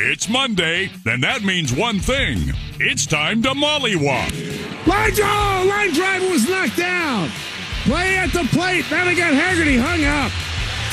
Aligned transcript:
It's 0.00 0.28
Monday, 0.28 0.90
and 1.06 1.20
that 1.24 1.42
means 1.42 1.74
one 1.74 1.98
thing. 1.98 2.54
It's 2.78 3.04
time 3.04 3.42
to 3.42 3.52
molly-whop. 3.52 4.30
Line 4.86 5.10
draw! 5.10 5.66
Line 5.66 5.92
drive 5.92 6.22
was 6.30 6.48
knocked 6.48 6.76
down. 6.76 7.28
Play 7.82 8.16
at 8.16 8.30
the 8.30 8.46
plate. 8.54 8.86
Now 8.92 9.04
they 9.04 9.16
got 9.16 9.34
Haggerty 9.34 9.76
hung 9.76 10.06
up. 10.06 10.30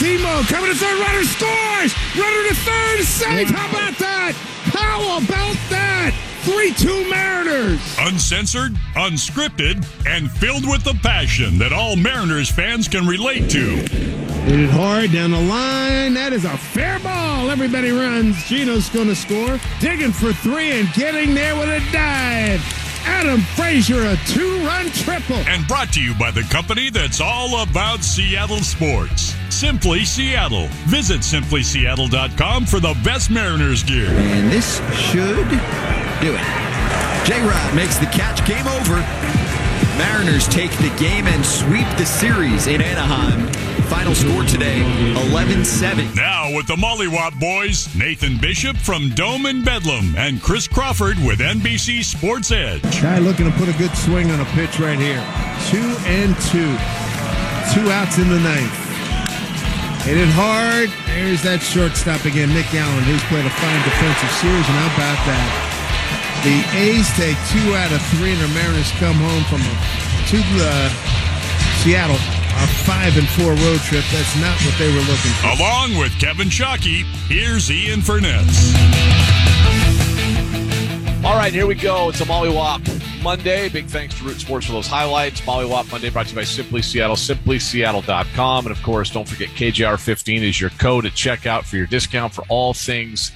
Timo 0.02 0.41
coming 0.49 0.73
to 0.73 0.75
third. 0.75 0.97
Runner 0.97 1.21
scores. 1.21 1.94
Runner 2.17 2.49
to 2.49 2.55
third. 2.66 3.05
Safe. 3.05 3.49
How 3.53 3.70
about 3.70 3.94
that? 4.02 4.33
How 4.73 5.22
about 5.22 5.58
that? 5.69 6.09
3 6.45 6.73
2 6.73 7.09
Mariners. 7.09 7.95
Uncensored, 7.99 8.73
unscripted, 8.94 9.84
and 10.05 10.30
filled 10.30 10.70
with 10.70 10.84
the 10.84 10.94
passion 11.02 11.58
that 11.58 11.73
all 11.73 11.95
Mariners 11.95 12.52
fans 12.52 12.88
can 12.88 13.08
relate 13.08 13.49
to. 13.49 13.66
Hit 14.45 14.59
it 14.59 14.70
hard 14.70 15.12
down 15.12 15.31
the 15.31 15.41
line. 15.41 16.13
That 16.13 16.34
is 16.34 16.45
a 16.45 16.55
fair 16.55 17.00
ball. 17.00 17.50
Everybody 17.50 17.89
runs. 17.89 18.44
Geno's 18.45 18.89
going 18.89 19.08
to 19.08 19.16
score. 19.16 19.59
Digging 19.80 20.12
for 20.12 20.34
three 20.34 20.80
and 20.80 20.88
getting 20.94 21.34
there 21.34 21.56
with 21.56 21.67
a 21.67 21.80
dive. 21.92 22.62
Adam 23.08 23.41
Frazier, 23.41 24.06
a 24.06 24.16
two 24.28 24.59
run 24.67 24.91
triple. 24.91 25.38
And 25.47 25.67
brought 25.67 25.91
to 25.94 26.02
you 26.02 26.14
by 26.14 26.30
the 26.30 26.44
company 26.44 26.91
that's 26.91 27.22
all 27.22 27.64
about 27.64 28.03
Seattle 28.03 28.59
sports. 28.59 29.34
Simply 29.50 30.06
Seattle. 30.06 30.67
Visit 30.86 31.22
simplyseattle.com 31.22 32.67
for 32.67 32.80
the 32.80 32.95
best 33.03 33.31
Mariners 33.31 33.81
gear. 33.81 34.09
And 34.12 34.52
this 34.52 34.78
should 34.95 36.05
do 36.21 36.35
it. 36.35 36.45
J 37.25 37.41
Rod 37.41 37.75
makes 37.75 37.97
the 37.97 38.05
catch. 38.08 38.45
Game 38.45 38.67
over. 38.67 39.02
Mariners 39.97 40.47
take 40.49 40.72
the 40.77 40.94
game 40.99 41.25
and 41.25 41.45
sweep 41.45 41.88
the 41.97 42.05
series 42.05 42.67
in 42.67 42.81
Anaheim. 42.81 43.47
Final 43.85 44.13
score 44.13 44.44
today 44.44 44.81
11 45.30 45.63
7. 45.63 46.13
Now 46.16 46.53
with 46.53 46.67
the 46.67 46.75
Molly-Whop 46.75 47.35
boys, 47.39 47.94
Nathan 47.95 48.38
Bishop 48.38 48.75
from 48.77 49.09
Dome 49.11 49.45
and 49.45 49.63
Bedlam 49.63 50.16
and 50.17 50.41
Chris 50.41 50.67
Crawford 50.67 51.17
with 51.19 51.39
NBC 51.39 52.03
Sports 52.03 52.52
Edge. 52.52 52.81
Guy 53.02 53.19
looking 53.19 53.50
to 53.50 53.57
put 53.57 53.69
a 53.69 53.77
good 53.77 53.95
swing 53.95 54.31
on 54.31 54.39
a 54.39 54.45
pitch 54.53 54.79
right 54.79 55.00
here. 55.00 55.23
Two 55.69 55.95
and 56.05 56.35
two. 56.52 56.75
Two 57.73 57.89
outs 57.91 58.17
in 58.17 58.27
the 58.29 58.39
ninth. 58.39 58.85
Hit 60.03 60.17
it 60.17 60.29
hard. 60.29 60.89
There's 61.07 61.41
that 61.44 61.61
shortstop 61.61 62.25
again, 62.25 62.53
Nick 62.53 62.69
Allen, 62.75 63.03
who's 63.05 63.23
played 63.25 63.45
a 63.45 63.50
fine 63.50 63.81
defensive 63.81 64.31
series. 64.38 64.66
And 64.69 64.77
how 64.77 64.94
about 64.94 65.25
that? 65.25 65.64
The 66.45 66.63
A's 66.77 67.09
take 67.17 67.38
two 67.49 67.73
out 67.73 67.91
of 67.91 67.99
three, 68.13 68.29
and 68.29 68.39
the 68.39 68.47
Mariners 68.53 68.91
come 69.01 69.15
home 69.15 69.43
from 69.49 69.61
a, 69.65 69.73
to 70.29 70.38
uh, 70.61 70.89
Seattle 71.81 72.21
a 72.57 72.67
five 72.85 73.17
and 73.17 73.27
four 73.29 73.49
road 73.65 73.79
trip. 73.79 74.05
That's 74.13 74.39
not 74.39 74.55
what 74.61 74.77
they 74.77 74.88
were 74.93 75.01
looking 75.09 75.31
for. 75.41 75.47
Along 75.57 75.97
with 75.97 76.11
Kevin 76.19 76.49
Shockey, 76.49 77.01
here's 77.27 77.71
Ian 77.71 78.01
Furness. 78.01 78.75
All 81.25 81.35
right, 81.35 81.51
here 81.51 81.66
we 81.66 81.73
go. 81.73 82.09
It's 82.09 82.21
a 82.21 82.25
Molly-Whop 82.25 82.81
Monday. 83.23 83.67
Big 83.69 83.88
thanks 83.88 84.16
to 84.19 84.23
Root 84.23 84.39
Sports 84.39 84.67
for 84.67 84.73
those 84.73 84.85
highlights. 84.85 85.44
Molly-Whop 85.47 85.91
Monday 85.91 86.11
brought 86.11 86.28
to 86.28 86.34
you 86.34 86.35
by 86.35 86.44
Simply 86.44 86.84
Seattle, 86.84 87.16
simplyseattle.com. 87.16 88.67
And 88.67 88.75
of 88.75 88.84
course, 88.84 89.09
don't 89.09 89.28
forget 89.28 89.50
KJR15 89.50 90.44
is 90.44 90.61
your 90.61 90.69
code 90.69 91.07
at 91.07 91.13
checkout 91.13 91.66
for 91.66 91.78
your 91.78 91.88
discount 91.88 92.35
for 92.35 92.44
all 92.50 92.75
things 92.75 93.31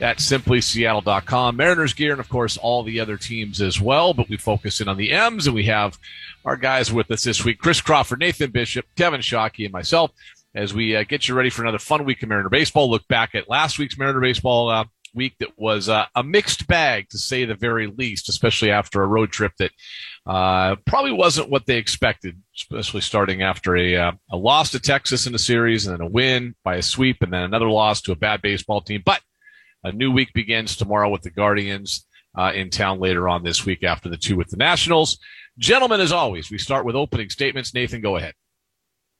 at 0.00 0.18
simplyseattle.com. 0.18 1.56
Mariners 1.56 1.94
gear, 1.94 2.12
and 2.12 2.20
of 2.20 2.28
course, 2.28 2.56
all 2.56 2.82
the 2.82 3.00
other 3.00 3.16
teams 3.16 3.60
as 3.60 3.80
well. 3.80 4.14
But 4.14 4.28
we 4.28 4.36
focus 4.36 4.80
in 4.80 4.88
on 4.88 4.96
the 4.96 5.12
M's, 5.12 5.46
and 5.46 5.54
we 5.54 5.64
have 5.64 5.98
our 6.44 6.56
guys 6.56 6.92
with 6.92 7.10
us 7.10 7.24
this 7.24 7.44
week 7.44 7.58
Chris 7.58 7.80
Crawford, 7.80 8.20
Nathan 8.20 8.50
Bishop, 8.50 8.86
Kevin 8.96 9.20
Shockey, 9.20 9.64
and 9.64 9.72
myself 9.72 10.10
as 10.54 10.72
we 10.72 10.94
uh, 10.94 11.04
get 11.04 11.26
you 11.26 11.34
ready 11.34 11.50
for 11.50 11.62
another 11.62 11.78
fun 11.78 12.04
week 12.04 12.22
of 12.22 12.28
Mariner 12.28 12.48
Baseball. 12.48 12.90
Look 12.90 13.06
back 13.08 13.34
at 13.34 13.48
last 13.48 13.78
week's 13.78 13.98
Mariner 13.98 14.20
Baseball 14.20 14.68
uh, 14.68 14.84
week 15.14 15.36
that 15.38 15.50
was 15.56 15.88
uh, 15.88 16.06
a 16.14 16.22
mixed 16.22 16.66
bag, 16.66 17.08
to 17.10 17.18
say 17.18 17.44
the 17.44 17.54
very 17.54 17.86
least, 17.86 18.28
especially 18.28 18.70
after 18.70 19.02
a 19.02 19.06
road 19.06 19.30
trip 19.30 19.52
that 19.58 19.70
uh, 20.26 20.76
probably 20.86 21.12
wasn't 21.12 21.50
what 21.50 21.66
they 21.66 21.76
expected, 21.76 22.40
especially 22.56 23.00
starting 23.00 23.42
after 23.42 23.76
a, 23.76 23.96
uh, 23.96 24.12
a 24.30 24.36
loss 24.36 24.70
to 24.70 24.80
Texas 24.80 25.26
in 25.26 25.32
the 25.32 25.38
series 25.38 25.86
and 25.86 25.98
then 25.98 26.06
a 26.06 26.10
win 26.10 26.54
by 26.64 26.76
a 26.76 26.82
sweep 26.82 27.22
and 27.22 27.32
then 27.32 27.42
another 27.42 27.70
loss 27.70 28.00
to 28.02 28.12
a 28.12 28.16
bad 28.16 28.42
baseball 28.42 28.80
team. 28.80 29.02
But 29.04 29.20
a 29.84 29.92
new 29.92 30.10
week 30.10 30.32
begins 30.32 30.76
tomorrow 30.76 31.10
with 31.10 31.22
the 31.22 31.30
Guardians 31.30 32.06
uh, 32.36 32.52
in 32.54 32.70
town 32.70 32.98
later 32.98 33.28
on 33.28 33.44
this 33.44 33.64
week 33.64 33.84
after 33.84 34.08
the 34.08 34.16
two 34.16 34.36
with 34.36 34.48
the 34.48 34.56
Nationals. 34.56 35.18
Gentlemen, 35.58 36.00
as 36.00 36.10
always, 36.10 36.50
we 36.50 36.58
start 36.58 36.84
with 36.84 36.96
opening 36.96 37.30
statements. 37.30 37.74
Nathan, 37.74 38.00
go 38.00 38.16
ahead. 38.16 38.34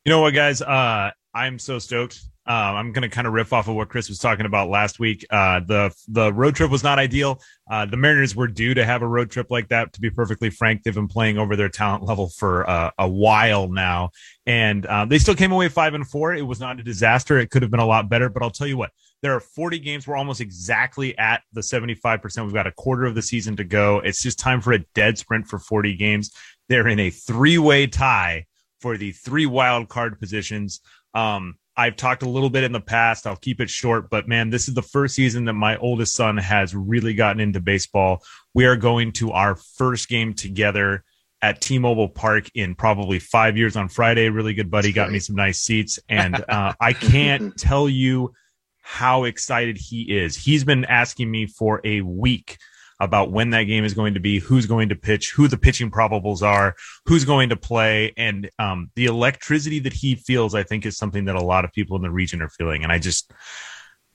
You 0.04 0.10
know 0.10 0.20
what, 0.20 0.34
guys? 0.34 0.60
Uh, 0.60 1.10
I'm 1.32 1.58
so 1.58 1.78
stoked. 1.78 2.20
Um, 2.46 2.76
I'm 2.76 2.92
going 2.92 3.02
to 3.02 3.08
kind 3.08 3.26
of 3.26 3.32
riff 3.32 3.54
off 3.54 3.68
of 3.68 3.74
what 3.74 3.88
Chris 3.88 4.10
was 4.10 4.18
talking 4.18 4.44
about 4.44 4.68
last 4.68 4.98
week. 4.98 5.24
Uh, 5.30 5.60
the 5.60 5.94
the 6.08 6.30
road 6.30 6.54
trip 6.54 6.70
was 6.70 6.84
not 6.84 6.98
ideal. 6.98 7.40
Uh, 7.70 7.86
the 7.86 7.96
Mariners 7.96 8.36
were 8.36 8.48
due 8.48 8.74
to 8.74 8.84
have 8.84 9.00
a 9.00 9.06
road 9.06 9.30
trip 9.30 9.50
like 9.50 9.68
that. 9.68 9.94
To 9.94 10.00
be 10.00 10.10
perfectly 10.10 10.50
frank, 10.50 10.82
they've 10.82 10.94
been 10.94 11.08
playing 11.08 11.38
over 11.38 11.56
their 11.56 11.70
talent 11.70 12.04
level 12.04 12.28
for 12.28 12.68
uh, 12.68 12.90
a 12.98 13.08
while 13.08 13.68
now, 13.68 14.10
and 14.44 14.84
uh, 14.84 15.06
they 15.06 15.18
still 15.18 15.34
came 15.34 15.52
away 15.52 15.70
five 15.70 15.94
and 15.94 16.06
four. 16.06 16.34
It 16.34 16.42
was 16.42 16.60
not 16.60 16.78
a 16.78 16.82
disaster. 16.82 17.38
It 17.38 17.50
could 17.50 17.62
have 17.62 17.70
been 17.70 17.80
a 17.80 17.86
lot 17.86 18.10
better. 18.10 18.28
But 18.28 18.42
I'll 18.42 18.50
tell 18.50 18.66
you 18.66 18.76
what, 18.76 18.90
there 19.24 19.34
are 19.34 19.40
40 19.40 19.78
games. 19.78 20.06
We're 20.06 20.18
almost 20.18 20.42
exactly 20.42 21.16
at 21.16 21.42
the 21.54 21.62
75%. 21.62 22.44
We've 22.44 22.52
got 22.52 22.66
a 22.66 22.72
quarter 22.72 23.06
of 23.06 23.14
the 23.14 23.22
season 23.22 23.56
to 23.56 23.64
go. 23.64 24.00
It's 24.00 24.22
just 24.22 24.38
time 24.38 24.60
for 24.60 24.74
a 24.74 24.80
dead 24.94 25.16
sprint 25.16 25.48
for 25.48 25.58
40 25.58 25.96
games. 25.96 26.30
They're 26.68 26.88
in 26.88 27.00
a 27.00 27.08
three 27.08 27.56
way 27.56 27.86
tie 27.86 28.44
for 28.80 28.98
the 28.98 29.12
three 29.12 29.46
wild 29.46 29.88
card 29.88 30.20
positions. 30.20 30.80
Um, 31.14 31.54
I've 31.74 31.96
talked 31.96 32.22
a 32.22 32.28
little 32.28 32.50
bit 32.50 32.64
in 32.64 32.72
the 32.72 32.82
past. 32.82 33.26
I'll 33.26 33.34
keep 33.34 33.62
it 33.62 33.70
short, 33.70 34.10
but 34.10 34.28
man, 34.28 34.50
this 34.50 34.68
is 34.68 34.74
the 34.74 34.82
first 34.82 35.14
season 35.14 35.46
that 35.46 35.54
my 35.54 35.78
oldest 35.78 36.14
son 36.14 36.36
has 36.36 36.74
really 36.74 37.14
gotten 37.14 37.40
into 37.40 37.60
baseball. 37.60 38.22
We 38.52 38.66
are 38.66 38.76
going 38.76 39.12
to 39.12 39.32
our 39.32 39.56
first 39.56 40.10
game 40.10 40.34
together 40.34 41.02
at 41.40 41.62
T-Mobile 41.62 42.10
Park 42.10 42.50
in 42.54 42.74
probably 42.74 43.20
five 43.20 43.56
years 43.56 43.74
on 43.74 43.88
Friday. 43.88 44.28
Really 44.28 44.52
good 44.52 44.70
buddy 44.70 44.92
got 44.92 45.10
me 45.10 45.18
some 45.18 45.34
nice 45.34 45.60
seats, 45.60 45.98
and 46.10 46.44
uh, 46.46 46.74
I 46.78 46.92
can't 46.92 47.56
tell 47.56 47.88
you 47.88 48.34
how 48.84 49.24
excited 49.24 49.78
he 49.78 50.02
is. 50.02 50.36
He's 50.36 50.62
been 50.62 50.84
asking 50.84 51.30
me 51.30 51.46
for 51.46 51.80
a 51.84 52.02
week 52.02 52.58
about 53.00 53.32
when 53.32 53.50
that 53.50 53.64
game 53.64 53.84
is 53.84 53.94
going 53.94 54.14
to 54.14 54.20
be, 54.20 54.38
who's 54.38 54.66
going 54.66 54.90
to 54.90 54.94
pitch, 54.94 55.32
who 55.32 55.48
the 55.48 55.56
pitching 55.56 55.90
probables 55.90 56.42
are, 56.42 56.76
who's 57.06 57.24
going 57.24 57.48
to 57.48 57.56
play, 57.56 58.12
and 58.16 58.50
um, 58.58 58.90
the 58.94 59.06
electricity 59.06 59.80
that 59.80 59.94
he 59.94 60.14
feels. 60.14 60.54
I 60.54 60.62
think 60.62 60.84
is 60.84 60.98
something 60.98 61.24
that 61.24 61.34
a 61.34 61.42
lot 61.42 61.64
of 61.64 61.72
people 61.72 61.96
in 61.96 62.02
the 62.02 62.10
region 62.10 62.42
are 62.42 62.50
feeling, 62.50 62.84
and 62.84 62.92
I 62.92 62.98
just. 62.98 63.32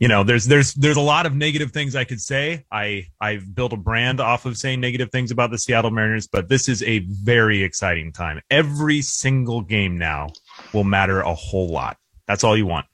You 0.02 0.08
know, 0.08 0.24
there's 0.24 0.46
there's 0.46 0.74
there's 0.75 0.96
a 0.96 1.02
lot 1.02 1.25
of 1.25 1.35
negative 1.35 1.72
things 1.72 1.94
I 1.94 2.06
could 2.06 2.22
say. 2.22 2.63
I 2.72 3.08
I've 3.19 3.53
built 3.53 3.74
a 3.74 3.75
brand 3.75 4.22
off 4.22 4.46
of 4.46 4.58
saying 4.58 4.79
negative 4.79 5.12
things 5.12 5.29
about 5.29 5.52
the 5.52 5.58
Seattle 5.58 5.91
Mariners, 5.91 6.25
but 6.25 6.47
this 6.47 6.69
is 6.69 6.81
a 6.84 7.00
very 7.00 7.63
exciting 7.63 8.13
time. 8.13 8.40
Every 8.50 9.02
single 9.02 9.59
game 9.59 9.97
now 9.97 10.29
will 10.74 10.85
matter 10.85 11.19
a 11.19 11.34
whole 11.34 11.68
lot. 11.68 11.97
That's 12.28 12.46
all 12.46 12.56
you 12.56 12.66
want. 12.66 12.85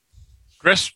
Chris? 0.58 0.90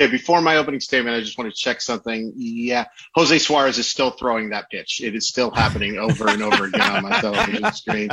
Okay, 0.00 0.10
before 0.10 0.40
my 0.40 0.58
opening 0.58 0.78
statement, 0.78 1.16
I 1.16 1.20
just 1.20 1.36
want 1.38 1.52
to 1.52 1.56
check 1.56 1.80
something. 1.80 2.32
Yeah, 2.36 2.84
Jose 3.16 3.36
Suarez 3.38 3.78
is 3.78 3.88
still 3.88 4.12
throwing 4.12 4.50
that 4.50 4.70
pitch. 4.70 5.00
It 5.02 5.16
is 5.16 5.28
still 5.28 5.50
happening 5.50 5.98
over 5.98 6.28
and 6.28 6.40
over 6.40 6.66
again 6.66 6.88
on 6.88 7.02
my 7.02 7.10
television 7.20 7.72
screen. 7.72 8.10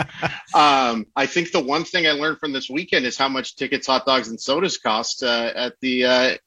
Um, 0.56 1.06
I 1.16 1.28
think 1.28 1.52
the 1.52 1.60
one 1.60 1.84
thing 1.84 2.08
I 2.08 2.12
learned 2.12 2.40
from 2.40 2.54
this 2.54 2.72
weekend 2.72 3.06
is 3.06 3.18
how 3.18 3.30
much 3.30 3.56
tickets, 3.56 3.86
hot 3.86 4.04
dogs, 4.04 4.30
and 4.30 4.42
sodas 4.42 4.80
cost 4.80 5.22
uh, 5.22 5.52
at 5.56 5.74
the 5.80 6.06
uh, 6.06 6.38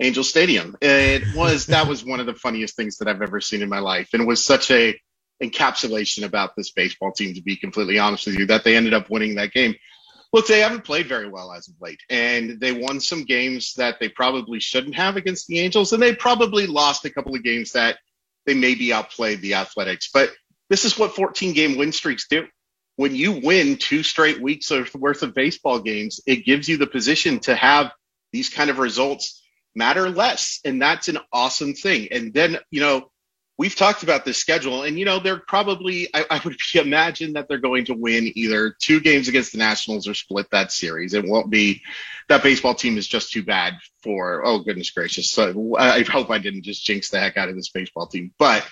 Angel 0.00 0.24
Stadium. 0.24 0.76
It 0.80 1.22
was 1.36 1.66
that 1.66 1.86
was 1.86 2.04
one 2.04 2.18
of 2.18 2.26
the 2.26 2.34
funniest 2.34 2.74
things 2.74 2.98
that 2.98 3.06
I've 3.06 3.22
ever 3.22 3.40
seen 3.40 3.62
in 3.62 3.68
my 3.68 3.78
life, 3.78 4.10
and 4.14 4.22
it 4.22 4.26
was 4.26 4.44
such 4.44 4.70
a 4.72 5.00
encapsulation 5.40 6.24
about 6.24 6.56
this 6.56 6.72
baseball 6.72 7.12
team. 7.12 7.34
To 7.34 7.42
be 7.42 7.54
completely 7.54 8.00
honest 8.00 8.26
with 8.26 8.36
you, 8.36 8.46
that 8.46 8.64
they 8.64 8.76
ended 8.76 8.94
up 8.94 9.10
winning 9.10 9.36
that 9.36 9.52
game. 9.52 9.76
Look, 10.32 10.46
they 10.46 10.60
haven't 10.60 10.84
played 10.84 11.06
very 11.06 11.28
well 11.28 11.52
as 11.52 11.68
of 11.68 11.74
late, 11.80 12.00
and 12.10 12.60
they 12.60 12.72
won 12.72 13.00
some 13.00 13.24
games 13.24 13.74
that 13.74 13.98
they 13.98 14.10
probably 14.10 14.60
shouldn't 14.60 14.94
have 14.94 15.16
against 15.16 15.46
the 15.46 15.58
Angels, 15.60 15.92
and 15.92 16.02
they 16.02 16.14
probably 16.14 16.66
lost 16.66 17.06
a 17.06 17.10
couple 17.10 17.34
of 17.34 17.42
games 17.42 17.72
that 17.72 17.98
they 18.44 18.54
maybe 18.54 18.92
outplayed 18.92 19.40
the 19.40 19.54
Athletics. 19.54 20.10
But 20.12 20.30
this 20.68 20.84
is 20.84 20.98
what 20.98 21.14
14 21.14 21.54
game 21.54 21.78
win 21.78 21.92
streaks 21.92 22.26
do. 22.28 22.46
When 22.96 23.14
you 23.14 23.40
win 23.42 23.76
two 23.76 24.02
straight 24.02 24.40
weeks 24.40 24.70
worth 24.94 25.22
of 25.22 25.34
baseball 25.34 25.78
games, 25.78 26.20
it 26.26 26.44
gives 26.44 26.68
you 26.68 26.76
the 26.76 26.86
position 26.86 27.38
to 27.40 27.54
have 27.54 27.92
these 28.32 28.50
kind 28.50 28.70
of 28.70 28.78
results 28.78 29.42
matter 29.74 30.10
less. 30.10 30.60
And 30.64 30.82
that's 30.82 31.08
an 31.08 31.18
awesome 31.32 31.74
thing. 31.74 32.08
And 32.10 32.34
then, 32.34 32.58
you 32.70 32.80
know, 32.80 33.10
we've 33.58 33.74
talked 33.74 34.04
about 34.04 34.24
this 34.24 34.38
schedule 34.38 34.84
and, 34.84 34.98
you 34.98 35.04
know, 35.04 35.18
they're 35.18 35.40
probably, 35.40 36.08
I, 36.14 36.24
I 36.30 36.40
would 36.44 36.56
imagine 36.74 37.34
that 37.34 37.48
they're 37.48 37.58
going 37.58 37.86
to 37.86 37.94
win 37.94 38.32
either 38.36 38.74
two 38.80 39.00
games 39.00 39.28
against 39.28 39.52
the 39.52 39.58
Nationals 39.58 40.08
or 40.08 40.14
split 40.14 40.50
that 40.52 40.72
series. 40.72 41.12
It 41.12 41.26
won't 41.26 41.50
be 41.50 41.82
that 42.28 42.42
baseball 42.42 42.74
team 42.74 42.96
is 42.96 43.08
just 43.08 43.32
too 43.32 43.42
bad 43.42 43.74
for, 44.02 44.46
oh, 44.46 44.60
goodness 44.60 44.90
gracious. 44.90 45.30
So 45.30 45.76
I 45.76 46.02
hope 46.04 46.30
I 46.30 46.38
didn't 46.38 46.62
just 46.62 46.84
jinx 46.84 47.10
the 47.10 47.18
heck 47.18 47.36
out 47.36 47.48
of 47.48 47.56
this 47.56 47.70
baseball 47.70 48.06
team. 48.06 48.32
But 48.38 48.66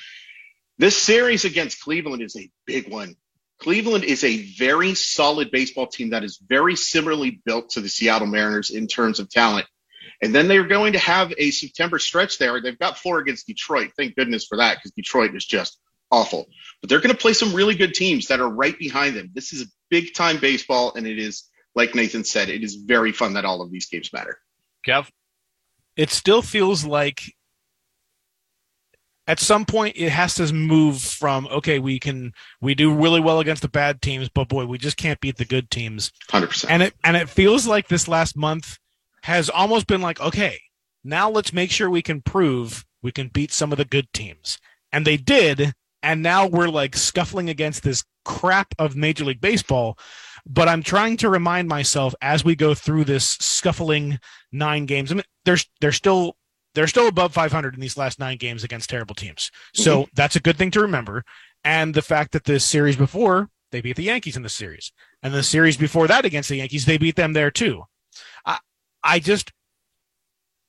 this 0.79 0.97
series 0.97 1.45
against 1.45 1.81
Cleveland 1.81 2.23
is 2.23 2.37
a 2.37 2.51
big 2.65 2.91
one. 2.91 3.17
Cleveland 3.59 4.05
is 4.05 4.23
a 4.23 4.43
very 4.43 4.95
solid 4.95 5.51
baseball 5.51 5.87
team 5.87 6.11
that 6.11 6.23
is 6.23 6.39
very 6.47 6.77
similarly 6.77 7.41
built 7.45 7.71
to 7.71 7.81
the 7.81 7.89
Seattle 7.89 8.27
Mariners 8.27 8.71
in 8.71 8.87
terms 8.87 9.19
of 9.19 9.31
talent. 9.31 9.67
And 10.23 10.35
then 10.35 10.49
they're 10.49 10.67
going 10.67 10.93
to 10.95 10.99
have 10.99 11.33
a 11.39 11.51
September 11.51 11.99
stretch 11.99 12.39
there. 12.39 12.61
They've 12.61 12.79
got 12.79 12.99
four 12.99 13.19
against 13.19 13.47
Detroit. 13.47 13.93
Thank 13.97 14.17
goodness 14.17 14.47
for 14.47 14.59
that 14.59 14.77
because 14.77 14.93
Detroit 14.93 15.35
is 15.35 15.45
just 15.45 15.79
awful. 16.11 16.47
But 16.81 16.91
they're 16.91 17.01
going 17.01 17.15
to 17.15 17.21
play 17.21 17.33
some 17.33 17.55
really 17.55 17.75
good 17.75 17.95
teams 17.95 18.29
that 18.29 18.41
are 18.41 18.49
right 18.49 18.79
behind 18.79 19.17
them. 19.17 19.31
This 19.35 19.53
is 19.53 19.73
big 19.91 20.15
time 20.15 20.39
baseball, 20.39 20.95
and 20.95 21.07
it 21.07 21.19
is, 21.19 21.45
like 21.75 21.95
Nathan 21.95 22.25
said, 22.25 22.49
it 22.49 22.63
is 22.63 22.77
very 22.77 23.13
fun 23.13 23.35
that 23.35 23.45
all 23.45 23.63
of 23.63 23.71
these 23.71 23.87
games 23.87 24.13
matter. 24.13 24.39
Kev? 24.87 25.09
It 25.97 26.11
still 26.11 26.43
feels 26.43 26.85
like 26.85 27.23
at 29.27 29.41
some 29.41 29.65
point 29.65 29.97
it 29.97 30.11
has 30.11 30.35
to 30.35 30.53
move 30.53 31.01
from 31.01 31.47
okay 31.49 31.79
we 31.79 31.99
can 31.99 32.33
we 32.61 32.75
do 32.75 32.95
really 32.95 33.21
well 33.21 33.41
against 33.41 33.63
the 33.63 33.69
bad 33.69 34.01
teams 34.01 34.29
but 34.29 34.49
boy 34.49 34.65
we 34.65 34.79
just 34.79 34.97
can't 34.97 35.21
beat 35.21 35.37
the 35.37 35.45
good 35.45 35.71
teams 35.71 36.13
100% 36.31 36.67
and 36.69 36.83
it 36.83 36.95
and 37.03 37.17
it 37.17 37.29
feels 37.29 37.67
like 37.67 37.89
this 37.89 38.09
last 38.09 38.37
month 38.37 38.79
has 39.27 39.51
almost 39.51 39.87
been 39.87 40.01
like 40.01 40.21
okay 40.21 40.61
now 41.05 41.29
let's 41.29 41.53
make 41.53 41.71
sure 41.71 41.91
we 41.91 42.03
can 42.03 42.21
prove 42.23 42.85
we 43.03 43.13
can 43.13 43.29
beat 43.29 43.53
some 43.53 43.73
of 43.73 43.79
the 43.79 43.85
good 43.85 44.13
teams 44.13 44.59
and 44.93 45.05
they 45.05 45.17
did 45.17 45.75
and 46.03 46.23
now 46.23 46.47
we're 46.47 46.69
like 46.69 46.97
scuffling 46.97 47.49
against 47.49 47.83
this 47.83 48.05
crap 48.25 48.75
of 48.79 48.97
major 48.97 49.25
league 49.25 49.41
baseball 49.41 49.99
but 50.47 50.69
i'm 50.69 50.83
trying 50.83 51.17
to 51.17 51.29
remind 51.29 51.69
myself 51.69 52.15
as 52.21 52.45
we 52.45 52.55
go 52.55 52.75
through 52.75 53.05
this 53.05 53.37
scuffling 53.41 54.19
nine 54.53 54.87
games 54.87 55.11
i 55.11 55.15
mean 55.15 55.25
there's 55.45 55.69
there's 55.81 55.97
still 55.97 56.37
they're 56.77 56.87
still 56.87 57.09
above 57.09 57.33
500 57.33 57.75
in 57.75 57.81
these 57.81 57.97
last 57.97 58.19
nine 58.21 58.37
games 58.37 58.63
against 58.63 58.91
terrible 58.91 59.15
teams. 59.15 59.51
So 59.73 60.03
mm-hmm. 60.03 60.11
that's 60.13 60.37
a 60.37 60.41
good 60.41 60.59
thing 60.59 60.71
to 60.73 60.83
remember. 60.83 61.25
And 61.65 61.95
the 61.95 62.03
fact 62.03 62.33
that 62.33 62.45
the 62.45 62.61
series 62.61 62.97
before, 62.97 63.49
they 63.73 63.81
beat 63.81 63.97
the 63.97 64.03
Yankees 64.03 64.37
in 64.37 64.43
the 64.43 64.51
series. 64.51 64.93
And 65.23 65.33
the 65.33 65.43
series 65.43 65.79
before 65.79 66.07
that 66.07 66.27
against 66.27 66.51
the 66.51 66.57
Yankees, 66.57 66.85
they 66.85 66.99
beat 66.99 67.17
them 67.17 67.33
there 67.33 67.51
too. 67.51 67.85
I, 68.45 68.59
I 69.07 69.19
just, 69.21 69.53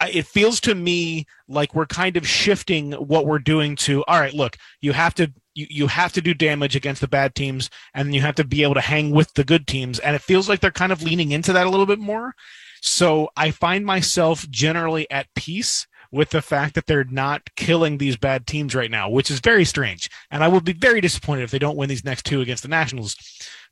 it 0.02 0.28
feels 0.28 0.60
to 0.62 0.76
me 0.76 1.26
like 1.48 1.74
we're 1.74 1.88
kind 1.88 2.18
of 2.18 2.28
shifting 2.28 2.92
what 2.94 3.26
we're 3.26 3.40
doing 3.40 3.76
to, 3.78 4.04
all 4.06 4.20
right, 4.20 4.34
look, 4.34 4.58
you 4.80 4.94
have 4.94 5.16
to, 5.16 5.34
you, 5.56 5.66
you 5.70 5.88
have 5.88 6.14
to 6.14 6.22
do 6.22 6.34
damage 6.34 6.76
against 6.76 7.02
the 7.02 7.08
bad 7.08 7.34
teams 7.34 7.70
and 7.96 8.14
you 8.14 8.22
have 8.22 8.36
to 8.36 8.44
be 8.44 8.62
able 8.62 8.76
to 8.76 8.82
hang 8.82 9.10
with 9.10 9.34
the 9.34 9.44
good 9.44 9.66
teams. 9.66 9.98
And 10.00 10.16
it 10.16 10.22
feels 10.22 10.48
like 10.48 10.60
they're 10.60 10.72
kind 10.72 10.92
of 10.92 11.02
leaning 11.02 11.32
into 11.32 11.52
that 11.54 11.66
a 11.66 11.70
little 11.70 11.88
bit 11.88 12.00
more. 12.00 12.36
So 12.82 13.30
I 13.36 13.50
find 13.50 13.86
myself 13.86 14.48
generally 14.50 15.10
at 15.10 15.34
peace 15.36 15.88
with 16.12 16.30
the 16.30 16.42
fact 16.42 16.76
that 16.76 16.86
they're 16.86 17.04
not 17.04 17.42
killing 17.56 17.98
these 17.98 18.18
bad 18.18 18.48
teams 18.48 18.76
right 18.76 18.92
now, 18.92 19.10
which 19.10 19.32
is 19.32 19.40
very 19.40 19.66
strange. 19.66 20.10
And 20.32 20.44
I 20.44 20.48
will 20.48 20.62
be 20.62 20.74
very 20.74 21.02
disappointed 21.02 21.44
if 21.44 21.52
they 21.52 21.60
don't 21.60 21.76
win 21.76 21.90
these 21.90 22.06
next 22.06 22.26
two 22.26 22.42
against 22.42 22.64
the 22.64 22.70
Nationals. 22.70 23.16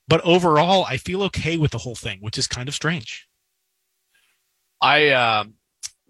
But 0.08 0.22
overall, 0.22 0.86
I 0.86 0.98
feel 0.98 1.24
okay 1.24 1.58
with 1.58 1.72
the 1.72 1.78
whole 1.78 1.96
thing, 1.96 2.18
which 2.22 2.38
is 2.38 2.48
kind 2.48 2.68
of 2.68 2.76
strange. 2.76 3.28
I 4.82 5.10
uh, 5.10 5.44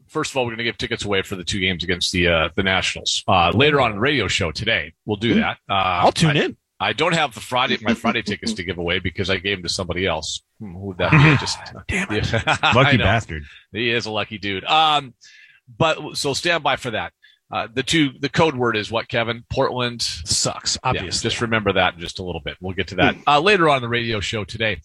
first 0.07 0.31
of 0.31 0.37
all, 0.37 0.45
we're 0.45 0.51
going 0.51 0.59
to 0.59 0.63
give 0.63 0.77
tickets 0.77 1.05
away 1.05 1.21
for 1.21 1.35
the 1.35 1.43
two 1.43 1.59
games 1.59 1.83
against 1.83 2.11
the 2.11 2.27
uh, 2.27 2.49
the 2.55 2.63
Nationals 2.63 3.23
uh, 3.27 3.51
later 3.53 3.81
on 3.81 3.91
in 3.91 3.97
the 3.97 4.01
radio 4.01 4.27
show 4.27 4.51
today. 4.51 4.93
We'll 5.05 5.17
do 5.17 5.35
that. 5.35 5.57
Uh, 5.69 5.73
I'll 6.03 6.11
tune 6.11 6.37
I, 6.37 6.45
in. 6.45 6.57
I 6.79 6.93
don't 6.93 7.13
have 7.13 7.33
the 7.33 7.39
Friday 7.39 7.77
my 7.81 7.93
Friday 7.93 8.21
tickets 8.21 8.53
to 8.53 8.63
give 8.63 8.77
away 8.77 8.99
because 8.99 9.29
I 9.29 9.37
gave 9.37 9.57
them 9.57 9.63
to 9.63 9.69
somebody 9.69 10.05
else. 10.05 10.41
Hmm, 10.59 10.73
who 10.73 10.87
would 10.87 10.97
that 10.97 11.11
be? 11.11 11.37
Just 11.39 11.59
damn 11.87 12.11
it, 12.11 12.31
lucky 12.75 12.97
bastard. 12.97 13.43
He 13.71 13.91
is 13.91 14.05
a 14.05 14.11
lucky 14.11 14.37
dude. 14.37 14.63
Um, 14.65 15.13
but 15.77 16.17
so 16.17 16.33
stand 16.33 16.63
by 16.63 16.75
for 16.75 16.91
that. 16.91 17.13
Uh, 17.51 17.67
the 17.71 17.83
two, 17.83 18.11
the 18.19 18.29
code 18.29 18.55
word 18.55 18.75
is 18.75 18.89
what, 18.89 19.07
Kevin? 19.07 19.43
Portland 19.51 20.01
sucks. 20.01 20.79
Obviously, 20.83 21.07
yeah, 21.07 21.29
just 21.29 21.41
remember 21.41 21.73
that 21.73 21.93
in 21.93 21.99
just 21.99 22.19
a 22.19 22.23
little 22.23 22.41
bit. 22.41 22.57
We'll 22.59 22.73
get 22.73 22.87
to 22.87 22.95
that 22.95 23.15
uh, 23.27 23.39
later 23.39 23.69
on 23.69 23.81
the 23.81 23.87
radio 23.87 24.19
show 24.19 24.43
today. 24.43 24.81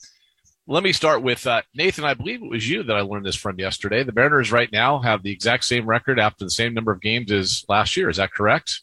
Let 0.66 0.82
me 0.82 0.92
start 0.92 1.22
with 1.22 1.46
uh, 1.46 1.62
Nathan. 1.74 2.04
I 2.04 2.14
believe 2.14 2.42
it 2.42 2.50
was 2.50 2.68
you 2.68 2.82
that 2.84 2.96
I 2.96 3.00
learned 3.00 3.26
this 3.26 3.34
from 3.34 3.58
yesterday. 3.58 4.04
The 4.04 4.12
Mariners 4.12 4.52
right 4.52 4.70
now 4.70 5.00
have 5.00 5.22
the 5.22 5.32
exact 5.32 5.64
same 5.64 5.86
record 5.86 6.20
after 6.20 6.44
the 6.44 6.50
same 6.50 6.74
number 6.74 6.92
of 6.92 7.00
games 7.00 7.32
as 7.32 7.64
last 7.68 7.96
year. 7.96 8.08
Is 8.08 8.18
that 8.18 8.32
correct? 8.32 8.82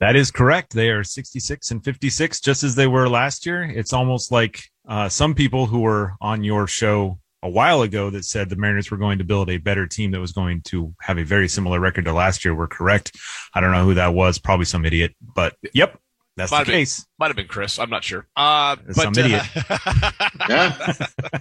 That 0.00 0.16
is 0.16 0.30
correct. 0.30 0.74
They 0.74 0.90
are 0.90 1.02
66 1.02 1.70
and 1.70 1.84
56, 1.84 2.40
just 2.40 2.62
as 2.62 2.76
they 2.76 2.86
were 2.86 3.08
last 3.08 3.44
year. 3.44 3.64
It's 3.64 3.92
almost 3.92 4.30
like 4.30 4.62
uh, 4.88 5.08
some 5.08 5.34
people 5.34 5.66
who 5.66 5.80
were 5.80 6.14
on 6.20 6.44
your 6.44 6.66
show 6.66 7.18
a 7.42 7.48
while 7.48 7.82
ago 7.82 8.10
that 8.10 8.24
said 8.24 8.48
the 8.48 8.56
Mariners 8.56 8.90
were 8.90 8.96
going 8.96 9.18
to 9.18 9.24
build 9.24 9.50
a 9.50 9.58
better 9.58 9.86
team 9.86 10.10
that 10.12 10.20
was 10.20 10.32
going 10.32 10.62
to 10.62 10.94
have 11.00 11.18
a 11.18 11.24
very 11.24 11.48
similar 11.48 11.78
record 11.80 12.04
to 12.04 12.12
last 12.12 12.44
year 12.44 12.54
were 12.54 12.68
correct. 12.68 13.16
I 13.54 13.60
don't 13.60 13.72
know 13.72 13.84
who 13.84 13.94
that 13.94 14.14
was, 14.14 14.38
probably 14.38 14.64
some 14.64 14.84
idiot, 14.84 15.14
but 15.34 15.56
yep, 15.74 16.00
that's 16.38 16.52
might 16.52 16.66
the 16.66 16.72
case. 16.72 17.00
Been, 17.00 17.06
might 17.18 17.26
have 17.26 17.36
been 17.36 17.48
Chris. 17.48 17.78
I'm 17.78 17.90
not 17.90 18.04
sure. 18.04 18.26
Uh, 18.36 18.76
but, 18.86 18.94
some 18.94 19.12
idiot. 19.16 19.42
Uh, 19.68 20.10
yeah, 20.48 20.92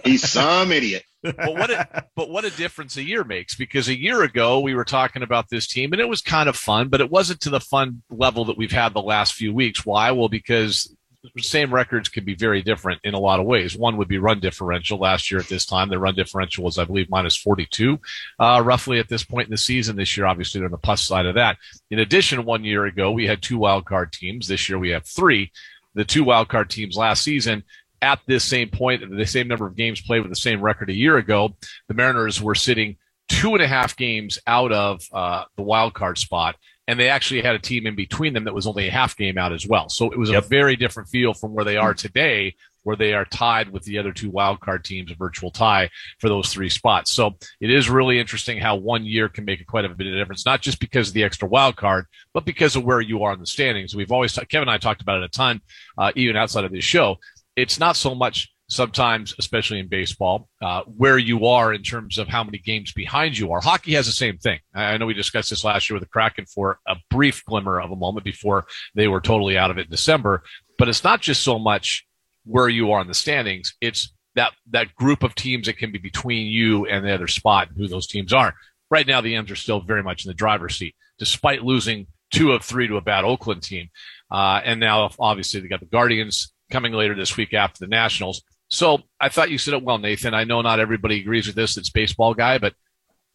he's 0.04 0.28
some 0.28 0.72
idiot. 0.72 1.04
but 1.22 1.54
what 1.54 1.70
a, 1.70 2.06
but 2.16 2.30
what 2.30 2.46
a 2.46 2.50
difference 2.50 2.98
a 2.98 3.04
year 3.04 3.24
makes 3.24 3.56
because 3.56 3.88
a 3.88 3.98
year 3.98 4.24
ago 4.24 4.60
we 4.60 4.74
were 4.74 4.86
talking 4.86 5.24
about 5.24 5.50
this 5.50 5.68
team 5.68 5.94
and 5.94 6.02
it 6.02 6.10
was 6.10 6.22
kind 6.22 6.50
of 6.50 6.56
fun, 6.56 6.90
but 6.90 7.02
it 7.02 7.12
wasn't 7.12 7.42
to 7.42 7.50
the 7.50 7.60
fun 7.60 8.02
level 8.10 8.46
that 8.46 8.58
we've 8.58 8.72
had 8.72 8.94
the 8.94 9.02
last 9.02 9.34
few 9.34 9.54
weeks. 9.54 9.86
Why? 9.86 10.12
Well, 10.12 10.30
because 10.30 10.96
same 11.40 11.74
records 11.74 12.10
can 12.10 12.26
be 12.26 12.36
very 12.36 12.62
different 12.62 13.02
in 13.04 13.14
a 13.14 13.20
lot 13.20 13.40
of 13.40 13.46
ways. 13.46 13.78
One 13.78 13.98
would 13.98 14.08
be 14.08 14.18
run 14.18 14.40
differential. 14.40 14.98
Last 14.98 15.32
year 15.32 15.40
at 15.40 15.48
this 15.48 15.66
time, 15.66 15.90
the 15.90 16.00
run 16.00 16.16
differential 16.16 16.64
was, 16.64 16.78
I 16.78 16.86
believe, 16.86 17.10
minus 17.10 17.36
42, 17.36 18.00
uh, 18.40 18.62
roughly 18.66 19.00
at 19.00 19.10
this 19.10 19.24
point 19.24 19.48
in 19.48 19.52
the 19.52 19.58
season. 19.58 19.96
This 19.96 20.18
year, 20.18 20.26
obviously, 20.26 20.60
they're 20.60 20.68
on 20.68 20.72
the 20.72 20.78
plus 20.78 21.02
side 21.04 21.26
of 21.26 21.36
that. 21.36 21.58
In 21.92 22.00
addition, 22.00 22.46
one 22.46 22.64
year 22.64 22.86
ago, 22.86 23.12
we 23.12 23.28
had 23.28 23.42
two 23.42 23.58
wild 23.58 23.86
card 23.86 24.12
teams. 24.12 24.48
This 24.48 24.70
year, 24.70 24.80
we 24.80 24.90
have 24.90 25.06
three. 25.06 25.52
The 25.94 26.06
two 26.06 26.24
wild 26.24 26.48
card 26.50 26.70
teams 26.70 26.96
last 26.96 27.24
season 27.24 27.64
at 28.02 28.20
this 28.28 28.44
same 28.44 28.70
point, 28.70 29.04
the 29.10 29.26
same 29.26 29.48
number 29.48 29.66
of 29.66 29.76
games 29.76 30.02
played 30.02 30.22
with 30.22 30.30
the 30.30 30.36
same 30.36 30.62
record 30.62 30.90
a 30.90 30.94
year 30.94 31.18
ago, 31.18 31.56
the 31.88 31.94
Mariners 31.94 32.42
were 32.42 32.56
sitting 32.56 32.98
two 33.28 33.54
and 33.54 33.64
a 33.64 33.68
half 33.68 33.98
games 33.98 34.40
out 34.48 34.72
of 34.72 35.04
uh, 35.12 35.44
the 35.56 35.64
wild 35.64 35.94
card 35.94 36.18
spot 36.18 36.56
and 36.88 37.00
they 37.00 37.10
actually 37.10 37.42
had 37.42 37.56
a 37.56 37.60
team 37.60 37.86
in 37.86 37.96
between 37.96 38.34
them 38.34 38.46
that 38.46 38.54
was 38.54 38.66
only 38.66 38.88
a 38.88 38.92
half 38.92 39.18
game 39.18 39.38
out 39.38 39.52
as 39.52 39.68
well. 39.68 39.90
So 39.90 40.10
it 40.10 40.18
was 40.18 40.30
yep. 40.30 40.46
a 40.46 40.48
very 40.48 40.76
different 40.76 41.10
feel 41.10 41.34
from 41.34 41.54
where 41.54 41.66
they 41.66 41.76
are 41.76 41.94
today, 41.94 42.56
where 42.84 42.96
they 42.96 43.14
are 43.14 43.26
tied 43.26 43.70
with 43.70 43.84
the 43.84 43.98
other 43.98 44.14
two 44.14 44.32
wildcard 44.32 44.84
teams, 44.84 45.12
a 45.12 45.16
virtual 45.16 45.52
tie 45.52 45.90
for 46.20 46.30
those 46.30 46.48
three 46.48 46.70
spots. 46.70 47.12
So 47.12 47.36
it 47.60 47.70
is 47.70 47.90
really 47.90 48.20
interesting 48.20 48.58
how 48.58 48.78
one 48.78 49.06
year 49.06 49.28
can 49.28 49.44
make 49.44 49.66
quite 49.68 49.84
a 49.84 49.90
bit 49.90 50.08
of 50.08 50.14
difference, 50.14 50.46
not 50.46 50.62
just 50.62 50.80
because 50.80 51.10
of 51.10 51.14
the 51.14 51.26
extra 51.26 51.50
wild 51.50 51.76
card, 51.76 52.06
but 52.34 52.46
because 52.46 52.78
of 52.78 52.86
where 52.86 53.02
you 53.02 53.24
are 53.24 53.34
in 53.34 53.40
the 53.42 53.46
standings. 53.46 53.94
We've 53.94 54.12
always, 54.12 54.34
Kevin 54.34 54.70
and 54.70 54.72
I 54.72 54.78
talked 54.78 55.02
about 55.02 55.22
it 55.22 55.26
a 55.26 55.30
ton, 55.30 55.62
uh, 55.98 56.14
even 56.16 56.38
outside 56.38 56.64
of 56.64 56.72
this 56.72 56.86
show. 56.86 57.18
It's 57.58 57.80
not 57.80 57.98
so 57.98 58.16
much 58.16 58.50
sometimes, 58.70 59.34
especially 59.40 59.80
in 59.80 59.88
baseball, 59.88 60.50
uh, 60.62 60.82
where 60.84 61.18
you 61.18 61.46
are 61.46 61.74
in 61.74 61.84
terms 61.84 62.18
of 62.18 62.28
how 62.28 62.44
many 62.44 62.58
games 62.58 62.92
behind 62.92 63.38
you 63.38 63.52
are. 63.52 63.62
Hockey 63.62 63.94
has 63.94 64.06
the 64.06 64.12
same 64.12 64.38
thing. 64.38 64.60
I 64.74 64.98
know 64.98 65.06
we 65.06 65.14
discussed 65.14 65.50
this 65.50 65.64
last 65.64 65.90
year 65.90 65.96
with 65.96 66.04
the 66.04 66.10
Kraken 66.10 66.46
for 66.46 66.80
a 66.88 66.98
brief 67.10 67.46
glimmer 67.46 67.80
of 67.80 67.92
a 67.92 67.96
moment 67.96 68.26
before 68.26 68.66
they 68.94 69.08
were 69.08 69.22
totally 69.22 69.58
out 69.58 69.72
of 69.72 69.78
it 69.78 69.86
in 69.86 69.92
December. 69.92 70.44
But 70.78 70.90
it's 70.90 71.04
not 71.04 71.22
just 71.22 71.44
so 71.44 71.58
much 71.58 72.06
where 72.44 72.70
you 72.70 72.92
are 72.92 73.02
in 73.02 73.08
the 73.08 73.14
standings. 73.14 73.74
It's 73.80 74.14
that, 74.36 74.54
that 74.72 74.94
group 74.96 75.24
of 75.24 75.34
teams 75.34 75.68
that 75.68 75.78
can 75.78 75.92
be 75.92 75.98
between 75.98 76.48
you 76.48 76.86
and 76.86 77.06
the 77.06 77.14
other 77.14 77.28
spot 77.28 77.70
and 77.70 77.78
who 77.78 77.88
those 77.88 78.08
teams 78.08 78.34
are. 78.34 78.54
Right 78.90 79.08
now, 79.08 79.22
the 79.22 79.36
M's 79.36 79.52
are 79.52 79.56
still 79.56 79.82
very 79.82 80.04
much 80.04 80.26
in 80.26 80.30
the 80.30 80.36
driver's 80.36 80.78
seat, 80.78 80.96
despite 81.20 81.64
losing 81.64 82.08
two 82.32 82.52
of 82.52 82.64
three 82.64 82.88
to 82.88 82.98
a 82.98 83.02
bad 83.02 83.24
Oakland 83.24 83.64
team. 83.64 83.90
Uh, 84.30 84.62
and 84.64 84.80
now, 84.80 85.10
obviously, 85.20 85.60
they 85.60 85.68
got 85.68 85.80
the 85.80 85.86
Guardians 85.86 86.54
coming 86.72 86.94
later 86.94 87.16
this 87.16 87.38
week 87.38 87.54
after 87.54 87.80
the 87.80 87.88
Nationals. 87.88 88.44
So 88.70 89.00
I 89.20 89.30
thought 89.30 89.50
you 89.50 89.58
said 89.58 89.74
it 89.74 89.84
well, 89.84 89.98
Nathan. 89.98 90.34
I 90.34 90.44
know 90.44 90.62
not 90.62 90.80
everybody 90.80 91.22
agrees 91.22 91.48
with 91.48 91.56
this. 91.56 91.78
It's 91.78 91.90
baseball 91.90 92.34
guy, 92.34 92.58
but 92.58 92.74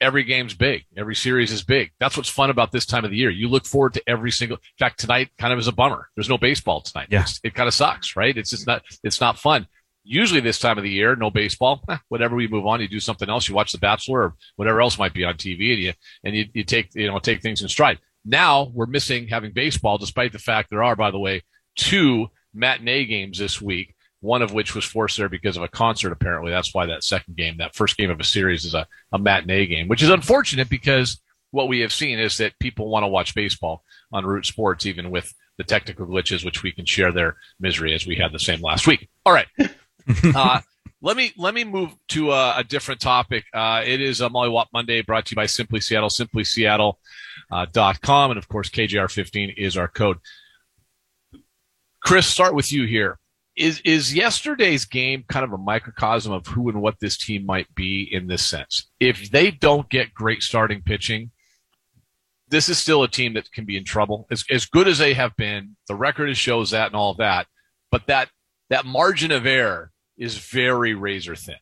every 0.01 0.25
game's 0.25 0.53
big. 0.53 0.85
Every 0.97 1.15
series 1.15 1.53
is 1.53 1.63
big. 1.63 1.93
That's 2.01 2.17
what's 2.17 2.29
fun 2.29 2.51
about 2.51 2.73
this 2.73 2.85
time 2.85 3.05
of 3.05 3.11
the 3.11 3.17
year. 3.17 3.31
You 3.31 3.49
look 3.49 3.65
forward 3.65 3.95
to 3.95 4.03
every 4.07 4.31
single. 4.31 4.57
In 4.57 4.79
fact, 4.79 5.01
tonight 5.01 5.31
kind 5.39 5.53
of 5.53 5.59
is 5.59 5.69
a 5.69 5.73
bummer. 5.73 6.09
There's 6.17 6.29
no 6.29 6.39
baseball 6.39 6.83
tonight. 6.83 7.09
Yeah. 7.11 7.25
it 7.43 7.55
kind 7.55 7.69
of 7.69 7.75
sucks, 7.75 8.17
right? 8.17 8.37
It's 8.37 8.51
just 8.51 8.67
not. 8.67 8.83
It's 9.03 9.21
not 9.21 9.39
fun. 9.39 9.67
Usually 10.05 10.41
this 10.41 10.59
time 10.59 10.79
of 10.79 10.85
the 10.85 10.91
year, 10.91 11.15
no 11.15 11.31
baseball. 11.31 11.83
Eh, 11.89 11.97
whatever 12.09 12.35
we 12.35 12.49
move 12.49 12.67
on, 12.67 12.81
you 12.81 12.89
do 12.89 13.01
something 13.01 13.31
else. 13.31 13.49
You 13.49 13.55
watch 13.55 13.71
The 13.71 13.79
Bachelor 13.79 14.21
or 14.21 14.35
whatever 14.57 14.83
else 14.83 14.99
might 14.99 15.15
be 15.15 15.25
on 15.25 15.35
TV, 15.35 15.73
and 15.73 15.83
you 15.83 15.93
and 16.25 16.37
you, 16.37 16.47
you 16.53 16.65
take 16.65 16.95
you 16.95 17.07
know 17.07 17.19
take 17.21 17.41
things 17.41 17.63
in 17.63 17.69
stride. 17.69 17.99
Now 18.25 18.71
we're 18.75 18.87
missing 18.87 19.29
having 19.29 19.53
baseball, 19.53 19.99
despite 19.99 20.33
the 20.33 20.39
fact 20.39 20.71
there 20.71 20.83
are, 20.83 20.97
by 20.97 21.11
the 21.11 21.19
way, 21.19 21.43
two 21.77 22.29
matinee 22.53 23.07
games 23.07 23.39
this 23.39 23.63
week 23.63 23.95
one 24.23 24.41
of 24.41 24.53
which 24.53 24.75
was 24.75 24.85
forced 24.85 25.19
there 25.19 25.29
because 25.29 25.57
of 25.57 25.65
a 25.65 25.69
concert, 25.69 26.13
apparently. 26.13 26.53
That's 26.53 26.73
why 26.73 26.87
that 26.87 27.05
second 27.05 27.37
game, 27.37 27.57
that 27.59 27.75
first 27.75 27.97
game 27.97 28.09
of 28.09 28.21
a 28.21 28.25
series, 28.25 28.65
is 28.65 28.73
a, 28.73 28.87
a 29.13 29.19
matinee 29.19 29.67
game, 29.67 29.89
which 29.89 30.03
is 30.03 30.09
unfortunate 30.09 30.71
because 30.71 31.21
what 31.51 31.69
we 31.69 31.81
have 31.81 31.93
seen 31.93 32.21
is 32.21 32.39
that 32.39 32.59
people 32.61 32.89
want 32.89 33.03
to 33.03 33.09
watch 33.09 33.35
baseball 33.35 33.83
on 34.13 34.25
Root 34.25 34.47
Sports, 34.47 34.87
even 34.87 35.11
with 35.11 35.35
the 35.59 35.65
technical 35.65 36.07
glitches, 36.07 36.45
which 36.45 36.63
we 36.63 36.71
can 36.71 36.87
share 36.87 37.13
their 37.13 37.37
misery 37.59 37.95
as 37.95 38.07
we 38.07 38.15
had 38.15 38.33
the 38.33 38.39
same 38.39 38.61
last 38.61 38.87
week. 38.87 39.09
All 39.27 39.33
right. 39.33 39.49
uh, 40.35 40.61
let 41.03 41.17
me 41.17 41.33
let 41.37 41.53
me 41.53 41.65
move 41.65 41.91
to 42.09 42.31
a, 42.31 42.59
a 42.59 42.65
different 42.65 43.01
topic. 43.01 43.45
Uh, 43.53 43.83
it 43.85 44.01
is 44.01 44.21
a 44.21 44.31
Molly 44.31 44.51
Whop 44.51 44.69
Monday 44.73 45.03
brought 45.03 45.27
to 45.27 45.33
you 45.33 45.37
by 45.37 45.47
Simply 45.47 45.81
Seattle, 45.81 46.11
simplyseattle.com. 46.11 46.95
Uh, 47.51 48.29
and 48.31 48.39
of 48.39 48.49
course, 48.49 48.71
KJR15 48.71 49.55
is 49.57 49.77
our 49.77 49.89
code. 49.89 50.19
Chris, 52.05 52.27
start 52.27 52.55
with 52.55 52.73
you 52.73 52.87
here. 52.87 53.19
Is 53.55 53.81
is 53.85 54.15
yesterday's 54.15 54.87
game 54.87 55.25
kind 55.29 55.45
of 55.45 55.53
a 55.53 55.59
microcosm 55.59 56.33
of 56.33 56.47
who 56.47 56.71
and 56.71 56.81
what 56.81 57.01
this 57.01 57.19
team 57.19 57.45
might 57.45 57.73
be 57.75 58.09
in 58.11 58.27
this 58.27 58.45
sense? 58.45 58.91
If 58.99 59.31
they 59.31 59.51
don't 59.51 59.89
get 59.91 60.15
great 60.15 60.43
starting 60.43 60.83
pitching, 60.83 61.31
this 62.49 62.69
is 62.69 62.79
still 62.79 63.03
a 63.03 63.09
team 63.09 63.35
that 63.35 63.51
can 63.53 63.65
be 63.65 63.77
in 63.77 63.85
trouble. 63.85 64.27
As, 64.31 64.45
as 64.51 64.67
good 64.67 64.89
as 64.89 64.99
they 64.99 65.15
have 65.15 65.37
been, 65.37 65.77
the 65.89 65.95
record 65.95 66.35
shows 66.37 66.71
that 66.71 66.87
and 66.87 66.95
all 66.95 67.15
that, 67.15 67.47
but 67.91 68.07
that 68.07 68.31
that 68.71 68.87
margin 68.87 69.33
of 69.33 69.45
error 69.45 69.91
is 70.17 70.39
very 70.39 70.95
razor 70.95 71.35
thin. 71.35 71.57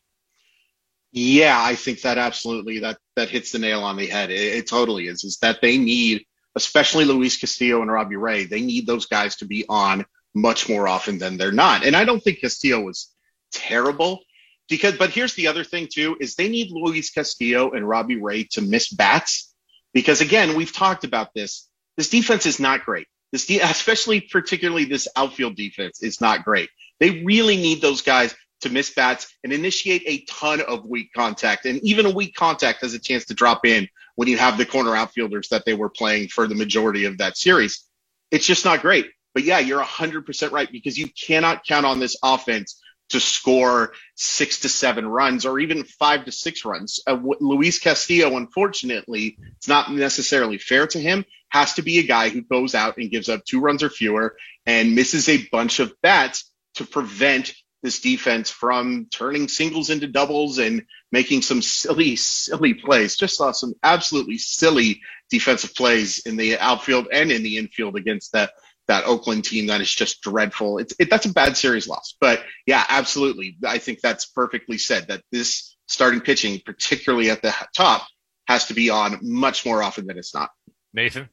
Yeah, 1.11 1.61
I 1.61 1.75
think 1.75 2.01
that 2.01 2.17
absolutely 2.17 2.79
that 2.79 2.97
that 3.15 3.29
hits 3.29 3.51
the 3.51 3.59
nail 3.59 3.83
on 3.83 3.97
the 3.97 4.07
head. 4.07 4.31
It, 4.31 4.55
it, 4.55 4.67
totally 4.67 5.07
is. 5.07 5.23
Is 5.23 5.37
that 5.41 5.59
they 5.61 5.77
need, 5.77 6.25
especially 6.55 7.05
Luis 7.05 7.37
Castillo 7.37 7.81
and 7.81 7.91
Robbie 7.91 8.15
Ray, 8.15 8.45
they 8.45 8.61
need 8.61 8.87
those 8.87 9.07
guys 9.07 9.35
to 9.37 9.45
be 9.45 9.65
on 9.67 10.05
much 10.33 10.69
more 10.69 10.87
often 10.87 11.17
than 11.17 11.37
they're 11.37 11.51
not. 11.51 11.85
And 11.85 11.95
I 11.95 12.05
don't 12.05 12.23
think 12.23 12.39
Castillo 12.39 12.81
was 12.81 13.13
terrible 13.51 14.21
because, 14.69 14.97
but 14.97 15.09
here's 15.09 15.33
the 15.35 15.47
other 15.47 15.63
thing 15.63 15.87
too: 15.91 16.17
is 16.19 16.35
they 16.35 16.49
need 16.49 16.71
Luis 16.71 17.09
Castillo 17.09 17.71
and 17.71 17.87
Robbie 17.87 18.21
Ray 18.21 18.45
to 18.51 18.61
miss 18.61 18.89
bats 18.89 19.53
because 19.93 20.21
again, 20.21 20.55
we've 20.55 20.73
talked 20.73 21.03
about 21.03 21.33
this. 21.33 21.67
This 21.97 22.09
defense 22.09 22.45
is 22.45 22.59
not 22.59 22.85
great. 22.85 23.07
This, 23.31 23.45
de- 23.45 23.59
especially 23.59 24.21
particularly 24.21 24.85
this 24.85 25.07
outfield 25.15 25.55
defense, 25.55 26.01
is 26.01 26.21
not 26.21 26.43
great. 26.43 26.69
They 26.99 27.23
really 27.23 27.57
need 27.57 27.81
those 27.81 28.01
guys 28.01 28.35
to 28.61 28.69
miss 28.69 28.93
bats 28.93 29.33
and 29.43 29.51
initiate 29.51 30.03
a 30.05 30.23
ton 30.25 30.61
of 30.61 30.85
weak 30.85 31.11
contact. 31.15 31.65
And 31.65 31.79
even 31.83 32.05
a 32.05 32.11
weak 32.11 32.35
contact 32.35 32.81
has 32.81 32.93
a 32.93 32.99
chance 32.99 33.25
to 33.25 33.33
drop 33.33 33.65
in 33.65 33.87
when 34.15 34.27
you 34.27 34.37
have 34.37 34.57
the 34.57 34.65
corner 34.65 34.95
outfielders 34.95 35.49
that 35.49 35.65
they 35.65 35.73
were 35.73 35.89
playing 35.89 36.27
for 36.27 36.47
the 36.47 36.55
majority 36.55 37.05
of 37.05 37.17
that 37.17 37.37
series. 37.37 37.83
It's 38.29 38.45
just 38.45 38.65
not 38.65 38.81
great. 38.81 39.07
But 39.33 39.43
yeah, 39.43 39.59
you're 39.59 39.83
100% 39.83 40.51
right 40.51 40.71
because 40.71 40.97
you 40.97 41.07
cannot 41.07 41.65
count 41.65 41.85
on 41.85 41.99
this 41.99 42.17
offense 42.23 42.81
to 43.11 43.19
score 43.19 43.93
six 44.15 44.61
to 44.61 44.69
seven 44.69 45.05
runs 45.05 45.45
or 45.45 45.59
even 45.59 45.83
five 45.83 46.25
to 46.25 46.31
six 46.31 46.65
runs. 46.65 47.01
Uh, 47.05 47.17
Luis 47.39 47.79
Castillo, 47.79 48.37
unfortunately, 48.37 49.37
it's 49.57 49.67
not 49.67 49.91
necessarily 49.91 50.57
fair 50.57 50.87
to 50.87 50.99
him, 50.99 51.25
has 51.49 51.73
to 51.73 51.81
be 51.81 51.99
a 51.99 52.03
guy 52.03 52.29
who 52.29 52.41
goes 52.41 52.73
out 52.73 52.97
and 52.97 53.11
gives 53.11 53.29
up 53.29 53.43
two 53.43 53.59
runs 53.59 53.83
or 53.83 53.89
fewer 53.89 54.35
and 54.65 54.95
misses 54.95 55.27
a 55.27 55.45
bunch 55.51 55.79
of 55.79 55.93
bats 56.01 56.49
to 56.75 56.85
prevent 56.85 57.53
this 57.83 57.99
defense 57.99 58.49
from 58.49 59.07
turning 59.11 59.47
singles 59.47 59.89
into 59.89 60.07
doubles 60.07 60.59
and 60.59 60.83
making 61.11 61.41
some 61.41 61.61
silly, 61.61 62.15
silly 62.15 62.75
plays. 62.75 63.15
Just 63.15 63.37
saw 63.37 63.51
some 63.51 63.73
absolutely 63.83 64.37
silly 64.37 65.01
defensive 65.29 65.73
plays 65.75 66.19
in 66.19 66.37
the 66.37 66.59
outfield 66.59 67.07
and 67.11 67.31
in 67.31 67.43
the 67.43 67.57
infield 67.57 67.95
against 67.95 68.33
that 68.33 68.51
that 68.91 69.05
Oakland 69.05 69.45
team 69.45 69.67
that 69.67 69.81
is 69.81 69.93
just 69.93 70.21
dreadful. 70.21 70.77
It's 70.77 70.93
it, 70.99 71.09
that's 71.09 71.25
a 71.25 71.33
bad 71.33 71.57
series 71.57 71.87
loss. 71.87 72.15
But 72.19 72.43
yeah, 72.67 72.83
absolutely. 72.89 73.57
I 73.65 73.77
think 73.77 74.01
that's 74.01 74.25
perfectly 74.25 74.77
said 74.77 75.07
that 75.07 75.23
this 75.31 75.77
starting 75.87 76.21
pitching, 76.21 76.61
particularly 76.65 77.29
at 77.29 77.41
the 77.41 77.53
top, 77.75 78.05
has 78.47 78.67
to 78.67 78.73
be 78.73 78.89
on 78.89 79.19
much 79.21 79.65
more 79.65 79.81
often 79.81 80.07
than 80.07 80.17
it's 80.17 80.33
not. 80.33 80.49
Nathan 80.93 81.29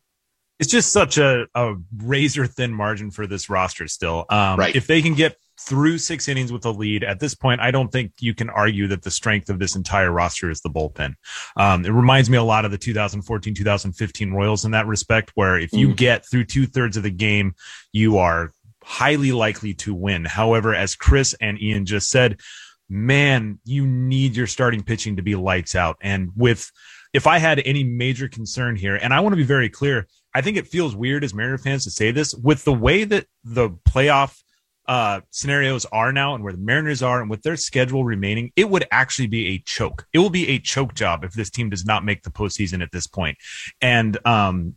it's 0.58 0.70
just 0.70 0.92
such 0.92 1.18
a, 1.18 1.46
a 1.54 1.74
razor 1.96 2.46
thin 2.46 2.72
margin 2.72 3.10
for 3.10 3.26
this 3.26 3.48
roster 3.48 3.86
still. 3.86 4.24
Um, 4.28 4.58
right. 4.58 4.74
If 4.74 4.86
they 4.86 5.02
can 5.02 5.14
get 5.14 5.36
through 5.60 5.98
six 5.98 6.28
innings 6.28 6.52
with 6.52 6.64
a 6.64 6.70
lead 6.70 7.02
at 7.02 7.20
this 7.20 7.34
point, 7.34 7.60
I 7.60 7.70
don't 7.70 7.90
think 7.90 8.12
you 8.20 8.34
can 8.34 8.48
argue 8.48 8.86
that 8.88 9.02
the 9.02 9.10
strength 9.10 9.50
of 9.50 9.58
this 9.58 9.74
entire 9.74 10.10
roster 10.10 10.50
is 10.50 10.60
the 10.60 10.70
bullpen. 10.70 11.14
Um, 11.56 11.84
it 11.84 11.90
reminds 11.90 12.30
me 12.30 12.36
a 12.36 12.42
lot 12.42 12.64
of 12.64 12.70
the 12.70 12.78
2014, 12.78 13.54
2015 13.54 14.32
Royals 14.32 14.64
in 14.64 14.70
that 14.70 14.86
respect, 14.86 15.32
where 15.34 15.58
if 15.58 15.72
you 15.72 15.88
mm. 15.88 15.96
get 15.96 16.26
through 16.26 16.44
two 16.44 16.66
thirds 16.66 16.96
of 16.96 17.02
the 17.02 17.10
game, 17.10 17.54
you 17.92 18.18
are 18.18 18.52
highly 18.82 19.32
likely 19.32 19.74
to 19.74 19.94
win. 19.94 20.24
However, 20.24 20.74
as 20.74 20.94
Chris 20.94 21.34
and 21.40 21.60
Ian 21.60 21.84
just 21.84 22.08
said, 22.08 22.40
man, 22.88 23.58
you 23.64 23.86
need 23.86 24.36
your 24.36 24.46
starting 24.46 24.82
pitching 24.82 25.16
to 25.16 25.22
be 25.22 25.34
lights 25.34 25.74
out. 25.74 25.96
And 26.00 26.30
with, 26.36 26.70
if 27.12 27.26
I 27.26 27.38
had 27.38 27.60
any 27.60 27.84
major 27.84 28.28
concern 28.28 28.76
here, 28.76 28.96
and 28.96 29.12
I 29.12 29.20
want 29.20 29.32
to 29.32 29.36
be 29.36 29.42
very 29.42 29.68
clear, 29.68 30.06
I 30.34 30.40
think 30.40 30.56
it 30.56 30.68
feels 30.68 30.94
weird 30.94 31.24
as 31.24 31.34
Mariner 31.34 31.58
fans 31.58 31.84
to 31.84 31.90
say 31.90 32.12
this 32.12 32.34
with 32.34 32.64
the 32.64 32.72
way 32.72 33.04
that 33.04 33.26
the 33.44 33.70
playoff 33.70 34.40
uh, 34.88 35.20
scenarios 35.30 35.84
are 35.92 36.12
now 36.12 36.34
and 36.34 36.42
where 36.42 36.52
the 36.52 36.58
Mariners 36.58 37.02
are 37.02 37.20
and 37.20 37.30
with 37.30 37.42
their 37.42 37.56
schedule 37.56 38.04
remaining, 38.04 38.50
it 38.56 38.68
would 38.68 38.86
actually 38.90 39.28
be 39.28 39.48
a 39.48 39.58
choke. 39.58 40.06
It 40.12 40.18
will 40.18 40.30
be 40.30 40.48
a 40.48 40.58
choke 40.58 40.94
job 40.94 41.24
if 41.24 41.34
this 41.34 41.50
team 41.50 41.68
does 41.68 41.84
not 41.84 42.04
make 42.04 42.22
the 42.22 42.30
postseason 42.30 42.82
at 42.82 42.90
this 42.90 43.06
point. 43.06 43.36
And, 43.80 44.18
um, 44.26 44.76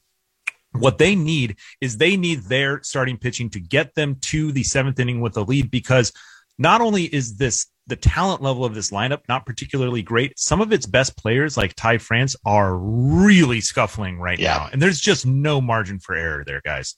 what 0.74 0.98
they 0.98 1.16
need 1.16 1.58
is 1.82 1.98
they 1.98 2.16
need 2.16 2.44
their 2.44 2.82
starting 2.84 3.18
pitching 3.18 3.50
to 3.50 3.60
get 3.60 3.94
them 3.96 4.16
to 4.22 4.54
the 4.54 4.64
seventh 4.64 5.00
inning 5.00 5.20
with 5.20 5.36
a 5.36 5.42
lead 5.42 5.70
because 5.70 6.14
not 6.58 6.80
only 6.80 7.04
is 7.04 7.36
this 7.36 7.68
the 7.88 7.96
talent 7.96 8.42
level 8.42 8.64
of 8.64 8.74
this 8.74 8.92
lineup 8.92 9.20
not 9.28 9.46
particularly 9.46 10.02
great. 10.02 10.40
Some 10.40 10.62
of 10.62 10.72
its 10.72 10.86
best 10.86 11.18
players, 11.18 11.58
like 11.58 11.74
Ty 11.76 11.98
France, 11.98 12.36
are 12.46 12.78
really 12.78 13.60
scuffling 13.60 14.18
right 14.20 14.40
yeah. 14.40 14.58
now, 14.58 14.70
and 14.72 14.82
there's 14.82 15.02
just 15.02 15.26
no 15.26 15.60
margin 15.60 16.00
for 16.00 16.16
error 16.16 16.44
there, 16.46 16.62
guys. 16.64 16.96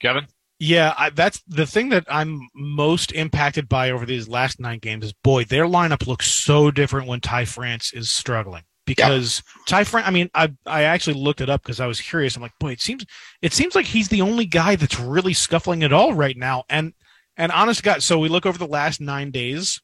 Kevin. 0.00 0.26
Yeah, 0.64 0.94
I, 0.96 1.10
that's 1.10 1.42
the 1.48 1.66
thing 1.66 1.88
that 1.88 2.04
I'm 2.08 2.48
most 2.54 3.10
impacted 3.12 3.68
by 3.68 3.90
over 3.90 4.06
these 4.06 4.28
last 4.28 4.60
nine 4.60 4.78
games 4.78 5.04
is 5.04 5.12
boy, 5.12 5.44
their 5.44 5.64
lineup 5.66 6.06
looks 6.06 6.30
so 6.30 6.70
different 6.70 7.08
when 7.08 7.20
Ty 7.20 7.46
France 7.46 7.92
is 7.92 8.10
struggling. 8.10 8.62
Because 8.84 9.42
yeah. 9.44 9.62
Ty 9.66 9.84
France, 9.84 10.06
I 10.06 10.10
mean, 10.10 10.30
I 10.34 10.52
I 10.66 10.82
actually 10.82 11.14
looked 11.14 11.40
it 11.40 11.50
up 11.50 11.62
because 11.62 11.80
I 11.80 11.86
was 11.86 12.00
curious. 12.00 12.36
I'm 12.36 12.42
like, 12.42 12.58
boy, 12.58 12.72
it 12.72 12.80
seems 12.80 13.04
it 13.40 13.52
seems 13.52 13.74
like 13.74 13.86
he's 13.86 14.08
the 14.08 14.22
only 14.22 14.44
guy 14.44 14.76
that's 14.76 14.98
really 14.98 15.34
scuffling 15.34 15.82
at 15.82 15.92
all 15.92 16.14
right 16.14 16.36
now. 16.36 16.64
And 16.68 16.92
and 17.36 17.50
honest 17.52 17.82
God, 17.82 18.02
so 18.02 18.18
we 18.18 18.28
look 18.28 18.46
over 18.46 18.58
the 18.58 18.66
last 18.66 19.00
nine 19.00 19.30
days 19.30 19.80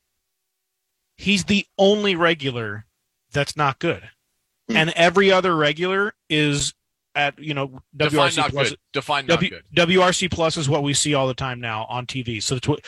he's 1.18 1.44
the 1.44 1.66
only 1.76 2.14
regular 2.14 2.86
that's 3.32 3.56
not 3.56 3.78
good. 3.78 4.08
Hmm. 4.68 4.76
And 4.76 4.90
every 4.90 5.30
other 5.30 5.54
regular 5.54 6.14
is 6.30 6.72
at 7.18 7.38
you 7.38 7.52
know 7.52 7.80
WRC 7.96 8.10
Define 8.36 8.50
plus. 8.50 8.70
Good. 8.70 8.78
Define 8.92 9.26
not 9.26 9.34
w, 9.34 9.50
good. 9.50 9.64
WRC 9.74 10.30
plus 10.30 10.56
is 10.56 10.68
what 10.68 10.82
we 10.82 10.94
see 10.94 11.14
all 11.14 11.26
the 11.26 11.34
time 11.34 11.60
now 11.60 11.84
on 11.90 12.06
TV. 12.06 12.42
So 12.42 12.56
it's 12.56 12.68
what, 12.68 12.80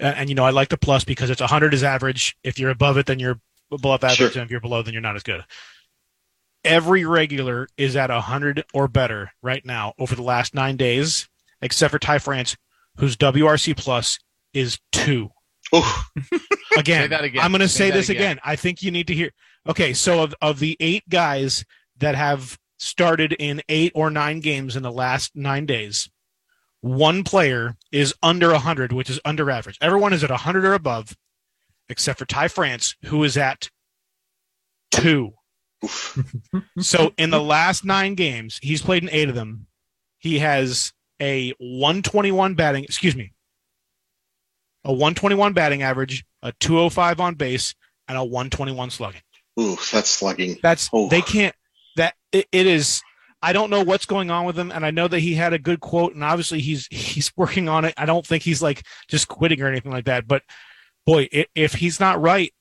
uh, 0.00 0.06
and 0.06 0.28
you 0.28 0.34
know 0.34 0.44
I 0.44 0.50
like 0.50 0.68
the 0.68 0.76
plus 0.76 1.04
because 1.04 1.30
it's 1.30 1.40
100 1.40 1.72
is 1.72 1.82
average. 1.82 2.36
If 2.42 2.58
you're 2.58 2.70
above 2.70 2.98
it, 2.98 3.06
then 3.06 3.18
you're 3.18 3.40
above 3.70 4.04
average, 4.04 4.32
sure. 4.32 4.42
and 4.42 4.46
if 4.48 4.50
you're 4.50 4.60
below, 4.60 4.82
then 4.82 4.92
you're 4.92 5.00
not 5.00 5.16
as 5.16 5.22
good. 5.22 5.44
Every 6.64 7.04
regular 7.04 7.68
is 7.76 7.94
at 7.94 8.10
100 8.10 8.64
or 8.74 8.88
better 8.88 9.30
right 9.40 9.64
now 9.64 9.94
over 9.98 10.16
the 10.16 10.22
last 10.22 10.52
nine 10.52 10.76
days, 10.76 11.28
except 11.62 11.92
for 11.92 12.00
Ty 12.00 12.18
France, 12.18 12.56
whose 12.96 13.16
WRC 13.16 13.76
plus 13.76 14.18
is 14.52 14.80
two. 14.90 15.30
again, 16.76 17.12
again, 17.12 17.40
I'm 17.40 17.52
going 17.52 17.60
to 17.60 17.68
say, 17.68 17.90
say 17.90 17.90
this 17.92 18.08
again. 18.08 18.22
again. 18.22 18.40
I 18.44 18.56
think 18.56 18.82
you 18.82 18.90
need 18.90 19.06
to 19.08 19.14
hear. 19.14 19.30
Okay, 19.68 19.92
so 19.92 20.22
of, 20.22 20.34
of 20.40 20.58
the 20.58 20.76
eight 20.80 21.08
guys 21.08 21.64
that 21.98 22.14
have 22.14 22.58
started 22.78 23.32
in 23.32 23.62
eight 23.68 23.92
or 23.94 24.10
nine 24.10 24.40
games 24.40 24.76
in 24.76 24.82
the 24.82 24.92
last 24.92 25.34
nine 25.34 25.66
days, 25.66 26.10
one 26.80 27.24
player 27.24 27.76
is 27.90 28.14
under 28.22 28.52
100, 28.52 28.92
which 28.92 29.10
is 29.10 29.20
under 29.24 29.50
average. 29.50 29.78
Everyone 29.80 30.12
is 30.12 30.22
at 30.22 30.30
100 30.30 30.64
or 30.64 30.74
above, 30.74 31.16
except 31.88 32.18
for 32.18 32.26
Ty 32.26 32.48
France, 32.48 32.96
who 33.06 33.24
is 33.24 33.36
at 33.36 33.70
two. 34.90 35.32
so 36.78 37.12
in 37.18 37.30
the 37.30 37.42
last 37.42 37.84
nine 37.84 38.14
games, 38.14 38.58
he's 38.62 38.82
played 38.82 39.02
in 39.02 39.10
eight 39.10 39.28
of 39.28 39.34
them. 39.34 39.66
He 40.18 40.38
has 40.38 40.92
a 41.20 41.50
121 41.58 42.54
batting, 42.54 42.84
excuse 42.84 43.16
me, 43.16 43.32
a 44.84 44.92
121 44.92 45.52
batting 45.52 45.82
average, 45.82 46.24
a 46.42 46.52
205 46.52 47.20
on 47.20 47.34
base, 47.34 47.74
and 48.08 48.16
a 48.16 48.24
121 48.24 48.90
slugging. 48.90 49.20
Ooh, 49.58 49.76
that's 49.92 50.10
slugging. 50.10 50.58
That's 50.62 50.88
Ooh. 50.94 51.08
they 51.08 51.22
can't. 51.22 51.54
That 51.96 52.14
it, 52.32 52.46
it 52.52 52.66
is. 52.66 53.02
I 53.42 53.52
don't 53.52 53.70
know 53.70 53.84
what's 53.84 54.06
going 54.06 54.30
on 54.30 54.46
with 54.46 54.58
him, 54.58 54.72
and 54.72 54.84
I 54.84 54.90
know 54.90 55.08
that 55.08 55.20
he 55.20 55.34
had 55.34 55.52
a 55.52 55.58
good 55.58 55.80
quote, 55.80 56.14
and 56.14 56.24
obviously 56.24 56.60
he's 56.60 56.86
he's 56.90 57.32
working 57.36 57.68
on 57.68 57.84
it. 57.84 57.94
I 57.96 58.06
don't 58.06 58.26
think 58.26 58.42
he's 58.42 58.62
like 58.62 58.84
just 59.08 59.28
quitting 59.28 59.60
or 59.60 59.68
anything 59.68 59.92
like 59.92 60.06
that. 60.06 60.26
But 60.26 60.42
boy, 61.04 61.28
if 61.54 61.74
he's 61.74 62.00
not 62.00 62.20
right, 62.20 62.52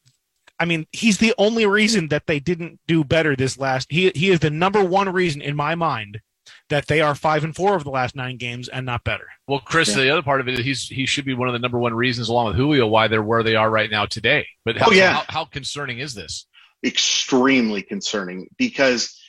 I 0.59 0.65
mean, 0.65 0.87
he's 0.91 1.17
the 1.17 1.33
only 1.37 1.65
reason 1.65 2.09
that 2.09 2.27
they 2.27 2.39
didn't 2.39 2.79
do 2.87 3.03
better 3.03 3.35
this 3.35 3.57
last. 3.57 3.87
He 3.91 4.11
he 4.15 4.29
is 4.29 4.39
the 4.39 4.49
number 4.49 4.83
one 4.83 5.09
reason 5.09 5.41
in 5.41 5.55
my 5.55 5.75
mind 5.75 6.21
that 6.69 6.87
they 6.87 7.01
are 7.01 7.15
five 7.15 7.43
and 7.43 7.55
four 7.55 7.73
over 7.73 7.83
the 7.83 7.89
last 7.89 8.15
nine 8.15 8.37
games 8.37 8.67
and 8.67 8.85
not 8.85 9.03
better. 9.03 9.25
Well, 9.47 9.59
Chris, 9.59 9.89
yeah. 9.89 10.03
the 10.03 10.09
other 10.09 10.21
part 10.21 10.41
of 10.41 10.47
it 10.47 10.59
is 10.59 10.65
he's 10.65 10.87
he 10.87 11.05
should 11.05 11.25
be 11.25 11.33
one 11.33 11.47
of 11.47 11.53
the 11.53 11.59
number 11.59 11.77
one 11.77 11.93
reasons, 11.93 12.29
along 12.29 12.47
with 12.47 12.55
Julio, 12.55 12.87
why 12.87 13.07
they're 13.07 13.23
where 13.23 13.43
they 13.43 13.55
are 13.55 13.69
right 13.69 13.89
now 13.89 14.05
today. 14.05 14.47
But 14.63 14.77
oh, 14.77 14.79
how, 14.79 14.87
oh, 14.87 14.93
yeah. 14.93 15.13
how, 15.13 15.23
how 15.27 15.45
concerning 15.45 15.99
is 15.99 16.13
this? 16.13 16.47
Extremely 16.83 17.81
concerning 17.81 18.47
because 18.57 19.19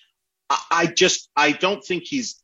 I, 0.48 0.86
just 0.86 1.28
I 1.36 1.52
don't 1.52 1.82
think 1.84 2.04
he's. 2.04 2.42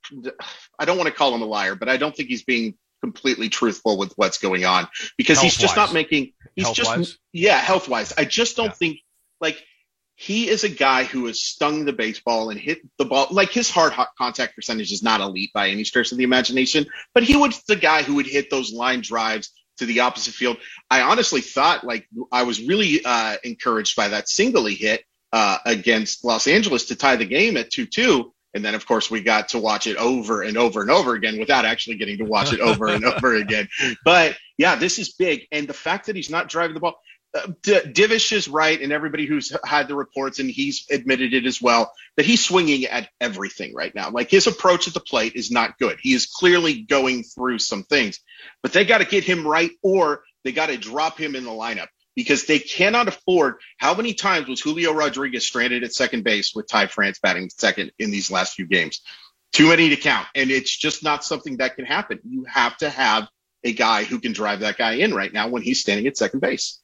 I 0.78 0.84
don't 0.84 0.96
want 0.98 1.08
to 1.08 1.14
call 1.14 1.34
him 1.34 1.42
a 1.42 1.46
liar, 1.46 1.74
but 1.74 1.88
I 1.88 1.96
don't 1.96 2.14
think 2.14 2.28
he's 2.28 2.42
being 2.44 2.74
completely 3.00 3.48
truthful 3.48 3.98
with 3.98 4.12
what's 4.16 4.38
going 4.38 4.64
on 4.64 4.88
because 5.16 5.40
he's 5.40 5.56
just 5.56 5.76
not 5.76 5.92
making. 5.92 6.32
He's 6.54 6.66
Health-wise? 6.66 7.06
just 7.08 7.18
yeah, 7.32 7.58
health 7.58 7.88
wise. 7.88 8.12
I 8.16 8.24
just 8.24 8.56
don't 8.56 8.66
Yeah. 8.66 8.72
think 8.72 8.98
like 9.40 9.62
he 10.16 10.48
is 10.48 10.64
a 10.64 10.68
guy 10.68 11.04
who 11.04 11.26
has 11.26 11.42
stung 11.42 11.84
the 11.84 11.92
baseball 11.92 12.50
and 12.50 12.60
hit 12.60 12.80
the 12.98 13.04
ball. 13.04 13.28
Like 13.30 13.50
his 13.50 13.70
hard 13.70 13.92
hot 13.92 14.08
contact 14.18 14.54
percentage 14.54 14.92
is 14.92 15.02
not 15.02 15.20
elite 15.20 15.50
by 15.52 15.70
any 15.70 15.84
stretch 15.84 16.12
of 16.12 16.18
the 16.18 16.24
imagination, 16.24 16.86
but 17.14 17.22
he 17.22 17.36
was 17.36 17.62
the 17.64 17.76
guy 17.76 18.02
who 18.02 18.16
would 18.16 18.26
hit 18.26 18.50
those 18.50 18.72
line 18.72 19.00
drives 19.00 19.50
to 19.78 19.86
the 19.86 20.00
opposite 20.00 20.34
field. 20.34 20.58
I 20.90 21.00
honestly 21.00 21.40
thought 21.40 21.84
like 21.84 22.06
I 22.30 22.42
was 22.42 22.62
really 22.62 23.00
uh, 23.04 23.36
encouraged 23.42 23.96
by 23.96 24.08
that 24.08 24.28
single 24.28 24.66
he 24.66 24.74
hit 24.74 25.04
uh, 25.32 25.58
against 25.64 26.24
Los 26.24 26.46
Angeles 26.46 26.86
to 26.86 26.96
tie 26.96 27.16
the 27.16 27.24
game 27.24 27.56
at 27.56 27.70
2 27.70 27.86
2. 27.86 28.32
And 28.54 28.62
then, 28.62 28.74
of 28.74 28.86
course, 28.86 29.10
we 29.10 29.22
got 29.22 29.50
to 29.50 29.58
watch 29.58 29.86
it 29.86 29.96
over 29.96 30.42
and 30.42 30.58
over 30.58 30.82
and 30.82 30.90
over 30.90 31.14
again 31.14 31.38
without 31.38 31.64
actually 31.64 31.96
getting 31.96 32.18
to 32.18 32.24
watch 32.24 32.52
it 32.52 32.60
over 32.60 32.88
and 32.88 33.02
over 33.04 33.34
again. 33.34 33.68
But 34.04 34.36
yeah, 34.58 34.76
this 34.76 34.98
is 34.98 35.14
big. 35.14 35.46
And 35.50 35.66
the 35.66 35.72
fact 35.72 36.06
that 36.06 36.16
he's 36.16 36.28
not 36.28 36.50
driving 36.50 36.74
the 36.74 36.80
ball, 36.80 36.96
uh, 37.34 37.46
D- 37.62 37.80
Divish 37.80 38.30
is 38.30 38.48
right, 38.48 38.78
and 38.78 38.92
everybody 38.92 39.24
who's 39.24 39.56
had 39.64 39.88
the 39.88 39.94
reports, 39.94 40.38
and 40.38 40.50
he's 40.50 40.84
admitted 40.90 41.32
it 41.32 41.46
as 41.46 41.62
well, 41.62 41.90
that 42.18 42.26
he's 42.26 42.44
swinging 42.44 42.84
at 42.84 43.08
everything 43.22 43.74
right 43.74 43.94
now. 43.94 44.10
Like 44.10 44.30
his 44.30 44.46
approach 44.46 44.86
at 44.86 44.92
the 44.92 45.00
plate 45.00 45.32
is 45.34 45.50
not 45.50 45.78
good. 45.78 45.98
He 46.02 46.12
is 46.12 46.26
clearly 46.26 46.82
going 46.82 47.22
through 47.22 47.58
some 47.58 47.84
things, 47.84 48.20
but 48.62 48.74
they 48.74 48.84
got 48.84 48.98
to 48.98 49.06
get 49.06 49.24
him 49.24 49.46
right, 49.46 49.70
or 49.82 50.24
they 50.44 50.52
got 50.52 50.66
to 50.66 50.76
drop 50.76 51.18
him 51.18 51.34
in 51.34 51.44
the 51.44 51.50
lineup 51.50 51.88
because 52.14 52.44
they 52.44 52.58
cannot 52.58 53.08
afford. 53.08 53.56
How 53.78 53.94
many 53.94 54.14
times 54.14 54.48
was 54.48 54.60
Julio 54.60 54.92
Rodriguez 54.92 55.46
stranded 55.46 55.84
at 55.84 55.94
second 55.94 56.24
base 56.24 56.54
with 56.54 56.68
Ty 56.68 56.88
France 56.88 57.18
batting 57.22 57.50
second 57.50 57.92
in 57.98 58.10
these 58.10 58.30
last 58.30 58.54
few 58.54 58.66
games? 58.66 59.00
Too 59.52 59.68
many 59.68 59.90
to 59.90 59.96
count, 59.96 60.26
and 60.34 60.50
it's 60.50 60.74
just 60.74 61.02
not 61.02 61.24
something 61.24 61.58
that 61.58 61.76
can 61.76 61.84
happen. 61.84 62.20
You 62.24 62.44
have 62.44 62.76
to 62.78 62.88
have 62.88 63.28
a 63.64 63.72
guy 63.72 64.04
who 64.04 64.18
can 64.18 64.32
drive 64.32 64.60
that 64.60 64.78
guy 64.78 64.94
in 64.94 65.14
right 65.14 65.32
now 65.32 65.48
when 65.48 65.62
he's 65.62 65.80
standing 65.80 66.06
at 66.06 66.16
second 66.16 66.40
base. 66.40 66.81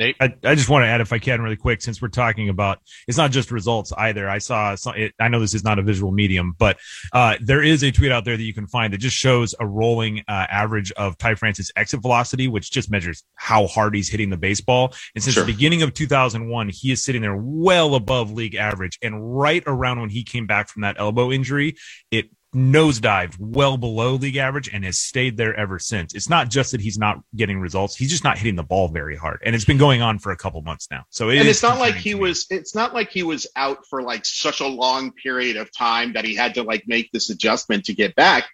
Nate, 0.00 0.16
I, 0.18 0.34
I 0.44 0.54
just 0.54 0.70
want 0.70 0.84
to 0.84 0.88
add, 0.88 1.02
if 1.02 1.12
I 1.12 1.18
can, 1.18 1.42
really 1.42 1.56
quick, 1.56 1.82
since 1.82 2.00
we're 2.00 2.08
talking 2.08 2.48
about 2.48 2.78
it's 3.06 3.18
not 3.18 3.30
just 3.30 3.50
results 3.50 3.92
either. 3.92 4.30
I 4.30 4.38
saw, 4.38 4.74
some, 4.74 4.94
it, 4.96 5.12
I 5.20 5.28
know 5.28 5.40
this 5.40 5.52
is 5.52 5.62
not 5.62 5.78
a 5.78 5.82
visual 5.82 6.10
medium, 6.10 6.56
but 6.58 6.78
uh, 7.12 7.36
there 7.42 7.62
is 7.62 7.82
a 7.82 7.92
tweet 7.92 8.10
out 8.10 8.24
there 8.24 8.36
that 8.36 8.42
you 8.42 8.54
can 8.54 8.66
find 8.66 8.94
that 8.94 8.98
just 8.98 9.14
shows 9.14 9.54
a 9.60 9.66
rolling 9.66 10.20
uh, 10.26 10.46
average 10.50 10.90
of 10.92 11.18
Ty 11.18 11.34
France's 11.34 11.70
exit 11.76 12.00
velocity, 12.00 12.48
which 12.48 12.70
just 12.70 12.90
measures 12.90 13.22
how 13.34 13.66
hard 13.66 13.94
he's 13.94 14.08
hitting 14.08 14.30
the 14.30 14.38
baseball. 14.38 14.94
And 15.14 15.22
since 15.22 15.34
Sure. 15.34 15.44
the 15.44 15.52
beginning 15.52 15.82
of 15.82 15.92
2001, 15.92 16.70
he 16.70 16.92
is 16.92 17.04
sitting 17.04 17.20
there 17.20 17.36
well 17.36 17.94
above 17.94 18.32
league 18.32 18.54
average. 18.54 18.98
And 19.02 19.38
right 19.38 19.62
around 19.66 20.00
when 20.00 20.08
he 20.08 20.24
came 20.24 20.46
back 20.46 20.68
from 20.68 20.80
that 20.80 20.96
elbow 20.98 21.30
injury, 21.30 21.76
it 22.10 22.30
nosedived 22.54 23.36
well 23.38 23.76
below 23.76 24.14
league 24.14 24.36
average 24.36 24.68
and 24.72 24.84
has 24.84 24.98
stayed 24.98 25.36
there 25.36 25.54
ever 25.54 25.78
since. 25.78 26.14
It's 26.14 26.28
not 26.28 26.50
just 26.50 26.72
that 26.72 26.80
he's 26.80 26.98
not 26.98 27.18
getting 27.34 27.60
results; 27.60 27.96
he's 27.96 28.10
just 28.10 28.24
not 28.24 28.38
hitting 28.38 28.56
the 28.56 28.62
ball 28.62 28.88
very 28.88 29.16
hard, 29.16 29.40
and 29.44 29.54
it's 29.54 29.64
been 29.64 29.78
going 29.78 30.02
on 30.02 30.18
for 30.18 30.32
a 30.32 30.36
couple 30.36 30.60
months 30.62 30.88
now. 30.90 31.04
So 31.10 31.28
it 31.28 31.38
and 31.38 31.48
it's 31.48 31.62
not 31.62 31.78
like 31.78 31.94
he 31.94 32.14
was 32.14 32.46
it's 32.50 32.74
not 32.74 32.92
like 32.92 33.10
he 33.10 33.22
was 33.22 33.46
out 33.54 33.86
for 33.86 34.02
like 34.02 34.24
such 34.24 34.60
a 34.60 34.66
long 34.66 35.12
period 35.12 35.56
of 35.56 35.70
time 35.76 36.14
that 36.14 36.24
he 36.24 36.34
had 36.34 36.54
to 36.54 36.62
like 36.62 36.84
make 36.86 37.10
this 37.12 37.30
adjustment 37.30 37.84
to 37.84 37.94
get 37.94 38.14
back. 38.14 38.48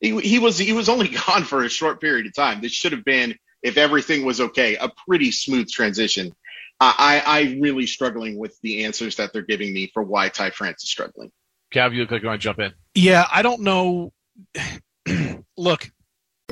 He, 0.00 0.18
he 0.20 0.38
was 0.38 0.58
he 0.58 0.72
was 0.72 0.88
only 0.88 1.08
gone 1.26 1.44
for 1.44 1.62
a 1.62 1.68
short 1.68 2.00
period 2.00 2.26
of 2.26 2.34
time. 2.34 2.60
This 2.60 2.72
should 2.72 2.92
have 2.92 3.04
been 3.04 3.36
if 3.62 3.76
everything 3.76 4.24
was 4.24 4.40
okay 4.40 4.76
a 4.76 4.90
pretty 5.06 5.30
smooth 5.30 5.70
transition. 5.70 6.34
I 6.80 7.22
i 7.26 7.38
I 7.38 7.58
really 7.60 7.86
struggling 7.86 8.38
with 8.38 8.58
the 8.62 8.84
answers 8.84 9.16
that 9.16 9.32
they're 9.32 9.42
giving 9.42 9.72
me 9.72 9.90
for 9.94 10.02
why 10.02 10.28
ty 10.28 10.50
france 10.50 10.82
is 10.82 10.90
struggling 10.90 11.30
Kev, 11.76 11.92
you 11.94 12.00
look 12.00 12.10
like 12.10 12.22
you 12.22 12.28
want 12.28 12.40
to 12.40 12.44
jump 12.44 12.58
in. 12.58 12.72
Yeah, 12.94 13.26
I 13.30 13.42
don't 13.42 13.60
know. 13.60 14.12
Look, 15.58 15.90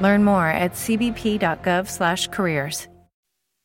Learn 0.00 0.24
more 0.24 0.46
at 0.48 0.72
cbp.gov/careers. 0.72 2.88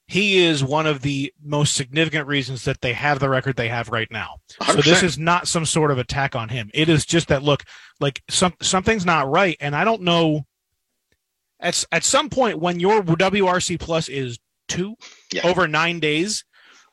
he 0.07 0.37
is 0.39 0.63
one 0.63 0.85
of 0.87 1.01
the 1.01 1.33
most 1.41 1.73
significant 1.75 2.27
reasons 2.27 2.65
that 2.65 2.81
they 2.81 2.91
have 2.93 3.19
the 3.19 3.29
record 3.29 3.55
they 3.55 3.69
have 3.69 3.87
right 3.89 4.09
now. 4.11 4.35
So 4.49 4.65
100%. 4.75 4.83
this 4.83 5.03
is 5.03 5.17
not 5.17 5.47
some 5.47 5.65
sort 5.65 5.89
of 5.91 5.97
attack 5.97 6.35
on 6.35 6.49
him. 6.49 6.69
It 6.73 6.89
is 6.89 7.05
just 7.05 7.29
that 7.29 7.43
look, 7.43 7.63
like 8.01 8.21
some 8.29 8.53
something's 8.61 9.05
not 9.05 9.29
right, 9.29 9.55
and 9.61 9.73
I 9.75 9.83
don't 9.85 10.01
know. 10.01 10.45
At 11.59 11.83
at 11.91 12.03
some 12.03 12.29
point 12.29 12.59
when 12.59 12.79
your 12.79 13.01
WRC 13.03 13.79
plus 13.79 14.09
is 14.09 14.39
two 14.67 14.95
Yeah. 15.31 15.47
over 15.47 15.67
nine 15.67 15.99
days, 15.99 16.43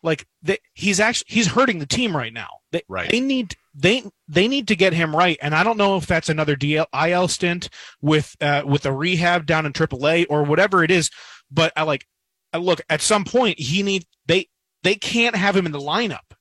like 0.03 0.27
the, 0.43 0.59
he's 0.75 1.01
actually 1.01 1.27
he's 1.29 1.49
hurting 1.49 1.79
the 1.79 1.87
team 1.87 2.15
right 2.17 2.33
now. 2.33 2.49
They, 2.71 2.83
Right. 2.89 3.11
they 3.11 3.21
need 3.21 3.57
they 3.75 4.05
they 4.27 4.49
need 4.49 4.69
to 4.69 4.77
get 4.77 4.93
him 4.93 5.15
right, 5.15 5.39
and 5.41 5.55
I 5.55 5.63
don't 5.63 5.77
know 5.77 5.97
if 5.97 6.07
that's 6.07 6.29
another 6.29 6.57
DL, 6.57 6.87
IL 6.93 7.29
stint 7.29 7.69
with 8.01 8.37
uh, 8.41 8.63
with 8.65 8.87
a 8.87 8.93
rehab 8.93 9.47
down 9.47 9.67
in 9.67 9.73
AAA 9.73 10.27
or 10.29 10.43
whatever 10.43 10.83
it 10.83 10.91
is. 10.91 11.11
But 11.51 11.73
I 11.77 11.83
like 11.83 12.07
I 12.53 12.59
look 12.59 12.81
at 12.89 13.01
some 13.01 13.25
point 13.25 13.59
he 13.59 13.83
need 13.83 14.05
they 14.27 14.49
they 14.83 14.95
can't 14.95 15.37
have 15.37 15.57
him 15.57 15.67
in 15.67 15.73
the 15.73 15.81
lineup, 15.81 16.35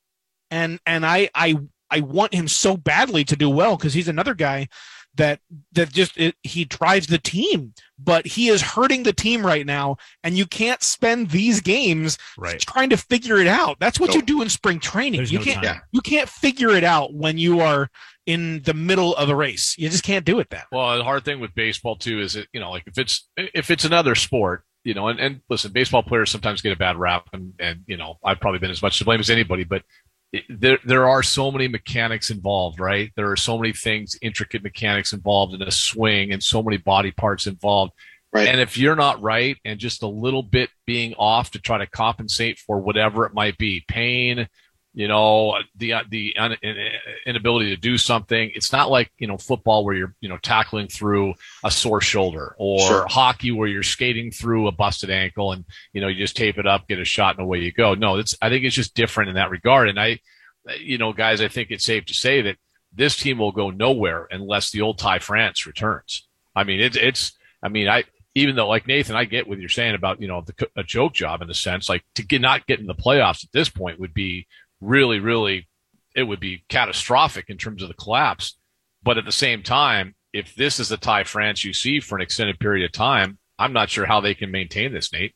and 0.49 0.79
and 0.85 1.05
I 1.05 1.29
I 1.35 1.57
I 1.89 2.01
want 2.01 2.33
him 2.33 2.47
so 2.47 2.77
badly 2.77 3.23
to 3.25 3.35
do 3.35 3.49
well 3.49 3.77
because 3.77 3.93
he's 3.93 4.07
another 4.07 4.33
guy 4.33 4.67
that 5.17 5.39
that 5.73 5.91
just 5.91 6.17
it, 6.17 6.35
he 6.43 6.65
drives 6.65 7.07
the 7.07 7.17
team, 7.17 7.73
but 7.99 8.25
he 8.25 8.47
is 8.47 8.61
hurting 8.61 9.03
the 9.03 9.13
team 9.13 9.45
right 9.45 9.65
now, 9.65 9.97
and 10.23 10.37
you 10.37 10.45
can't 10.45 10.81
spend 10.81 11.29
these 11.29 11.59
games 11.61 12.17
Right. 12.37 12.59
trying 12.59 12.89
to 12.91 12.97
figure 12.97 13.37
it 13.37 13.47
out. 13.47 13.77
That's 13.79 13.99
what 13.99 14.13
you 14.15 14.21
do 14.21 14.41
in 14.41 14.49
spring 14.49 14.79
training. 14.79 15.19
There's 15.19 15.31
you 15.31 15.39
no 15.39 15.45
can't 15.45 15.63
time. 15.63 15.81
you 15.91 16.01
can't 16.01 16.29
figure 16.29 16.69
it 16.71 16.83
out 16.83 17.13
when 17.13 17.37
you 17.37 17.59
are 17.61 17.89
in 18.25 18.61
the 18.63 18.73
middle 18.73 19.15
of 19.15 19.29
a 19.29 19.35
race. 19.35 19.75
You 19.77 19.89
just 19.89 20.03
can't 20.03 20.25
do 20.25 20.39
it 20.39 20.49
that. 20.49 20.67
Well, 20.71 20.97
the 20.97 21.03
hard 21.03 21.23
thing 21.25 21.39
with 21.39 21.53
baseball 21.55 21.95
too 21.95 22.19
is 22.21 22.35
it, 22.35 22.47
you 22.53 22.59
know, 22.59 22.71
like 22.71 22.83
if 22.87 22.97
it's 22.97 23.27
if 23.37 23.71
it's 23.71 23.85
another 23.85 24.15
sport, 24.15 24.63
you 24.83 24.93
know, 24.93 25.07
and, 25.07 25.19
and 25.19 25.41
listen, 25.49 25.71
baseball 25.71 26.03
players 26.03 26.29
sometimes 26.29 26.61
get 26.61 26.71
a 26.71 26.77
bad 26.77 26.97
rap, 26.97 27.27
and, 27.33 27.53
and 27.59 27.81
you 27.87 27.97
know, 27.97 28.15
I've 28.23 28.39
probably 28.39 28.59
been 28.59 28.71
as 28.71 28.81
much 28.81 28.97
to 28.99 29.05
blame 29.05 29.19
as 29.19 29.29
anybody, 29.29 29.63
but 29.63 29.81
it, 29.81 29.83
there 30.49 30.79
there 30.83 31.07
are 31.07 31.23
so 31.23 31.51
many 31.51 31.67
mechanics 31.67 32.29
involved, 32.29 32.79
right? 32.79 33.11
There 33.15 33.31
are 33.31 33.37
so 33.37 33.57
many 33.57 33.73
things, 33.73 34.17
intricate 34.21 34.63
mechanics 34.63 35.13
involved 35.13 35.53
in 35.53 35.61
a 35.61 35.71
swing, 35.71 36.31
and 36.31 36.43
so 36.43 36.61
many 36.61 36.77
body 36.77 37.11
parts 37.11 37.47
involved. 37.47 37.93
right 38.33 38.47
And 38.47 38.59
if 38.59 38.77
you're 38.77 38.95
not 38.95 39.21
right, 39.21 39.57
and 39.63 39.79
just 39.79 40.03
a 40.03 40.07
little 40.07 40.43
bit 40.43 40.69
being 40.85 41.13
off 41.15 41.51
to 41.51 41.59
try 41.59 41.77
to 41.77 41.87
compensate 41.87 42.59
for 42.59 42.79
whatever 42.79 43.25
it 43.25 43.33
might 43.33 43.57
be, 43.57 43.83
pain, 43.87 44.47
you 44.97 45.07
know, 45.07 45.55
the 45.75 45.93
the 46.09 46.35
inability 47.27 47.69
to 47.69 47.77
do 47.79 47.99
something. 47.99 48.51
It's 48.55 48.71
not 48.71 48.89
like 48.89 49.11
you 49.19 49.27
know 49.27 49.37
football 49.37 49.85
where 49.85 49.93
you're 49.93 50.15
you 50.21 50.27
know 50.27 50.37
tackling 50.37 50.87
through 50.87 51.35
a 51.63 51.69
sore 51.69 52.01
shoulder, 52.01 52.55
or 52.57 52.79
Sure. 52.79 53.05
hockey 53.07 53.51
where 53.51 53.67
you're 53.67 53.83
skating 53.83 54.31
through 54.31 54.67
a 54.67 54.71
busted 54.71 55.11
ankle, 55.11 55.51
and 55.51 55.65
you 55.93 56.01
know 56.01 56.07
you 56.07 56.17
just 56.17 56.35
tape 56.35 56.57
it 56.57 56.65
up, 56.65 56.87
get 56.87 56.97
a 56.97 57.05
shot, 57.05 57.35
and 57.35 57.43
away 57.43 57.59
you 57.59 57.71
go. 57.71 57.93
No, 57.93 58.17
it's 58.17 58.35
I 58.41 58.49
think 58.49 58.65
it's 58.65 58.75
just 58.75 58.95
different 58.95 59.29
in 59.29 59.35
that 59.35 59.51
regard. 59.51 59.87
And 59.87 59.99
I, 59.99 60.19
you 60.79 60.97
know, 60.97 61.13
guys, 61.13 61.41
I 61.41 61.47
think 61.47 61.69
it's 61.69 61.85
safe 61.85 62.05
to 62.05 62.15
say 62.15 62.41
that 62.41 62.57
this 62.91 63.15
team 63.15 63.37
will 63.37 63.51
go 63.51 63.69
nowhere 63.69 64.27
unless 64.31 64.71
the 64.71 64.81
old 64.81 64.97
Ty 64.97 65.19
France 65.19 65.67
returns. 65.67 66.27
I 66.55 66.63
mean, 66.63 66.79
it's 66.79 66.97
it's. 66.97 67.33
I 67.61 67.69
mean, 67.69 67.87
I 67.87 68.05
even 68.33 68.55
though 68.55 68.67
like 68.67 68.87
Nathan, 68.87 69.15
I 69.15 69.25
get 69.25 69.47
what 69.47 69.59
you're 69.59 69.69
saying 69.69 69.93
about 69.93 70.21
you 70.21 70.27
know 70.27 70.41
the, 70.41 70.67
a 70.75 70.83
joke 70.83 71.13
job 71.13 71.43
in 71.43 71.51
a 71.51 71.53
sense. 71.53 71.87
Like 71.87 72.03
to 72.15 72.23
get 72.25 72.41
not 72.41 72.65
get 72.65 72.79
in 72.79 72.87
the 72.87 72.95
playoffs 72.95 73.43
at 73.43 73.51
this 73.51 73.69
point 73.69 73.99
would 73.99 74.15
be 74.15 74.47
really, 74.81 75.19
really, 75.19 75.67
it 76.15 76.23
would 76.23 76.39
be 76.39 76.63
catastrophic 76.69 77.45
in 77.49 77.57
terms 77.57 77.81
of 77.81 77.87
the 77.87 77.93
collapse. 77.93 78.57
But 79.03 79.17
at 79.17 79.25
the 79.25 79.31
same 79.31 79.63
time, 79.63 80.15
if 80.33 80.55
this 80.55 80.79
is 80.79 80.89
the 80.89 80.97
Ty 80.97 81.23
France 81.23 81.63
you 81.63 81.73
see 81.73 81.99
for 81.99 82.15
an 82.15 82.21
extended 82.21 82.59
period 82.59 82.85
of 82.85 82.91
time, 82.91 83.37
I'm 83.59 83.73
not 83.73 83.89
sure 83.89 84.05
how 84.05 84.19
they 84.19 84.33
can 84.33 84.51
maintain 84.51 84.93
this, 84.93 85.11
Nate. 85.11 85.35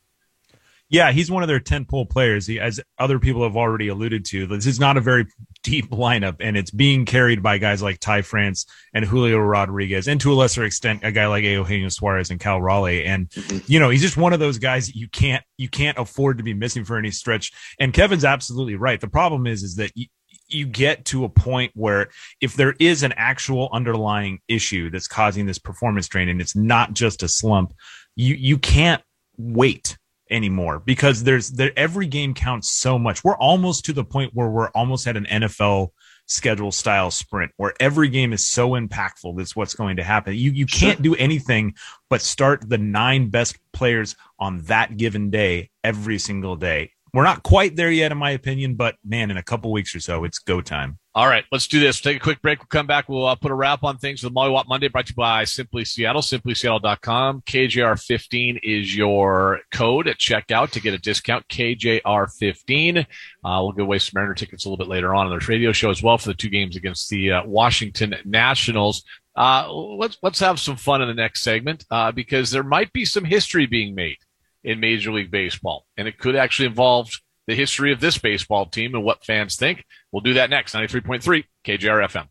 Yeah, 0.92 1.10
he's 1.10 1.30
one 1.30 1.42
of 1.42 1.48
their 1.48 1.58
10 1.58 1.86
pole 1.86 2.04
players. 2.04 2.46
He, 2.46 2.60
as 2.60 2.78
other 2.98 3.18
people 3.18 3.44
have 3.44 3.56
already 3.56 3.88
alluded 3.88 4.26
to, 4.26 4.46
this 4.46 4.66
is 4.66 4.78
not 4.78 4.98
a 4.98 5.00
very 5.00 5.24
deep 5.62 5.88
lineup, 5.88 6.36
and 6.38 6.54
it's 6.54 6.70
being 6.70 7.06
carried 7.06 7.42
by 7.42 7.56
guys 7.56 7.82
like 7.82 7.98
Ty 7.98 8.20
France 8.20 8.66
and 8.92 9.02
Julio 9.02 9.38
Rodriguez, 9.38 10.06
and 10.06 10.20
to 10.20 10.30
a 10.30 10.34
lesser 10.34 10.64
extent, 10.64 11.00
a 11.02 11.10
guy 11.10 11.26
like 11.28 11.44
Eugenio 11.44 11.88
Suarez 11.88 12.30
and 12.30 12.38
Cal 12.38 12.60
Raleigh. 12.60 13.06
And, 13.06 13.30
mm-hmm. 13.30 13.58
you 13.66 13.80
know, 13.80 13.88
he's 13.88 14.02
just 14.02 14.18
one 14.18 14.34
of 14.34 14.38
those 14.38 14.58
guys 14.58 14.88
that 14.88 14.94
you 14.94 15.08
can't, 15.08 15.42
you 15.56 15.70
can't 15.70 15.96
afford 15.96 16.36
to 16.36 16.44
be 16.44 16.52
missing 16.52 16.84
for 16.84 16.98
any 16.98 17.10
stretch. 17.10 17.52
And 17.80 17.94
Kevin's 17.94 18.26
absolutely 18.26 18.74
right. 18.74 19.00
The 19.00 19.08
problem 19.08 19.46
is, 19.46 19.62
is 19.62 19.76
that 19.76 19.92
you, 19.94 20.08
you 20.48 20.66
get 20.66 21.06
to 21.06 21.24
a 21.24 21.30
point 21.30 21.72
where 21.74 22.10
if 22.42 22.52
there 22.52 22.74
is 22.78 23.02
an 23.02 23.14
actual 23.16 23.70
underlying 23.72 24.40
issue 24.46 24.90
that's 24.90 25.08
causing 25.08 25.46
this 25.46 25.58
performance 25.58 26.06
drain 26.06 26.28
and 26.28 26.42
it's 26.42 26.54
not 26.54 26.92
just 26.92 27.22
a 27.22 27.28
slump, 27.28 27.72
you, 28.14 28.34
you 28.34 28.58
can't 28.58 29.02
wait 29.38 29.96
anymore 30.32 30.80
because 30.80 31.22
there's 31.22 31.50
there 31.50 31.72
every 31.76 32.06
game 32.06 32.34
counts 32.34 32.70
so 32.70 32.98
much. 32.98 33.22
We're 33.22 33.36
almost 33.36 33.84
to 33.86 33.92
the 33.92 34.04
point 34.04 34.32
where 34.34 34.48
we're 34.48 34.70
almost 34.70 35.06
at 35.06 35.16
an 35.16 35.26
NFL 35.26 35.90
schedule 36.26 36.72
style 36.72 37.10
sprint 37.10 37.52
where 37.56 37.74
every 37.78 38.08
game 38.08 38.32
is 38.32 38.46
so 38.48 38.70
impactful 38.70 39.36
that's 39.36 39.54
what's 39.54 39.74
going 39.74 39.96
to 39.96 40.02
happen. 40.02 40.34
You 40.34 40.50
you 40.50 40.66
can't 40.66 41.02
do 41.02 41.14
anything 41.16 41.74
but 42.08 42.22
start 42.22 42.68
the 42.68 42.78
nine 42.78 43.28
best 43.28 43.58
players 43.72 44.16
on 44.38 44.62
that 44.62 44.96
given 44.96 45.30
day 45.30 45.70
every 45.84 46.18
single 46.18 46.56
day. 46.56 46.92
We're 47.14 47.24
not 47.24 47.42
quite 47.42 47.76
there 47.76 47.90
yet 47.90 48.10
in 48.10 48.16
my 48.16 48.30
opinion, 48.30 48.74
but 48.74 48.96
man, 49.04 49.30
in 49.30 49.36
a 49.36 49.42
couple 49.42 49.70
weeks 49.70 49.94
or 49.94 50.00
so 50.00 50.24
it's 50.24 50.38
go 50.38 50.62
time. 50.62 50.98
All 51.14 51.28
right, 51.28 51.44
let's 51.52 51.66
do 51.66 51.78
this. 51.78 52.00
Take 52.00 52.16
a 52.16 52.20
quick 52.20 52.40
break. 52.40 52.58
We'll 52.60 52.68
come 52.68 52.86
back. 52.86 53.06
We'll 53.06 53.26
uh, 53.26 53.34
put 53.34 53.50
a 53.50 53.54
wrap 53.54 53.84
on 53.84 53.98
things 53.98 54.22
with 54.22 54.32
Molly 54.32 54.50
Whop 54.50 54.66
Monday, 54.66 54.88
brought 54.88 55.04
to 55.08 55.10
you 55.10 55.16
by 55.16 55.44
Simply 55.44 55.84
Seattle, 55.84 56.22
simplyseattle.com. 56.22 57.42
KJR15 57.42 58.60
is 58.62 58.96
your 58.96 59.60
code 59.70 60.08
at 60.08 60.16
checkout 60.16 60.70
to 60.70 60.80
get 60.80 60.94
a 60.94 60.98
discount. 60.98 61.46
KJR15. 61.48 63.00
Uh, 63.00 63.04
we'll 63.44 63.72
give 63.72 63.84
away 63.84 63.98
some 63.98 64.12
Mariner 64.14 64.32
tickets 64.32 64.64
a 64.64 64.70
little 64.70 64.82
bit 64.82 64.90
later 64.90 65.14
on 65.14 65.30
in 65.30 65.38
the 65.38 65.44
radio 65.46 65.70
show 65.70 65.90
as 65.90 66.02
well 66.02 66.16
for 66.16 66.28
the 66.28 66.34
two 66.34 66.48
games 66.48 66.76
against 66.76 67.10
the 67.10 67.32
uh, 67.32 67.44
Washington 67.44 68.14
Nationals. 68.24 69.04
Uh, 69.36 69.70
let's 69.70 70.16
let's 70.22 70.40
have 70.40 70.58
some 70.58 70.76
fun 70.76 71.02
in 71.02 71.08
the 71.08 71.14
next 71.14 71.42
segment 71.42 71.84
uh, 71.90 72.10
because 72.10 72.50
there 72.50 72.62
might 72.62 72.90
be 72.94 73.04
some 73.04 73.24
history 73.24 73.66
being 73.66 73.94
made 73.94 74.16
in 74.64 74.80
Major 74.80 75.12
League 75.12 75.30
Baseball, 75.30 75.86
and 75.96 76.08
it 76.08 76.18
could 76.18 76.36
actually 76.36 76.66
involve 76.66 77.10
the 77.46 77.54
history 77.54 77.92
of 77.92 78.00
this 78.00 78.18
baseball 78.18 78.66
team 78.66 78.94
and 78.94 79.04
what 79.04 79.24
fans 79.24 79.56
think. 79.56 79.84
We'll 80.12 80.20
do 80.20 80.34
that 80.34 80.50
next. 80.50 80.74
93.3 80.74 81.44
KJR 81.64 82.08
FM. 82.08 82.28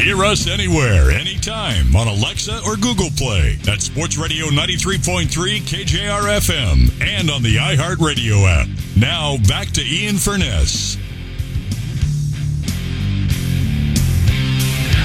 Hear 0.00 0.24
us 0.24 0.46
anywhere, 0.46 1.10
anytime 1.10 1.94
on 1.94 2.06
Alexa 2.06 2.62
or 2.64 2.76
Google 2.76 3.10
Play 3.16 3.58
at 3.68 3.82
Sports 3.82 4.16
Radio 4.16 4.46
93.3 4.46 5.26
KJR 5.26 6.38
FM 6.38 7.02
and 7.04 7.28
on 7.30 7.42
the 7.42 7.56
iHeartRadio 7.56 8.48
app. 8.48 8.68
Now 8.96 9.36
back 9.48 9.68
to 9.72 9.84
Ian 9.84 10.16
Furness. 10.16 10.96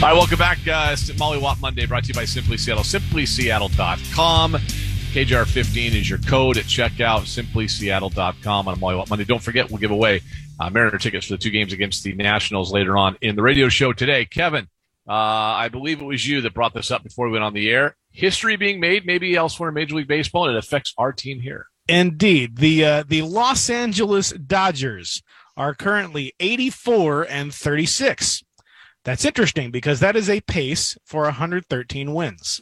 All 0.04 0.10
right, 0.10 0.18
welcome 0.18 0.38
back. 0.38 0.60
Uh, 0.68 0.98
Molly 1.18 1.38
Whop 1.38 1.62
Monday 1.62 1.86
brought 1.86 2.04
to 2.04 2.10
you 2.10 2.14
by 2.14 2.26
Simply 2.26 2.58
Seattle, 2.58 2.84
simplyseattle.com. 2.84 4.52
KJR15 4.52 5.96
is 5.96 6.10
your 6.10 6.20
code 6.20 6.58
at 6.58 6.66
checkout, 6.66 7.22
simplyseattle.com 7.22 8.68
on 8.68 8.80
Molly 8.82 8.98
Whop 8.98 9.10
Monday. 9.10 9.24
Don't 9.24 9.42
forget, 9.42 9.70
we'll 9.70 9.80
give 9.80 9.92
away 9.92 10.20
uh, 10.60 10.70
Mariner 10.70 10.98
tickets 10.98 11.28
for 11.28 11.36
the 11.36 11.38
two 11.38 11.52
games 11.52 11.72
against 11.72 12.04
the 12.04 12.12
Nationals 12.16 12.74
later 12.74 12.98
on 12.98 13.16
in 13.22 13.38
the 13.38 13.42
radio 13.42 13.70
show 13.70 13.94
today. 13.94 14.26
Kevin, 14.26 14.68
uh, 15.08 15.14
I 15.14 15.70
believe 15.70 16.02
it 16.02 16.06
was 16.06 16.28
you 16.28 16.42
that 16.42 16.54
brought 16.54 16.74
this 16.74 16.92
up 16.92 17.02
before 17.02 17.28
we 17.28 17.32
went 17.32 17.46
on 17.46 17.54
the 17.54 17.70
air. 17.70 17.96
History 18.12 18.58
being 18.58 18.82
made 18.82 19.06
maybe 19.06 19.38
elsewhere 19.38 19.70
in 19.70 19.76
Major 19.76 19.96
League 19.96 20.10
Baseball, 20.10 20.50
and 20.50 20.58
it 20.58 20.60
affects 20.60 20.94
our 20.98 21.14
team 21.14 21.40
here. 21.40 21.68
Indeed. 21.88 22.58
The, 22.58 22.84
uh, 22.84 23.04
the 23.08 23.22
Los 23.22 23.70
Angeles 23.70 24.32
Dodgers 24.32 25.24
are 25.56 25.74
currently 25.74 26.34
84 26.42 27.26
and 27.30 27.54
36. 27.54 28.44
That's 29.04 29.26
interesting 29.26 29.72
because 29.72 30.00
that 30.00 30.16
is 30.16 30.30
a 30.30 30.42
pace 30.42 30.98
for 31.06 31.24
113 31.24 32.14
wins. 32.14 32.62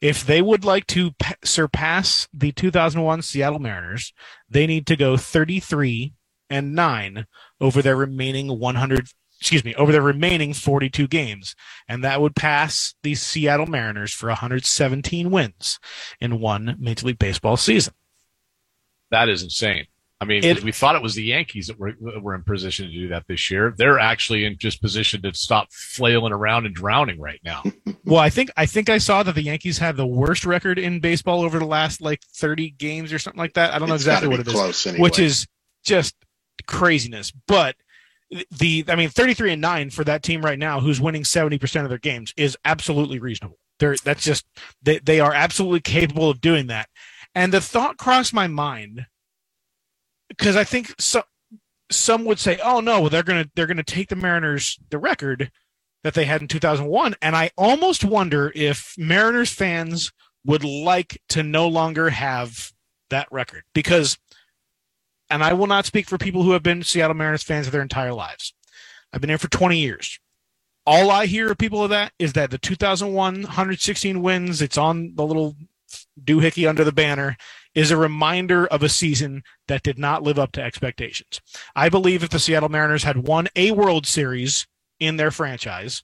If 0.00 0.26
they 0.26 0.42
would 0.42 0.64
like 0.64 0.86
to 0.88 1.12
p- 1.12 1.34
surpass 1.44 2.28
the 2.34 2.52
2001 2.52 3.22
Seattle 3.22 3.60
Mariners, 3.60 4.12
they 4.50 4.66
need 4.66 4.86
to 4.88 4.96
go 4.96 5.16
33 5.16 6.12
and 6.50 6.74
9 6.74 7.26
over 7.60 7.80
their 7.80 7.96
remaining 7.96 8.58
100 8.58 9.08
excuse 9.42 9.64
me, 9.64 9.74
over 9.74 9.90
their 9.90 10.02
remaining 10.02 10.54
42 10.54 11.08
games, 11.08 11.56
and 11.88 12.04
that 12.04 12.20
would 12.20 12.36
pass 12.36 12.94
the 13.02 13.16
Seattle 13.16 13.66
Mariners 13.66 14.12
for 14.12 14.28
117 14.28 15.32
wins 15.32 15.80
in 16.20 16.38
one 16.38 16.76
Major 16.78 17.08
League 17.08 17.18
Baseball 17.18 17.56
season. 17.56 17.92
That 19.10 19.28
is 19.28 19.42
insane. 19.42 19.86
I 20.22 20.24
mean, 20.24 20.44
it, 20.44 20.62
we 20.62 20.70
thought 20.70 20.94
it 20.94 21.02
was 21.02 21.16
the 21.16 21.24
Yankees 21.24 21.66
that 21.66 21.80
were, 21.80 21.94
were 22.00 22.36
in 22.36 22.44
position 22.44 22.86
to 22.86 22.92
do 22.92 23.08
that 23.08 23.26
this 23.26 23.50
year. 23.50 23.74
They're 23.76 23.98
actually 23.98 24.44
in 24.44 24.56
just 24.56 24.80
position 24.80 25.20
to 25.22 25.34
stop 25.34 25.72
flailing 25.72 26.32
around 26.32 26.64
and 26.64 26.72
drowning 26.72 27.20
right 27.20 27.40
now. 27.44 27.64
well, 28.04 28.20
I 28.20 28.30
think 28.30 28.48
I 28.56 28.66
think 28.66 28.88
I 28.88 28.98
saw 28.98 29.24
that 29.24 29.34
the 29.34 29.42
Yankees 29.42 29.78
have 29.78 29.96
the 29.96 30.06
worst 30.06 30.46
record 30.46 30.78
in 30.78 31.00
baseball 31.00 31.42
over 31.42 31.58
the 31.58 31.66
last 31.66 32.00
like 32.00 32.22
30 32.36 32.70
games 32.70 33.12
or 33.12 33.18
something 33.18 33.40
like 33.40 33.54
that. 33.54 33.74
I 33.74 33.80
don't 33.80 33.88
know 33.88 33.96
it's 33.96 34.04
exactly 34.04 34.28
what 34.28 34.38
it 34.38 34.46
is, 34.46 34.86
anyway. 34.86 35.02
which 35.02 35.18
is 35.18 35.48
just 35.82 36.14
craziness. 36.68 37.32
But 37.48 37.74
the 38.52 38.84
I 38.86 38.94
mean, 38.94 39.08
33 39.08 39.54
and 39.54 39.60
nine 39.60 39.90
for 39.90 40.04
that 40.04 40.22
team 40.22 40.42
right 40.42 40.58
now, 40.58 40.78
who's 40.78 41.00
winning 41.00 41.24
70 41.24 41.58
percent 41.58 41.84
of 41.84 41.88
their 41.88 41.98
games, 41.98 42.32
is 42.36 42.56
absolutely 42.64 43.18
reasonable. 43.18 43.58
They're 43.80 43.96
that's 43.96 44.22
just 44.22 44.46
they 44.84 45.00
they 45.00 45.18
are 45.18 45.34
absolutely 45.34 45.80
capable 45.80 46.30
of 46.30 46.40
doing 46.40 46.68
that. 46.68 46.88
And 47.34 47.52
the 47.52 47.60
thought 47.60 47.96
crossed 47.96 48.32
my 48.32 48.46
mind 48.46 49.06
because 50.36 50.56
I 50.56 50.64
think 50.64 50.94
some 50.98 51.22
some 51.90 52.24
would 52.24 52.38
say, 52.38 52.58
"Oh 52.62 52.80
no, 52.80 53.08
they're 53.08 53.22
gonna 53.22 53.46
they're 53.54 53.66
gonna 53.66 53.82
take 53.82 54.08
the 54.08 54.16
Mariners 54.16 54.78
the 54.90 54.98
record 54.98 55.50
that 56.02 56.14
they 56.14 56.24
had 56.24 56.42
in 56.42 56.48
2001," 56.48 57.14
and 57.22 57.36
I 57.36 57.50
almost 57.56 58.04
wonder 58.04 58.52
if 58.54 58.94
Mariners 58.96 59.52
fans 59.52 60.12
would 60.44 60.64
like 60.64 61.20
to 61.28 61.42
no 61.42 61.68
longer 61.68 62.10
have 62.10 62.72
that 63.10 63.28
record 63.30 63.64
because, 63.74 64.18
and 65.30 65.44
I 65.44 65.52
will 65.52 65.66
not 65.66 65.86
speak 65.86 66.08
for 66.08 66.18
people 66.18 66.42
who 66.42 66.52
have 66.52 66.62
been 66.62 66.82
Seattle 66.82 67.14
Mariners 67.14 67.42
fans 67.42 67.66
of 67.66 67.72
their 67.72 67.82
entire 67.82 68.12
lives. 68.12 68.54
I've 69.12 69.20
been 69.20 69.30
here 69.30 69.38
for 69.38 69.50
20 69.50 69.78
years. 69.78 70.18
All 70.84 71.10
I 71.10 71.26
hear 71.26 71.52
of 71.52 71.58
people 71.58 71.84
of 71.84 71.90
that 71.90 72.12
is 72.18 72.32
that 72.32 72.50
the 72.50 72.58
2001 72.58 73.42
116 73.42 74.22
wins. 74.22 74.62
It's 74.62 74.78
on 74.78 75.14
the 75.14 75.24
little 75.24 75.54
doohickey 76.20 76.68
under 76.68 76.82
the 76.82 76.92
banner 76.92 77.36
is 77.74 77.90
a 77.90 77.96
reminder 77.96 78.66
of 78.66 78.82
a 78.82 78.88
season 78.88 79.42
that 79.68 79.82
did 79.82 79.98
not 79.98 80.22
live 80.22 80.38
up 80.38 80.52
to 80.52 80.62
expectations. 80.62 81.40
I 81.74 81.88
believe 81.88 82.22
if 82.22 82.30
the 82.30 82.38
Seattle 82.38 82.68
Mariners 82.68 83.04
had 83.04 83.26
won 83.26 83.48
a 83.56 83.70
World 83.72 84.06
Series 84.06 84.66
in 85.00 85.16
their 85.16 85.30
franchise, 85.30 86.02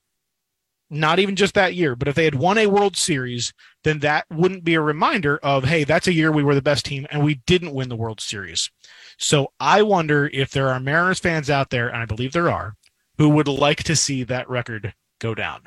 not 0.90 1.18
even 1.18 1.36
just 1.36 1.54
that 1.54 1.74
year, 1.74 1.94
but 1.94 2.08
if 2.08 2.14
they 2.14 2.24
had 2.24 2.34
won 2.34 2.56
a 2.56 2.66
World 2.66 2.96
Series, 2.96 3.52
then 3.84 3.98
that 3.98 4.24
wouldn't 4.30 4.64
be 4.64 4.74
a 4.74 4.80
reminder 4.80 5.38
of, 5.42 5.64
hey, 5.64 5.84
that's 5.84 6.06
a 6.06 6.12
year 6.14 6.32
we 6.32 6.42
were 6.42 6.54
the 6.54 6.62
best 6.62 6.86
team 6.86 7.06
and 7.10 7.22
we 7.22 7.42
didn't 7.46 7.74
win 7.74 7.90
the 7.90 7.96
World 7.96 8.20
Series. 8.20 8.70
So 9.18 9.52
I 9.60 9.82
wonder 9.82 10.30
if 10.32 10.50
there 10.50 10.68
are 10.68 10.80
Mariners 10.80 11.18
fans 11.18 11.50
out 11.50 11.70
there, 11.70 11.88
and 11.88 11.98
I 11.98 12.06
believe 12.06 12.32
there 12.32 12.50
are, 12.50 12.76
who 13.18 13.28
would 13.28 13.48
like 13.48 13.82
to 13.82 13.96
see 13.96 14.24
that 14.24 14.48
record 14.48 14.94
go 15.18 15.34
down. 15.34 15.62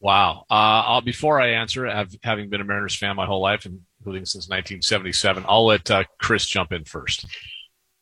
Wow. 0.00 0.44
Uh, 0.48 1.00
before 1.00 1.40
I 1.40 1.52
answer, 1.52 1.86
I've, 1.86 2.14
having 2.22 2.50
been 2.50 2.60
a 2.60 2.64
Mariners 2.64 2.96
fan 2.96 3.16
my 3.16 3.26
whole 3.26 3.42
life 3.42 3.64
and 3.64 3.80
including 4.04 4.26
since 4.26 4.44
1977. 4.48 5.46
I'll 5.48 5.66
let 5.66 5.90
uh, 5.90 6.04
Chris 6.20 6.46
jump 6.46 6.72
in 6.72 6.84
first. 6.84 7.24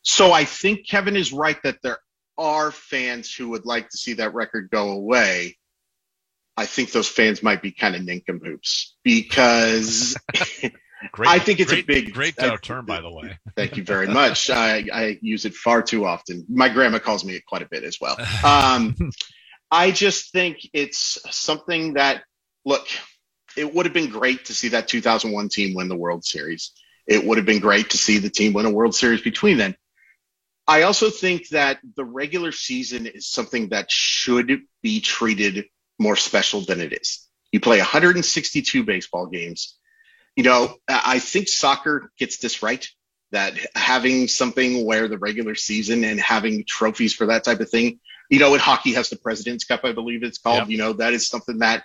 So 0.01 0.33
I 0.33 0.43
think 0.43 0.85
Kevin 0.85 1.15
is 1.15 1.31
right 1.31 1.57
that 1.63 1.77
there 1.81 1.99
are 2.37 2.71
fans 2.71 3.33
who 3.33 3.49
would 3.49 3.65
like 3.65 3.87
to 3.89 3.97
see 3.97 4.13
that 4.15 4.33
record 4.33 4.69
go 4.69 4.91
away. 4.91 5.57
I 6.57 6.65
think 6.65 6.91
those 6.91 7.07
fans 7.07 7.41
might 7.41 7.61
be 7.61 7.71
kind 7.71 7.95
of 7.95 8.03
nincompoops 8.03 8.97
because 9.01 10.17
great, 11.13 11.29
I 11.29 11.39
think 11.39 11.61
it's 11.61 11.71
great, 11.71 11.85
a 11.85 11.87
big 11.87 12.13
great 12.13 12.37
uh, 12.37 12.57
term, 12.57 12.85
by 12.85 12.99
the 12.99 13.09
way. 13.09 13.39
Thank 13.55 13.77
you 13.77 13.83
very 13.83 14.07
much. 14.07 14.49
I, 14.49 14.83
I, 14.93 15.17
use 15.21 15.45
it 15.45 15.53
far 15.55 15.81
too 15.81 16.05
often. 16.05 16.45
My 16.49 16.67
grandma 16.67 16.99
calls 16.99 17.23
me 17.23 17.35
it 17.35 17.45
quite 17.45 17.61
a 17.61 17.67
bit 17.69 17.83
as 17.83 17.97
well. 18.01 18.17
Um, 18.43 19.11
I 19.71 19.89
just 19.89 20.31
think 20.31 20.59
it's 20.73 21.17
something 21.31 21.93
that 21.93 22.23
look 22.65 22.85
it 23.57 23.73
would 23.73 23.85
have 23.85 23.93
been 23.93 24.09
great 24.09 24.45
to 24.45 24.53
see 24.53 24.69
that 24.69 24.87
2001 24.87 25.49
team 25.49 25.75
win 25.75 25.87
the 25.87 25.95
World 25.95 26.25
Series. 26.25 26.71
It 27.07 27.25
would 27.25 27.37
have 27.37 27.45
been 27.45 27.59
great 27.59 27.91
to 27.91 27.97
see 27.97 28.19
the 28.19 28.29
team 28.29 28.53
win 28.53 28.65
a 28.65 28.71
World 28.71 28.95
Series 28.95 29.21
between 29.21 29.57
then. 29.57 29.75
I 30.65 30.83
also 30.83 31.09
think 31.09 31.49
that 31.49 31.79
the 31.95 32.05
regular 32.05 32.51
season 32.53 33.05
is 33.05 33.27
something 33.27 33.69
that 33.69 33.91
should 33.91 34.61
be 34.81 35.01
treated 35.01 35.65
more 35.99 36.15
special 36.15 36.61
than 36.61 36.79
it 36.79 36.93
is. 36.93 37.27
You 37.51 37.59
play 37.59 37.77
162 37.79 38.83
baseball 38.83 39.27
games. 39.27 39.77
You 40.35 40.43
know, 40.43 40.75
I 40.87 41.19
think 41.19 41.49
soccer 41.49 42.11
gets 42.17 42.37
this 42.37 42.63
right 42.63 42.87
that 43.31 43.53
having 43.75 44.27
something 44.27 44.85
where 44.85 45.07
the 45.07 45.17
regular 45.17 45.55
season 45.55 46.03
and 46.03 46.19
having 46.19 46.63
trophies 46.67 47.13
for 47.13 47.27
that 47.27 47.43
type 47.43 47.59
of 47.59 47.69
thing 47.69 47.99
You 48.29 48.39
know, 48.39 48.53
in 48.53 48.59
hockey 48.59 48.93
has 48.93 49.09
the 49.09 49.15
President's 49.15 49.63
Cup, 49.63 49.81
I 49.83 49.91
believe 49.91 50.23
it's 50.23 50.37
called. 50.37 50.61
Yep. 50.61 50.69
You 50.69 50.77
know, 50.77 50.93
that 50.93 51.13
is 51.13 51.27
something 51.27 51.59
that 51.59 51.83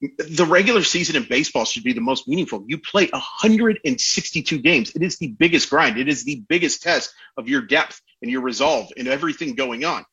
the 0.00 0.46
regular 0.46 0.82
season 0.82 1.16
in 1.16 1.24
baseball 1.24 1.64
should 1.64 1.84
be 1.84 1.92
the 1.92 2.00
most 2.00 2.28
meaningful. 2.28 2.64
You 2.66 2.78
play 2.78 3.08
162 3.10 4.58
games. 4.58 4.94
It 4.94 5.02
is 5.02 5.18
the 5.18 5.28
biggest 5.28 5.70
grind. 5.70 5.98
It 5.98 6.08
is 6.08 6.24
the 6.24 6.42
biggest 6.48 6.82
test 6.82 7.14
of 7.36 7.48
your 7.48 7.62
depth 7.62 8.00
and 8.20 8.30
your 8.30 8.42
resolve 8.42 8.92
and 8.96 9.08
everything 9.08 9.54
going 9.54 9.84
on. 9.84 10.04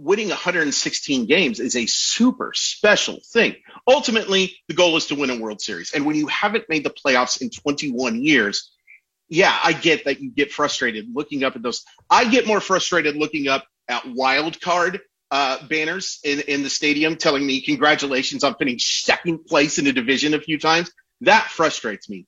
Winning 0.00 0.28
116 0.28 1.26
games 1.26 1.60
is 1.60 1.76
a 1.76 1.86
super 1.86 2.52
special 2.54 3.18
thing. 3.32 3.56
Ultimately, 3.86 4.56
the 4.68 4.74
goal 4.74 4.96
is 4.96 5.06
to 5.06 5.16
win 5.16 5.30
a 5.30 5.36
World 5.36 5.60
Series. 5.60 5.92
And 5.92 6.06
when 6.06 6.16
you 6.16 6.28
haven't 6.28 6.68
made 6.68 6.84
the 6.84 6.90
playoffs 6.90 7.42
in 7.42 7.50
21 7.50 8.22
years, 8.22 8.72
yeah, 9.28 9.54
I 9.62 9.72
get 9.72 10.04
that 10.04 10.20
you 10.20 10.30
get 10.30 10.52
frustrated 10.52 11.08
looking 11.12 11.44
up 11.44 11.56
at 11.56 11.62
those. 11.62 11.84
I 12.08 12.30
get 12.30 12.46
more 12.46 12.60
frustrated 12.60 13.16
looking 13.16 13.48
up 13.48 13.66
at 13.88 14.06
wild 14.06 14.60
card 14.60 15.00
uh, 15.30 15.64
banners 15.66 16.20
in, 16.24 16.40
in 16.40 16.62
the 16.62 16.70
stadium 16.70 17.16
telling 17.16 17.46
me 17.46 17.60
congratulations 17.60 18.44
on 18.44 18.54
finishing 18.54 18.78
second 18.78 19.46
place 19.46 19.78
in 19.78 19.86
a 19.86 19.92
division 19.92 20.34
a 20.34 20.40
few 20.40 20.58
times. 20.58 20.90
That 21.22 21.48
frustrates 21.48 22.08
me. 22.08 22.26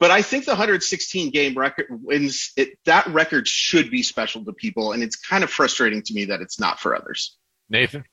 But 0.00 0.10
I 0.10 0.22
think 0.22 0.44
the 0.44 0.52
116 0.52 1.30
game 1.30 1.56
record 1.56 1.86
wins 1.90 2.52
it, 2.56 2.78
that 2.84 3.06
record 3.06 3.46
should 3.46 3.90
be 3.90 4.02
special 4.02 4.44
to 4.44 4.52
people, 4.52 4.92
and 4.92 5.02
it's 5.02 5.16
kind 5.16 5.44
of 5.44 5.50
frustrating 5.50 6.02
to 6.02 6.14
me 6.14 6.26
that 6.26 6.40
it's 6.40 6.58
not 6.58 6.80
for 6.80 6.94
others. 6.96 7.36
Nathan, 7.70 8.04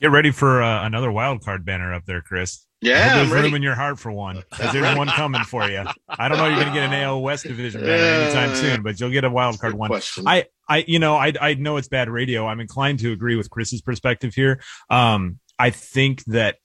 Get 0.00 0.10
ready 0.10 0.30
for 0.30 0.62
uh, 0.62 0.86
another 0.86 1.10
wild 1.10 1.42
card 1.42 1.64
banner 1.64 1.94
up 1.94 2.04
there, 2.06 2.22
Chris. 2.22 2.65
Yeah, 2.86 3.16
there's 3.16 3.30
room 3.30 3.54
in 3.54 3.62
your 3.62 3.74
heart 3.74 3.98
for 3.98 4.12
one, 4.12 4.44
there's 4.72 4.96
one 4.96 5.08
coming 5.08 5.42
for 5.42 5.68
you. 5.68 5.84
I 6.08 6.28
don't 6.28 6.38
know 6.38 6.46
you're 6.46 6.56
going 6.56 6.68
to 6.68 6.74
get 6.74 6.84
an 6.84 6.94
AL 6.94 7.20
West 7.22 7.44
division 7.44 7.80
banner 7.80 7.92
anytime 7.92 8.54
soon, 8.54 8.82
but 8.82 9.00
you'll 9.00 9.10
get 9.10 9.24
a 9.24 9.30
wild 9.30 9.58
card 9.58 9.74
one. 9.74 9.88
question. 9.88 10.24
I, 10.26 10.46
I, 10.68 10.84
you 10.86 10.98
know, 10.98 11.16
I, 11.16 11.32
I 11.40 11.54
know 11.54 11.76
it's 11.76 11.88
bad 11.88 12.08
radio. 12.08 12.46
I'm 12.46 12.60
inclined 12.60 13.00
to 13.00 13.12
agree 13.12 13.36
with 13.36 13.50
Chris's 13.50 13.82
perspective 13.82 14.34
here. 14.34 14.60
Um, 14.88 15.40
I 15.58 15.70
think 15.70 16.24
that 16.26 16.56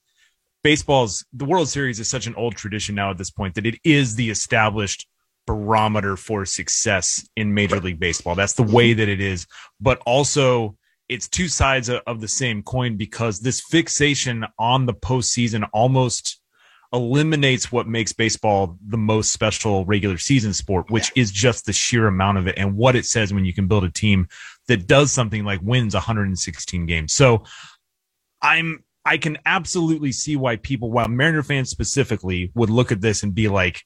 baseball's 0.62 1.24
the 1.32 1.44
World 1.44 1.68
Series 1.68 1.98
is 2.00 2.08
such 2.08 2.26
an 2.26 2.34
old 2.36 2.56
tradition 2.56 2.94
now 2.94 3.10
at 3.10 3.18
this 3.18 3.30
point 3.30 3.54
that 3.56 3.66
it 3.66 3.78
is 3.84 4.14
the 4.14 4.30
established 4.30 5.08
barometer 5.46 6.16
for 6.16 6.44
success 6.44 7.28
in 7.36 7.54
Major 7.54 7.80
League 7.80 7.98
Baseball. 7.98 8.34
That's 8.34 8.52
the 8.52 8.62
way 8.62 8.92
that 8.92 9.08
it 9.08 9.20
is. 9.20 9.46
But 9.80 10.00
also, 10.06 10.76
it's 11.12 11.28
two 11.28 11.48
sides 11.48 11.90
of, 11.90 12.20
the 12.20 12.28
same 12.28 12.62
coin 12.62 12.96
because 12.96 13.40
this 13.40 13.60
fixation 13.60 14.46
on 14.58 14.86
the 14.86 14.94
postseason 14.94 15.68
almost 15.72 16.40
eliminates 16.92 17.70
what 17.70 17.86
makes 17.86 18.12
baseball 18.12 18.78
the 18.86 18.96
most 18.96 19.32
special 19.32 19.84
regular 19.84 20.16
season 20.16 20.52
sport, 20.52 20.90
which 20.90 21.12
is 21.14 21.30
just 21.30 21.66
the 21.66 21.72
sheer 21.72 22.06
amount 22.06 22.38
of 22.38 22.46
it 22.46 22.54
and 22.58 22.76
what 22.76 22.96
it 22.96 23.04
says 23.04 23.32
when 23.32 23.44
you 23.44 23.52
can 23.52 23.66
build 23.66 23.84
a 23.84 23.90
team 23.90 24.26
that 24.68 24.86
does 24.86 25.12
something 25.12 25.44
like 25.44 25.60
wins 25.62 25.94
116 25.94 26.86
games. 26.86 27.12
So 27.12 27.44
I'm 28.40 28.84
I 29.04 29.18
can 29.18 29.38
absolutely 29.44 30.12
see 30.12 30.36
why 30.36 30.56
people, 30.56 30.90
while 30.90 31.08
Mariner 31.08 31.42
fans 31.42 31.70
specifically, 31.70 32.52
would 32.54 32.70
look 32.70 32.92
at 32.92 33.00
this 33.00 33.22
and 33.22 33.34
be 33.34 33.48
like, 33.48 33.84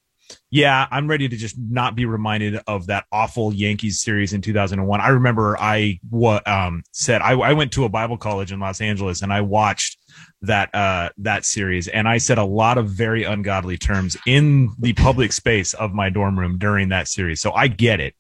yeah, 0.50 0.86
I'm 0.90 1.08
ready 1.08 1.28
to 1.28 1.36
just 1.36 1.56
not 1.58 1.96
be 1.96 2.06
reminded 2.06 2.60
of 2.66 2.86
that 2.86 3.04
awful 3.10 3.52
Yankees 3.52 4.00
series 4.00 4.32
in 4.32 4.40
2001. 4.40 5.00
I 5.00 5.08
remember 5.08 5.56
I 5.58 6.00
what 6.08 6.46
um 6.46 6.82
said 6.92 7.20
I, 7.20 7.32
I 7.32 7.52
went 7.52 7.72
to 7.72 7.84
a 7.84 7.88
Bible 7.88 8.16
college 8.16 8.52
in 8.52 8.60
Los 8.60 8.80
Angeles 8.80 9.22
and 9.22 9.32
I 9.32 9.40
watched 9.40 9.98
that 10.42 10.74
uh 10.74 11.10
that 11.18 11.44
series 11.44 11.88
and 11.88 12.08
I 12.08 12.18
said 12.18 12.38
a 12.38 12.44
lot 12.44 12.78
of 12.78 12.88
very 12.88 13.24
ungodly 13.24 13.76
terms 13.76 14.16
in 14.26 14.70
the 14.78 14.92
public 14.92 15.32
space 15.32 15.74
of 15.74 15.92
my 15.92 16.10
dorm 16.10 16.38
room 16.38 16.58
during 16.58 16.90
that 16.90 17.08
series. 17.08 17.40
So 17.40 17.52
I 17.52 17.68
get 17.68 18.00
it. 18.00 18.14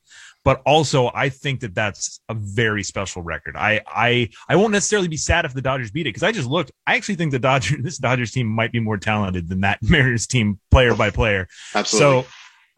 But 0.46 0.62
also, 0.64 1.10
I 1.12 1.28
think 1.28 1.58
that 1.62 1.74
that's 1.74 2.20
a 2.28 2.34
very 2.34 2.84
special 2.84 3.20
record. 3.20 3.56
I 3.56 3.80
I 3.84 4.28
I 4.48 4.54
won't 4.54 4.70
necessarily 4.70 5.08
be 5.08 5.16
sad 5.16 5.44
if 5.44 5.52
the 5.52 5.60
Dodgers 5.60 5.90
beat 5.90 6.02
it 6.02 6.10
because 6.10 6.22
I 6.22 6.30
just 6.30 6.46
looked. 6.46 6.70
I 6.86 6.94
actually 6.94 7.16
think 7.16 7.32
the 7.32 7.40
Dodgers 7.40 7.78
this 7.82 7.98
Dodgers 7.98 8.30
team 8.30 8.46
might 8.46 8.70
be 8.70 8.78
more 8.78 8.96
talented 8.96 9.48
than 9.48 9.62
that 9.62 9.80
Mariners 9.82 10.28
team, 10.28 10.60
player 10.70 10.94
by 10.94 11.10
player. 11.10 11.48
Absolutely. 11.74 12.28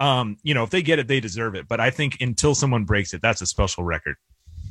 So, 0.00 0.02
um, 0.02 0.38
you 0.42 0.54
know, 0.54 0.62
if 0.62 0.70
they 0.70 0.80
get 0.80 0.98
it, 0.98 1.08
they 1.08 1.20
deserve 1.20 1.54
it. 1.56 1.68
But 1.68 1.78
I 1.78 1.90
think 1.90 2.22
until 2.22 2.54
someone 2.54 2.84
breaks 2.84 3.12
it, 3.12 3.20
that's 3.20 3.42
a 3.42 3.46
special 3.46 3.84
record. 3.84 4.16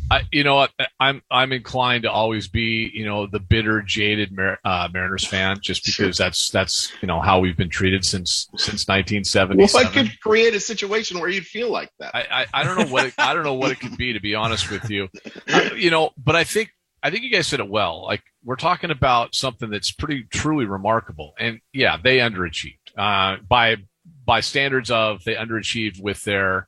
I, 0.09 0.21
you 0.31 0.43
know 0.43 0.55
what? 0.55 0.71
I'm 0.99 1.21
I'm 1.29 1.51
inclined 1.51 2.03
to 2.03 2.11
always 2.11 2.47
be, 2.47 2.89
you 2.93 3.05
know, 3.05 3.27
the 3.27 3.39
bitter, 3.39 3.81
jaded 3.81 4.31
Mar- 4.31 4.59
uh, 4.63 4.87
Mariners 4.93 5.25
fan, 5.25 5.57
just 5.61 5.85
because 5.85 6.17
that's 6.17 6.49
that's 6.49 6.91
you 7.01 7.07
know 7.07 7.19
how 7.19 7.39
we've 7.39 7.57
been 7.57 7.69
treated 7.69 8.05
since 8.05 8.47
since 8.55 8.87
well, 8.87 8.97
1977. 8.97 9.85
I 9.85 9.91
could 9.91 10.19
create 10.21 10.53
a 10.53 10.59
situation 10.59 11.19
where 11.19 11.29
you'd 11.29 11.45
feel 11.45 11.69
like 11.69 11.89
that. 11.99 12.15
I, 12.15 12.25
I, 12.31 12.45
I 12.53 12.63
don't 12.63 12.77
know 12.77 12.93
what 12.93 13.07
it, 13.07 13.13
I 13.17 13.33
don't 13.33 13.43
know 13.43 13.55
what 13.55 13.71
it 13.71 13.79
could 13.79 13.97
be 13.97 14.13
to 14.13 14.19
be 14.19 14.35
honest 14.35 14.71
with 14.71 14.89
you, 14.89 15.09
Uh, 15.47 15.69
you 15.75 15.91
know. 15.91 16.11
But 16.17 16.35
I 16.35 16.43
think 16.43 16.71
I 17.03 17.09
think 17.09 17.23
you 17.23 17.29
guys 17.29 17.47
said 17.47 17.59
it 17.59 17.69
well. 17.69 18.05
Like 18.05 18.23
we're 18.43 18.55
talking 18.55 18.91
about 18.91 19.35
something 19.35 19.69
that's 19.69 19.91
pretty 19.91 20.23
truly 20.23 20.65
remarkable, 20.65 21.33
and 21.37 21.59
yeah, 21.73 21.97
they 22.01 22.17
underachieved 22.19 22.97
uh, 22.97 23.37
by 23.47 23.77
by 24.25 24.39
standards 24.39 24.89
of 24.89 25.23
they 25.25 25.35
underachieved 25.35 26.01
with 26.01 26.23
their 26.23 26.67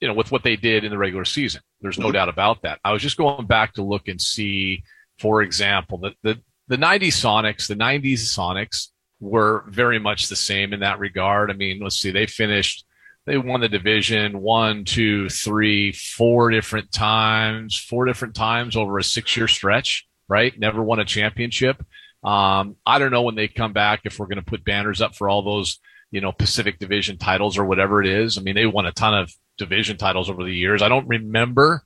you 0.00 0.08
know 0.08 0.14
with 0.14 0.30
what 0.30 0.42
they 0.42 0.56
did 0.56 0.84
in 0.84 0.90
the 0.90 0.98
regular 0.98 1.24
season. 1.24 1.62
There's 1.84 1.98
no 1.98 2.10
doubt 2.10 2.30
about 2.30 2.62
that. 2.62 2.80
I 2.82 2.92
was 2.92 3.02
just 3.02 3.18
going 3.18 3.46
back 3.46 3.74
to 3.74 3.82
look 3.82 4.08
and 4.08 4.18
see, 4.18 4.82
for 5.18 5.42
example, 5.42 5.98
the 5.98 6.14
the 6.22 6.40
the 6.66 6.78
90s 6.78 7.08
Sonics, 7.08 7.68
the 7.68 7.76
90s 7.76 8.20
Sonics 8.20 8.88
were 9.20 9.66
very 9.68 9.98
much 9.98 10.28
the 10.28 10.34
same 10.34 10.72
in 10.72 10.80
that 10.80 10.98
regard. 10.98 11.50
I 11.50 11.54
mean, 11.54 11.80
let's 11.80 12.00
see, 12.00 12.10
they 12.10 12.24
finished 12.24 12.86
they 13.26 13.36
won 13.36 13.60
the 13.60 13.68
division 13.68 14.40
one, 14.40 14.86
two, 14.86 15.28
three, 15.28 15.92
four 15.92 16.50
different 16.50 16.90
times, 16.90 17.78
four 17.78 18.06
different 18.06 18.34
times 18.34 18.76
over 18.76 18.98
a 18.98 19.04
six 19.04 19.36
year 19.36 19.46
stretch, 19.46 20.06
right? 20.26 20.58
Never 20.58 20.82
won 20.82 21.00
a 21.00 21.04
championship. 21.04 21.84
Um, 22.22 22.76
I 22.86 22.98
don't 22.98 23.12
know 23.12 23.22
when 23.22 23.34
they 23.34 23.48
come 23.48 23.74
back 23.74 24.00
if 24.04 24.18
we're 24.18 24.26
going 24.26 24.42
to 24.42 24.42
put 24.42 24.64
banners 24.64 25.02
up 25.02 25.14
for 25.14 25.28
all 25.28 25.42
those, 25.42 25.80
you 26.10 26.22
know, 26.22 26.32
Pacific 26.32 26.78
Division 26.78 27.18
titles 27.18 27.58
or 27.58 27.66
whatever 27.66 28.00
it 28.02 28.08
is. 28.08 28.38
I 28.38 28.40
mean, 28.40 28.54
they 28.54 28.64
won 28.64 28.86
a 28.86 28.92
ton 28.92 29.12
of 29.12 29.30
division 29.58 29.96
titles 29.96 30.30
over 30.30 30.44
the 30.44 30.54
years. 30.54 30.82
I 30.82 30.88
don't 30.88 31.08
remember. 31.08 31.84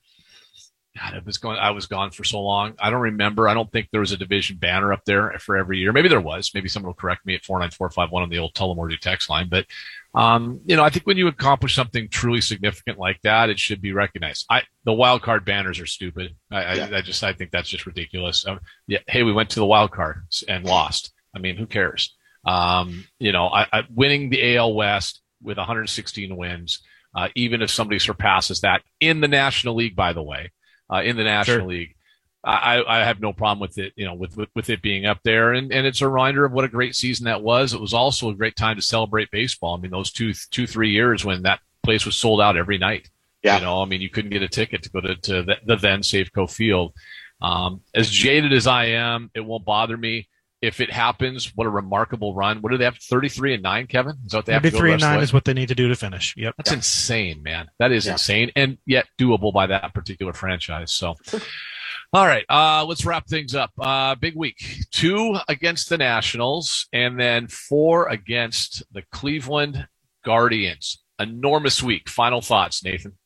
God, 0.99 1.15
it 1.15 1.25
was 1.25 1.39
going. 1.39 1.59
I 1.59 1.71
was 1.71 1.87
gone 1.87 2.11
for 2.11 2.25
so 2.25 2.41
long. 2.41 2.75
I 2.79 2.91
don't 2.91 3.01
remember. 3.01 3.49
I 3.49 3.55
don't 3.55 3.71
think 3.71 3.89
there 3.91 4.01
was 4.01 4.11
a 4.11 4.17
division 4.17 4.57
banner 4.57 4.93
up 4.93 5.05
there 5.05 5.33
for 5.39 5.57
every 5.57 5.79
year. 5.79 5.93
Maybe 5.93 6.09
there 6.09 6.21
was. 6.21 6.51
Maybe 6.55 6.69
someone 6.69 6.89
will 6.89 6.95
correct 6.95 7.25
me 7.25 7.35
at 7.35 7.45
four 7.45 7.59
nine 7.61 7.71
four 7.71 7.89
five 7.91 8.11
one 8.11 8.25
on 8.25 8.31
the 8.31 8.39
old 8.39 8.55
Tullamore 8.55 8.99
text 8.99 9.31
line. 9.31 9.49
But 9.49 9.67
um, 10.15 10.61
you 10.65 10.75
know, 10.75 10.83
I 10.83 10.91
think 10.91 11.07
when 11.07 11.17
you 11.17 11.29
accomplish 11.29 11.75
something 11.75 12.09
truly 12.09 12.41
significant 12.41 12.99
like 12.99 13.21
that, 13.23 13.51
it 13.51 13.61
should 13.61 13.81
be 13.81 13.93
recognized. 13.93 14.47
I 14.51 14.63
the 14.85 14.93
wild 14.93 15.23
card 15.23 15.45
banners 15.45 15.79
are 15.79 15.87
stupid. 15.87 16.35
I, 16.51 16.75
Yeah. 16.75 16.89
I, 16.91 16.99
I 16.99 17.01
just 17.03 17.23
I 17.23 17.33
think 17.33 17.53
that's 17.53 17.69
just 17.69 17.87
ridiculous. 17.87 18.45
Um, 18.47 18.59
yeah, 18.89 19.01
hey, 19.07 19.23
we 19.23 19.33
went 19.33 19.51
to 19.51 19.61
the 19.61 19.67
wild 19.67 19.93
card 19.93 20.25
and 20.49 20.65
lost. 20.65 21.13
I 21.35 21.39
mean, 21.39 21.57
who 21.57 21.67
cares? 21.67 22.17
Um, 22.45 23.05
you 23.19 23.33
know, 23.33 23.49
I, 23.49 23.67
I, 23.73 23.83
winning 23.95 24.31
the 24.31 24.57
AL 24.57 24.75
West 24.75 25.21
with 25.43 25.59
116 25.59 26.35
wins, 26.37 26.83
uh, 27.19 27.29
even 27.35 27.63
if 27.63 27.71
somebody 27.71 27.99
surpasses 27.99 28.61
that 28.61 28.83
in 29.01 29.21
the 29.21 29.27
National 29.27 29.75
League, 29.75 29.97
by 29.97 30.13
the 30.13 30.23
way, 30.23 30.53
uh, 30.93 31.03
in 31.03 31.17
the 31.17 31.25
National 31.25 31.59
Sure. 31.59 31.67
League, 31.67 31.95
I, 32.45 32.81
I 32.87 32.99
have 33.05 33.21
no 33.21 33.33
problem 33.33 33.59
with 33.59 33.77
it, 33.77 33.93
you 33.97 34.07
know, 34.07 34.15
with, 34.15 34.37
with, 34.37 34.49
with 34.55 34.71
it 34.71 34.81
being 34.81 35.05
up 35.05 35.19
there. 35.25 35.53
And, 35.53 35.73
and 35.73 35.85
it's 35.85 36.01
a 36.01 36.09
reminder 36.09 36.45
of 36.45 36.53
what 36.53 36.65
a 36.65 36.69
great 36.69 36.95
season 36.95 37.25
that 37.25 37.43
was. 37.43 37.75
It 37.75 37.81
was 37.81 37.93
also 37.93 38.31
a 38.31 38.35
great 38.35 38.55
time 38.55 38.77
to 38.77 38.83
celebrate 38.83 39.33
baseball. 39.33 39.77
I 39.77 39.81
mean, 39.81 39.91
those 39.91 40.13
two, 40.13 40.33
two, 40.53 40.69
three 40.69 40.91
years 40.91 41.25
when 41.25 41.43
that 41.43 41.59
place 41.83 42.07
was 42.07 42.15
sold 42.15 42.41
out 42.41 42.57
every 42.57 42.79
night. 42.79 43.11
Yeah. 43.43 43.57
You 43.57 43.65
know, 43.65 43.83
I 43.83 43.87
mean, 43.87 44.01
you 44.01 44.11
couldn't 44.11 44.31
get 44.31 44.43
a 44.43 44.49
ticket 44.49 44.85
to 44.85 44.91
go 44.91 45.01
to, 45.01 45.17
to 45.17 45.43
the, 45.43 45.57
the 45.67 45.77
then 45.77 46.03
Safeco 46.03 46.49
Field. 46.49 46.95
Um, 47.43 47.81
as 47.93 48.09
jaded 48.09 48.53
as 48.53 48.69
I 48.69 48.85
am, 48.87 49.33
it 49.35 49.41
won't 49.41 49.65
bother 49.65 49.97
me. 49.97 50.29
If 50.61 50.81
it 50.81 50.91
happens, 50.91 51.53
what 51.55 51.67
a 51.67 51.71
remarkable 51.71 52.35
run. 52.35 52.63
What 52.63 52.73
do 52.73 52.79
they 52.79 52.85
have? 52.85 52.97
33 52.99 53.55
and 53.55 53.63
9, 53.63 53.87
Kevin? 53.87 54.17
Is 54.27 54.33
that 54.33 54.39
what 54.39 54.47
they 54.47 54.53
have 54.55 54.63
to 54.63 54.71
go 54.71 54.79
Thirty-three 54.79 54.93
and 54.93 54.95
rest 54.95 55.03
of 55.05 55.07
the 55.07 55.11
nine 55.13 55.19
way? 55.19 55.23
is 55.25 55.33
what 55.33 55.45
they 55.45 55.55
need 55.55 55.69
to 55.69 55.75
do 55.77 55.87
to 55.89 55.95
finish. 55.95 56.35
Yep. 56.37 56.55
That's 56.57 56.73
insane, 56.73 57.43
man. 57.45 57.69
That 57.79 57.93
is 57.93 58.07
Yeah. 58.07 58.13
insane 58.13 58.51
and 58.57 58.79
yet 58.85 59.07
doable 59.19 59.53
by 59.53 59.69
that 59.69 59.95
particular 59.95 60.33
franchise. 60.33 60.91
So, 60.93 61.15
all 62.13 62.27
right, 62.27 62.45
uh, 62.49 62.85
let's 62.87 63.05
wrap 63.07 63.29
things 63.29 63.55
up. 63.55 63.71
Uh, 63.79 64.17
big 64.17 64.35
week. 64.35 64.57
Two 64.91 65.37
against 65.49 65.91
the 65.91 65.99
Nationals 65.99 66.89
and 66.93 67.21
then 67.21 67.47
four 67.47 68.09
against 68.09 68.83
the 68.93 69.03
Cleveland 69.13 69.87
Guardians. 70.25 71.03
Enormous 71.21 71.83
week. 71.83 72.09
Final 72.09 72.41
thoughts, 72.41 72.83
Nathan. 72.83 73.17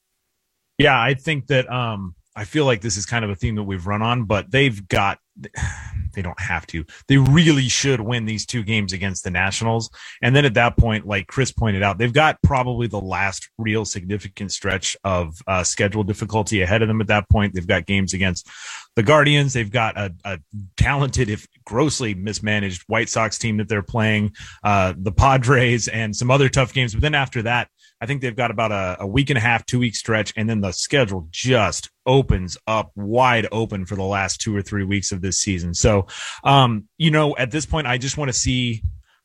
Yeah, 0.79 1.01
I 1.01 1.14
think 1.14 1.47
that 1.47 1.71
um 1.73 2.14
I 2.35 2.45
feel 2.45 2.64
like 2.64 2.81
this 2.81 2.97
is 2.97 3.05
kind 3.07 3.25
of 3.25 3.31
a 3.31 3.35
theme 3.35 3.55
that 3.57 3.62
we've 3.62 3.87
run 3.87 4.01
on, 4.03 4.25
but 4.25 4.51
they've 4.51 4.87
got 4.88 5.18
they 6.14 6.23
don't 6.23 6.40
have 6.40 6.66
to. 6.68 6.85
They 7.09 7.16
really 7.16 7.68
should 7.68 8.01
win 8.01 8.25
these 8.25 8.45
two 8.47 8.62
games 8.62 8.92
against 8.92 9.25
the 9.25 9.31
Nationals. 9.31 9.90
And 10.21 10.37
then 10.37 10.45
at 10.45 10.55
that 10.55 10.77
point, 10.77 11.07
like 11.07 11.27
Chris 11.27 11.53
pointed 11.53 11.83
out, 11.83 11.99
they've 11.99 12.12
got 12.12 12.38
probably 12.42 12.87
the 12.87 13.01
last 13.01 13.49
real 13.59 13.85
significant 13.85 14.53
stretch 14.53 14.97
of 15.05 15.35
uh, 15.47 15.64
schedule 15.64 16.05
difficulty 16.05 16.62
ahead 16.62 16.83
of 16.83 16.88
them 16.88 17.01
at 17.01 17.07
that 17.09 17.29
point. 17.29 17.55
They've 17.55 17.66
got 17.66 17.87
games 17.87 18.14
against 18.14 18.49
the 18.95 19.03
Guardians. 19.03 19.53
They've 19.53 19.71
got 19.71 19.97
a, 19.97 20.14
a 20.25 20.38
talented, 20.77 21.31
if 21.31 21.47
grossly 21.64 22.14
mismanaged, 22.14 22.83
White 22.87 23.09
Sox 23.09 23.38
team 23.38 23.57
that 23.57 23.68
they're 23.68 23.83
playing, 23.83 24.33
uh, 24.62 24.95
the 24.97 25.12
Padres, 25.12 25.88
and 25.88 26.14
some 26.14 26.31
other 26.31 26.49
tough 26.49 26.73
games. 26.73 26.92
But 26.95 27.03
then 27.03 27.14
after 27.14 27.42
that, 27.42 27.68
I 28.03 28.07
think 28.07 28.21
they've 28.21 28.35
got 28.35 28.51
about 28.51 28.73
a, 28.73 28.97
a 29.05 29.07
week 29.07 29.31
and 29.31 29.38
a 29.38 29.41
half, 29.41 29.65
two 29.65 29.79
week 29.79 29.95
stretch, 29.95 30.33
and 30.37 30.51
then 30.51 30.61
the 30.61 30.73
schedule 30.73 31.29
just 31.31 31.88
opens 32.05 32.59
up 32.67 32.91
wide 32.97 33.47
open 33.53 33.87
for 33.87 33.95
the 33.95 34.03
last 34.03 34.41
two 34.41 34.57
or 34.57 34.61
three 34.61 34.83
weeks 34.83 35.12
of 35.12 35.23
this 35.23 35.38
season. 35.38 35.73
So, 35.73 36.09
um, 36.43 36.88
you 36.99 37.12
know, 37.12 37.37
at 37.37 37.53
this 37.53 37.65
point, 37.65 37.87
I 37.87 37.99
just 37.99 38.19
want 38.19 38.29
to 38.29 38.33
see 38.33 38.83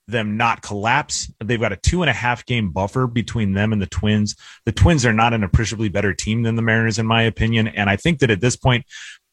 them 0.07 0.37
not 0.37 0.61
collapse. 0.61 1.33
They've 1.43 1.59
got 1.59 1.71
a 1.73 1.75
two 1.75 2.03
and 2.03 2.09
a 2.11 2.13
half 2.13 2.45
game 2.45 2.69
buffer 2.69 3.07
between 3.07 3.53
them 3.53 3.73
and 3.73 3.81
the 3.81 3.87
Twins. 3.87 4.35
The 4.65 4.71
Twins 4.71 5.07
are 5.07 5.13
not 5.13 5.33
an 5.33 5.43
appreciably 5.43 5.89
better 5.89 6.13
team 6.13 6.43
than 6.43 6.55
the 6.55 6.61
Mariners, 6.61 6.99
in 6.99 7.07
my 7.07 7.23
opinion. 7.23 7.67
And 7.67 7.89
I 7.89 7.95
think 7.95 8.19
that 8.19 8.29
at 8.29 8.41
this 8.41 8.55
point, 8.55 8.85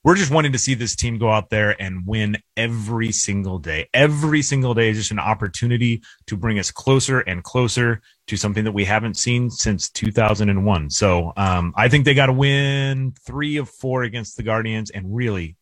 we're 0.05 0.17
just 0.17 0.31
wanting 0.31 0.53
to 0.53 0.59
see 0.59 0.75
this 0.75 0.97
team 0.97 1.19
go 1.19 1.31
out 1.31 1.51
there 1.51 1.81
and 1.81 2.07
win 2.07 2.37
every 2.57 3.11
single 3.13 3.59
day. 3.59 3.89
Every 3.95 4.43
single 4.43 4.75
day 4.75 4.91
is 4.91 4.99
just 4.99 5.11
an 5.11 5.19
opportunity 5.19 6.03
to 6.27 6.37
bring 6.37 6.59
us 6.59 6.71
closer 6.71 7.21
and 7.21 7.43
closer 7.43 8.01
to 8.27 8.37
something 8.37 8.65
that 8.65 8.73
we 8.73 8.85
haven't 8.85 9.17
seen 9.17 9.51
since 9.51 9.91
2001. 9.91 10.91
So 10.91 11.33
um, 11.37 11.75
I 11.77 11.89
think 11.89 12.05
they 12.05 12.15
got 12.15 12.27
to 12.27 12.33
win 12.33 13.13
three 13.27 13.59
of 13.59 13.69
four 13.69 14.03
against 14.03 14.37
the 14.37 14.43
Guardians 14.43 14.91
and 14.91 15.15
really 15.15 15.57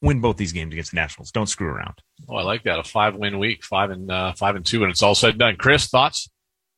win 0.00 0.20
both 0.20 0.36
these 0.36 0.52
games 0.52 0.72
against 0.72 0.92
the 0.92 0.96
Nationals. 0.96 1.30
Don't 1.30 1.48
screw 1.48 1.68
around. 1.68 2.02
Oh, 2.28 2.36
I 2.36 2.42
like 2.42 2.64
that. 2.64 2.78
A 2.78 2.84
five 2.84 3.14
win 3.16 3.38
week, 3.38 3.64
five 3.64 3.90
and 3.90 4.10
uh, 4.10 4.32
five 4.32 4.54
and 4.54 4.64
two, 4.64 4.82
and 4.82 4.90
it's 4.90 5.02
all 5.02 5.14
said 5.14 5.30
and 5.30 5.38
done. 5.38 5.56
Chris, 5.56 5.88
thoughts? 5.88 6.28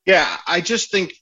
Yeah, 0.06 0.36
I 0.46 0.60
just 0.60 0.90
think, 0.90 1.12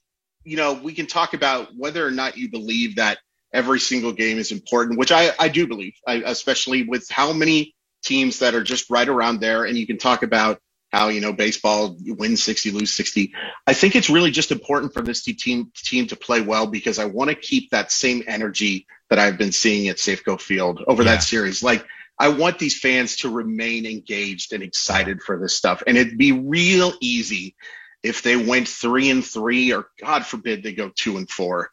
you 0.43 0.55
know, 0.57 0.73
we 0.73 0.93
can 0.93 1.07
talk 1.07 1.33
about 1.33 1.69
whether 1.75 2.05
or 2.05 2.11
not 2.11 2.37
you 2.37 2.49
believe 2.49 2.95
that 2.95 3.17
every 3.53 3.79
single 3.79 4.13
game 4.13 4.37
is 4.37 4.51
important, 4.51 4.99
which 4.99 5.11
I, 5.11 5.31
I 5.39 5.49
do 5.49 5.67
believe, 5.67 5.93
I, 6.07 6.23
especially 6.25 6.83
with 6.83 7.09
how 7.09 7.33
many 7.33 7.75
teams 8.03 8.39
that 8.39 8.55
are 8.55 8.63
just 8.63 8.89
right 8.89 9.07
around 9.07 9.39
there. 9.41 9.65
And 9.65 9.77
you 9.77 9.85
can 9.85 9.97
talk 9.97 10.23
about 10.23 10.61
how, 10.91 11.09
you 11.09 11.21
know, 11.21 11.33
baseball, 11.33 11.95
you 11.99 12.15
win 12.15 12.35
60, 12.35 12.71
lose 12.71 12.91
60. 12.93 13.33
I 13.67 13.73
think 13.73 13.95
it's 13.95 14.09
really 14.09 14.31
just 14.31 14.51
important 14.51 14.93
for 14.93 15.01
this 15.01 15.23
team 15.23 15.71
team 15.75 16.07
to 16.07 16.15
play 16.15 16.41
well 16.41 16.67
because 16.67 16.99
I 16.99 17.05
want 17.05 17.29
to 17.29 17.35
keep 17.35 17.71
that 17.71 17.91
same 17.91 18.23
energy 18.27 18.87
that 19.09 19.19
I've 19.19 19.37
been 19.37 19.51
seeing 19.51 19.87
at 19.89 19.97
Safeco 19.97 20.39
Field 20.39 20.83
over 20.87 21.03
yeah. 21.03 21.11
that 21.13 21.23
series. 21.23 21.61
Like, 21.61 21.85
I 22.17 22.29
want 22.29 22.59
these 22.59 22.77
fans 22.77 23.17
to 23.17 23.29
remain 23.29 23.85
engaged 23.85 24.51
and 24.51 24.61
excited 24.61 25.21
for 25.21 25.39
this 25.39 25.55
stuff. 25.55 25.83
And 25.87 25.97
it'd 25.97 26.17
be 26.17 26.33
real 26.33 26.93
easy 26.99 27.55
if 28.03 28.23
they 28.23 28.35
went 28.35 28.67
three 28.67 29.09
and 29.09 29.25
three, 29.25 29.73
or 29.73 29.87
God 30.01 30.25
forbid 30.25 30.63
they 30.63 30.73
go 30.73 30.89
two 30.93 31.17
and 31.17 31.29
four 31.29 31.71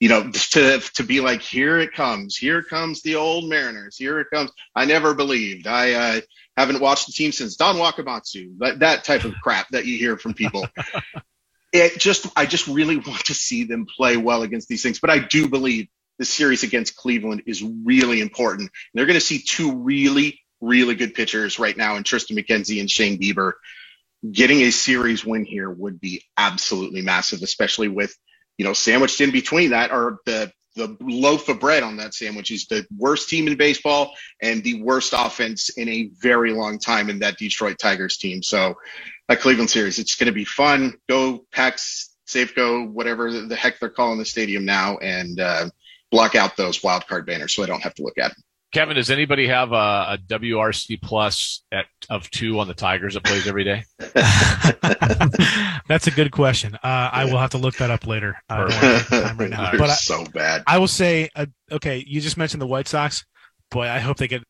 you 0.00 0.08
know, 0.08 0.30
to 0.30 0.80
to 0.94 1.02
be 1.02 1.20
like, 1.20 1.42
here 1.42 1.78
it 1.78 1.92
comes, 1.92 2.36
here 2.36 2.62
comes 2.62 3.02
the 3.02 3.16
old 3.16 3.48
Mariners, 3.48 3.96
here 3.96 4.20
it 4.20 4.28
comes. 4.32 4.50
I 4.74 4.84
never 4.84 5.14
believed. 5.14 5.66
I 5.66 5.92
uh, 5.92 6.20
haven't 6.56 6.80
watched 6.80 7.06
the 7.06 7.12
team 7.12 7.32
since 7.32 7.56
Don 7.56 7.76
Wakamatsu. 7.76 8.58
That 8.58 8.80
that 8.80 9.04
type 9.04 9.24
of 9.24 9.34
crap 9.42 9.68
that 9.70 9.86
you 9.86 9.98
hear 9.98 10.16
from 10.16 10.34
people. 10.34 10.66
it 11.72 11.98
just, 11.98 12.26
I 12.36 12.46
just 12.46 12.66
really 12.66 12.96
want 12.96 13.24
to 13.26 13.34
see 13.34 13.64
them 13.64 13.86
play 13.86 14.16
well 14.16 14.42
against 14.42 14.68
these 14.68 14.82
things. 14.82 15.00
But 15.00 15.10
I 15.10 15.18
do 15.18 15.48
believe 15.48 15.88
the 16.18 16.24
series 16.24 16.62
against 16.62 16.96
Cleveland 16.96 17.42
is 17.46 17.62
really 17.62 18.20
important. 18.20 18.62
And 18.62 18.70
they're 18.94 19.06
going 19.06 19.14
to 19.14 19.20
see 19.20 19.38
two 19.38 19.76
really, 19.76 20.40
really 20.60 20.94
good 20.94 21.14
pitchers 21.14 21.58
right 21.58 21.76
now 21.76 21.96
in 21.96 22.02
Triston 22.02 22.38
McKenzie 22.38 22.80
and 22.80 22.90
Shane 22.90 23.18
Bieber. 23.18 23.52
Getting 24.30 24.62
a 24.62 24.70
series 24.70 25.24
win 25.24 25.44
here 25.44 25.70
would 25.70 26.00
be 26.00 26.24
absolutely 26.36 27.02
massive, 27.02 27.42
especially 27.42 27.88
with 27.88 28.16
you 28.58 28.64
know, 28.64 28.72
sandwiched 28.72 29.20
in 29.20 29.30
between 29.30 29.70
that 29.70 29.90
are 29.90 30.18
the 30.26 30.52
the 30.76 30.96
loaf 31.00 31.48
of 31.48 31.58
bread 31.58 31.82
on 31.82 31.96
that 31.96 32.14
sandwich 32.14 32.50
is 32.50 32.66
the 32.66 32.86
worst 32.96 33.30
team 33.30 33.48
in 33.48 33.56
baseball 33.56 34.12
and 34.42 34.62
the 34.62 34.82
worst 34.82 35.14
offense 35.16 35.70
in 35.70 35.88
a 35.88 36.10
very 36.20 36.52
long 36.52 36.78
time 36.78 37.08
in 37.08 37.18
that 37.20 37.38
Detroit 37.38 37.78
Tigers 37.80 38.18
team. 38.18 38.42
So 38.42 38.74
that 39.28 39.40
Cleveland 39.40 39.70
series, 39.70 39.98
it's 39.98 40.16
going 40.16 40.26
to 40.26 40.32
be 40.32 40.44
fun. 40.44 40.94
Go 41.08 41.46
Packs, 41.50 42.14
Safeco, 42.28 42.88
whatever 42.90 43.30
the 43.32 43.56
heck 43.56 43.80
they're 43.80 43.88
calling 43.88 44.18
the 44.18 44.24
stadium 44.24 44.64
now, 44.64 44.98
and 44.98 45.40
uh, 45.40 45.70
block 46.10 46.34
out 46.34 46.56
those 46.56 46.82
wild 46.82 47.06
card 47.06 47.26
banners 47.26 47.54
so 47.54 47.62
I 47.62 47.66
don't 47.66 47.82
have 47.82 47.94
to 47.94 48.02
look 48.02 48.18
at 48.18 48.32
them. 48.34 48.42
Kevin, 48.76 48.96
does 48.96 49.10
anybody 49.10 49.46
have 49.48 49.72
a, 49.72 49.74
a 49.74 50.18
WRC 50.28 51.00
plus 51.00 51.62
at, 51.72 51.86
of 52.10 52.28
two 52.28 52.60
on 52.60 52.68
the 52.68 52.74
Tigers 52.74 53.14
that 53.14 53.24
plays 53.24 53.46
every 53.46 53.64
day? 53.64 53.84
That's 55.88 56.06
a 56.06 56.10
good 56.10 56.30
question. 56.30 56.74
Uh, 56.74 56.78
I 57.10 57.24
will 57.24 57.38
have 57.38 57.52
to 57.52 57.58
look 57.58 57.76
that 57.76 57.90
up 57.90 58.06
later. 58.06 58.36
Uh, 58.50 59.34
right 59.38 59.48
now. 59.48 59.70
but 59.72 59.88
I, 59.88 59.94
so 59.94 60.26
bad. 60.26 60.62
I 60.66 60.76
will 60.76 60.88
say, 60.88 61.30
uh, 61.34 61.46
okay, 61.72 62.04
you 62.06 62.20
just 62.20 62.36
mentioned 62.36 62.60
the 62.60 62.66
White 62.66 62.86
Sox. 62.86 63.24
Boy, 63.70 63.88
I 63.88 63.98
hope 63.98 64.18
they 64.18 64.28
get 64.28 64.42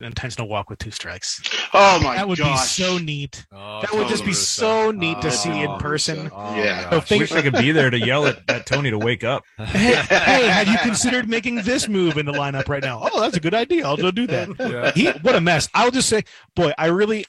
intentional 0.00 0.48
walk 0.48 0.70
with 0.70 0.78
two 0.78 0.90
strikes. 0.90 1.40
Oh 1.72 2.00
my! 2.02 2.16
That 2.16 2.28
would 2.28 2.38
gosh. 2.38 2.76
be 2.76 2.84
so 2.84 2.98
neat. 2.98 3.46
Oh, 3.52 3.80
that 3.80 3.92
would 3.92 4.08
just 4.08 4.24
be 4.24 4.32
so 4.32 4.90
neat 4.90 5.20
to 5.20 5.28
oh, 5.28 5.30
see 5.30 5.62
in 5.62 5.76
person. 5.78 6.30
Oh, 6.32 6.56
yeah. 6.56 6.90
So 6.90 7.00
think, 7.00 7.20
Wish 7.20 7.32
I 7.32 7.42
could 7.42 7.54
be 7.54 7.72
there 7.72 7.90
to 7.90 7.98
yell 7.98 8.26
at, 8.26 8.38
at 8.48 8.66
Tony 8.66 8.90
to 8.90 8.98
wake 8.98 9.24
up. 9.24 9.44
hey, 9.58 9.94
hey, 9.94 10.48
have 10.48 10.68
you 10.68 10.78
considered 10.78 11.28
making 11.28 11.56
this 11.56 11.88
move 11.88 12.16
in 12.16 12.26
the 12.26 12.32
lineup 12.32 12.68
right 12.68 12.82
now? 12.82 13.08
Oh, 13.12 13.20
that's 13.20 13.36
a 13.36 13.40
good 13.40 13.54
idea. 13.54 13.86
I'll 13.86 13.96
go 13.96 14.10
do 14.10 14.26
that. 14.26 14.48
Yeah. 14.58 14.92
He, 14.92 15.10
what 15.20 15.34
a 15.34 15.40
mess. 15.40 15.68
I'll 15.74 15.90
just 15.90 16.08
say, 16.08 16.24
boy, 16.54 16.72
I 16.76 16.86
really, 16.86 17.24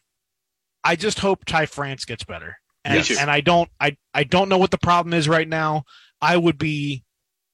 I 0.83 0.95
just 0.95 1.19
hope 1.19 1.45
Ty 1.45 1.65
France 1.65 2.05
gets 2.05 2.23
better. 2.23 2.57
And, 2.83 3.09
and 3.19 3.29
I 3.29 3.41
don't, 3.41 3.69
I, 3.79 3.97
I 4.13 4.23
don't 4.23 4.49
know 4.49 4.57
what 4.57 4.71
the 4.71 4.77
problem 4.77 5.13
is 5.13 5.29
right 5.29 5.47
now. 5.47 5.83
I 6.21 6.37
would 6.37 6.57
be 6.57 7.03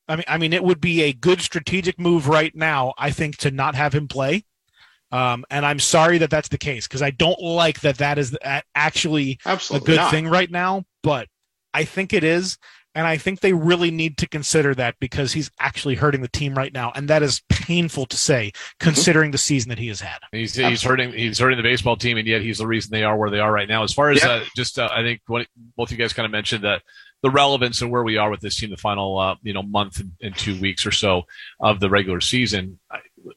I 0.08 0.16
mean, 0.16 0.26
I 0.28 0.38
mean, 0.38 0.54
it 0.54 0.64
would 0.64 0.80
be 0.80 1.02
a 1.04 1.14
good 1.14 1.42
strategic 1.42 2.00
move 2.00 2.28
right 2.28 2.56
now, 2.56 2.94
I 2.98 3.12
think, 3.12 3.38
to 3.38 3.52
not 3.52 3.76
have 3.76 3.94
him 3.94 4.08
play. 4.08 4.46
Um, 5.12 5.46
and 5.50 5.66
I'm 5.66 5.80
sorry 5.80 6.18
that 6.20 6.30
that's 6.30 6.50
the 6.50 6.58
case 6.58 6.88
because 6.88 7.02
I 7.02 7.12
don't 7.12 7.42
like 7.42 7.82
that 7.82 8.00
that 8.00 8.18
is 8.18 8.38
actually 8.76 9.40
Absolutely 9.46 9.86
a 9.86 9.88
good 9.88 10.02
not. 10.02 10.12
thing 10.12 10.28
right 10.28 10.52
now. 10.52 10.84
But 11.04 11.28
I 11.74 11.86
think 11.86 12.14
it 12.14 12.24
is. 12.24 12.58
And 12.96 13.06
I 13.06 13.18
think 13.18 13.42
they 13.42 13.54
really 13.54 13.92
need 13.92 14.18
to 14.18 14.28
consider 14.28 14.74
that 14.74 14.96
because 15.00 15.32
he's 15.32 15.52
actually 15.60 15.94
hurting 15.94 16.22
the 16.22 16.28
team 16.28 16.56
right 16.56 16.74
now, 16.74 16.92
and 16.96 17.08
that 17.10 17.22
is 17.22 17.44
painful 17.48 18.08
to 18.08 18.18
say 18.18 18.54
considering 18.80 19.28
mm-hmm. 19.28 19.34
the 19.34 19.38
season 19.38 19.70
that 19.70 19.78
he 19.78 19.88
has 19.90 20.02
had. 20.02 20.18
He's, 20.32 20.56
he's 20.56 20.82
hurting 20.82 21.12
he's 21.12 21.38
hurting 21.38 21.58
the 21.58 21.64
baseball 21.64 21.96
team, 21.96 22.18
and 22.18 22.28
yet 22.28 22.42
he's 22.42 22.58
the 22.58 22.66
reason 22.66 22.90
they 22.90 23.04
are 23.04 23.16
where 23.16 23.30
they 23.30 23.40
are 23.40 23.52
right 23.52 23.70
now. 23.70 23.84
As 23.84 23.94
far 23.94 24.10
as 24.10 24.24
uh, 24.24 24.44
just, 24.56 24.80
uh, 24.80 24.90
I 24.92 25.04
think 25.04 25.22
what 25.28 25.46
both 25.76 25.92
you 25.92 25.98
guys 25.98 26.12
kind 26.12 26.26
of 26.26 26.32
mentioned 26.32 26.64
that 26.64 26.82
the 27.22 27.30
relevance 27.30 27.84
and 27.84 27.92
where 27.92 28.04
we 28.04 28.18
are 28.18 28.32
with 28.32 28.40
this 28.40 28.60
team, 28.60 28.72
the 28.72 28.78
final 28.78 29.20
uh, 29.20 29.36
you 29.44 29.54
know 29.54 29.62
month 29.62 30.00
and, 30.00 30.14
and, 30.24 30.36
two 30.36 30.60
weeks 30.60 30.84
or 30.84 30.92
so 30.92 31.28
of 31.60 31.80
the 31.80 31.92
regular 31.92 32.20
season 32.20 32.80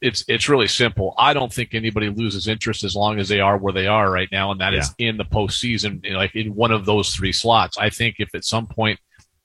it's 0.00 0.24
it's 0.28 0.48
really 0.48 0.66
simple. 0.66 1.14
I 1.18 1.32
don't 1.32 1.52
think 1.52 1.74
anybody 1.74 2.08
loses 2.08 2.48
interest 2.48 2.84
as 2.84 2.94
long 2.94 3.18
as 3.18 3.28
they 3.28 3.40
are 3.40 3.56
where 3.56 3.72
they 3.72 3.86
are 3.86 4.10
right 4.10 4.28
now, 4.30 4.50
and 4.50 4.60
that 4.60 4.72
yeah. 4.72 4.80
is 4.80 4.94
in 4.98 5.16
the 5.16 5.24
postseason, 5.24 6.04
you 6.04 6.12
know, 6.12 6.18
like 6.18 6.34
in 6.34 6.54
one 6.54 6.70
of 6.70 6.84
those 6.84 7.14
three 7.14 7.32
slots. 7.32 7.78
I 7.78 7.90
think 7.90 8.16
if 8.18 8.34
at 8.34 8.44
some 8.44 8.66
point, 8.66 8.98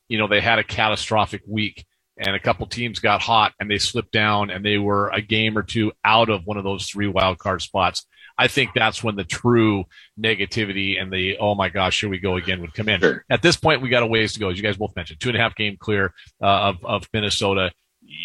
you 0.07 0.17
know, 0.17 0.27
they 0.27 0.41
had 0.41 0.59
a 0.59 0.63
catastrophic 0.63 1.41
week 1.47 1.85
and 2.17 2.35
a 2.35 2.39
couple 2.39 2.65
teams 2.67 2.99
got 2.99 3.21
hot 3.21 3.53
and 3.59 3.69
they 3.69 3.77
slipped 3.77 4.11
down 4.11 4.49
and 4.49 4.63
they 4.63 4.77
were 4.77 5.09
a 5.09 5.21
game 5.21 5.57
or 5.57 5.63
two 5.63 5.91
out 6.03 6.29
of 6.29 6.45
one 6.45 6.57
of 6.57 6.63
those 6.63 6.87
three 6.87 7.07
wild 7.07 7.37
card 7.37 7.61
spots. 7.61 8.05
I 8.37 8.47
think 8.47 8.71
that's 8.73 9.03
when 9.03 9.15
the 9.15 9.23
true 9.23 9.85
negativity 10.19 11.01
and 11.01 11.11
the 11.11 11.37
oh 11.37 11.55
my 11.55 11.69
gosh, 11.69 12.01
here 12.01 12.09
we 12.09 12.19
go 12.19 12.35
again 12.35 12.61
would 12.61 12.73
come 12.73 12.89
in. 12.89 12.99
Sure. 12.99 13.23
At 13.29 13.41
this 13.41 13.55
point, 13.55 13.81
we 13.81 13.89
got 13.89 14.03
a 14.03 14.07
ways 14.07 14.33
to 14.33 14.39
go, 14.39 14.49
as 14.49 14.57
you 14.57 14.63
guys 14.63 14.77
both 14.77 14.95
mentioned. 14.95 15.19
Two 15.19 15.29
and 15.29 15.37
a 15.37 15.41
half 15.41 15.55
game 15.55 15.77
clear 15.77 16.13
uh, 16.41 16.45
of 16.45 16.85
of 16.85 17.07
Minnesota 17.13 17.71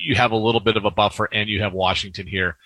you 0.05 0.15
have 0.15 0.33
a 0.33 0.37
little 0.37 0.61
bit 0.61 0.77
of 0.77 0.85
a 0.85 0.91
buffer 0.91 1.29
and 1.33 1.49
you 1.49 1.63
have 1.63 1.73
Washington 1.73 2.27
here. 2.27 2.57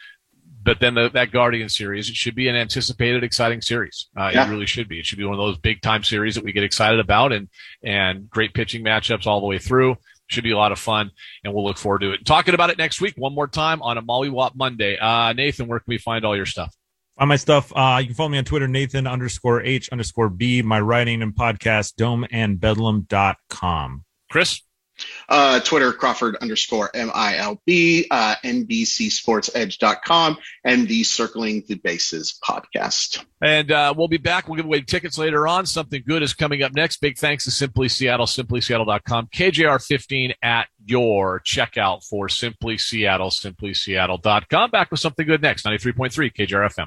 But 0.62 0.80
then 0.80 0.94
the, 0.94 1.10
that 1.10 1.30
Guardian 1.30 1.68
series, 1.68 2.08
it 2.08 2.16
should 2.16 2.34
be 2.34 2.48
an 2.48 2.56
anticipated, 2.56 3.22
exciting 3.22 3.60
series. 3.60 4.08
Uh, 4.16 4.30
yeah. 4.32 4.46
It 4.46 4.50
really 4.50 4.66
should 4.66 4.88
be. 4.88 4.98
It 4.98 5.04
should 5.04 5.18
be 5.18 5.24
one 5.24 5.34
of 5.34 5.38
those 5.38 5.58
big 5.58 5.82
time 5.82 6.02
series 6.02 6.34
that 6.36 6.44
we 6.44 6.52
get 6.52 6.64
excited 6.64 7.00
about 7.00 7.32
and, 7.32 7.48
and 7.82 8.30
great 8.30 8.54
pitching 8.54 8.82
matchups 8.82 9.26
all 9.26 9.40
the 9.40 9.46
way 9.46 9.58
through. 9.58 9.96
Should 10.28 10.44
be 10.44 10.52
a 10.52 10.56
lot 10.56 10.72
of 10.72 10.78
fun, 10.78 11.10
and 11.44 11.52
we'll 11.52 11.64
look 11.64 11.76
forward 11.76 12.00
to 12.00 12.12
it. 12.12 12.24
Talking 12.24 12.54
about 12.54 12.70
it 12.70 12.78
next 12.78 12.98
week, 12.98 13.12
one 13.18 13.34
more 13.34 13.46
time 13.46 13.82
on 13.82 13.98
a 13.98 14.02
Molly 14.02 14.30
Whop 14.30 14.56
Monday. 14.56 14.96
Uh, 14.96 15.34
Nathan, 15.34 15.66
where 15.68 15.80
can 15.80 15.84
we 15.86 15.98
find 15.98 16.24
all 16.24 16.34
your 16.34 16.46
stuff? 16.46 16.74
On 17.18 17.28
my 17.28 17.36
stuff, 17.36 17.70
uh, 17.76 17.98
you 18.00 18.06
can 18.06 18.14
follow 18.14 18.30
me 18.30 18.38
on 18.38 18.44
Twitter, 18.44 18.66
Nathan 18.66 19.06
underscore 19.06 19.60
H 19.60 19.90
underscore 19.90 20.30
B, 20.30 20.62
my 20.62 20.80
writing 20.80 21.20
and 21.20 21.34
podcast, 21.34 21.96
dome 21.96 22.26
and 22.30 22.58
domeandbedlam.com. 22.58 24.04
Chris? 24.30 24.62
Uh, 25.28 25.60
Twitter, 25.60 25.92
Crawford 25.92 26.36
underscore 26.36 26.90
MILB, 26.94 28.06
uh, 28.10 28.34
NBCSportsEdge.com, 28.44 30.38
and 30.64 30.88
the 30.88 31.04
Circling 31.04 31.64
the 31.68 31.74
Bases 31.76 32.38
podcast. 32.42 33.24
And 33.40 33.70
uh, 33.70 33.92
we'll 33.96 34.08
be 34.08 34.16
back. 34.16 34.48
We'll 34.48 34.56
give 34.56 34.64
away 34.64 34.80
tickets 34.80 35.18
later 35.18 35.46
on. 35.46 35.66
Something 35.66 36.02
good 36.06 36.22
is 36.22 36.32
coming 36.34 36.62
up 36.62 36.72
next. 36.74 36.98
Big 36.98 37.18
thanks 37.18 37.44
to 37.44 37.50
Simply 37.50 37.88
Seattle, 37.88 38.26
simplyseattle.com, 38.26 39.28
KJR15 39.34 40.34
at 40.42 40.68
your 40.84 41.40
checkout 41.40 42.04
for 42.04 42.28
Simply 42.28 42.78
Seattle, 42.78 43.30
simplyseattle.com. 43.30 44.70
Back 44.70 44.90
with 44.90 45.00
something 45.00 45.26
good 45.26 45.42
next. 45.42 45.64
93.3 45.66 46.32
KJR 46.32 46.70
FM. 46.70 46.86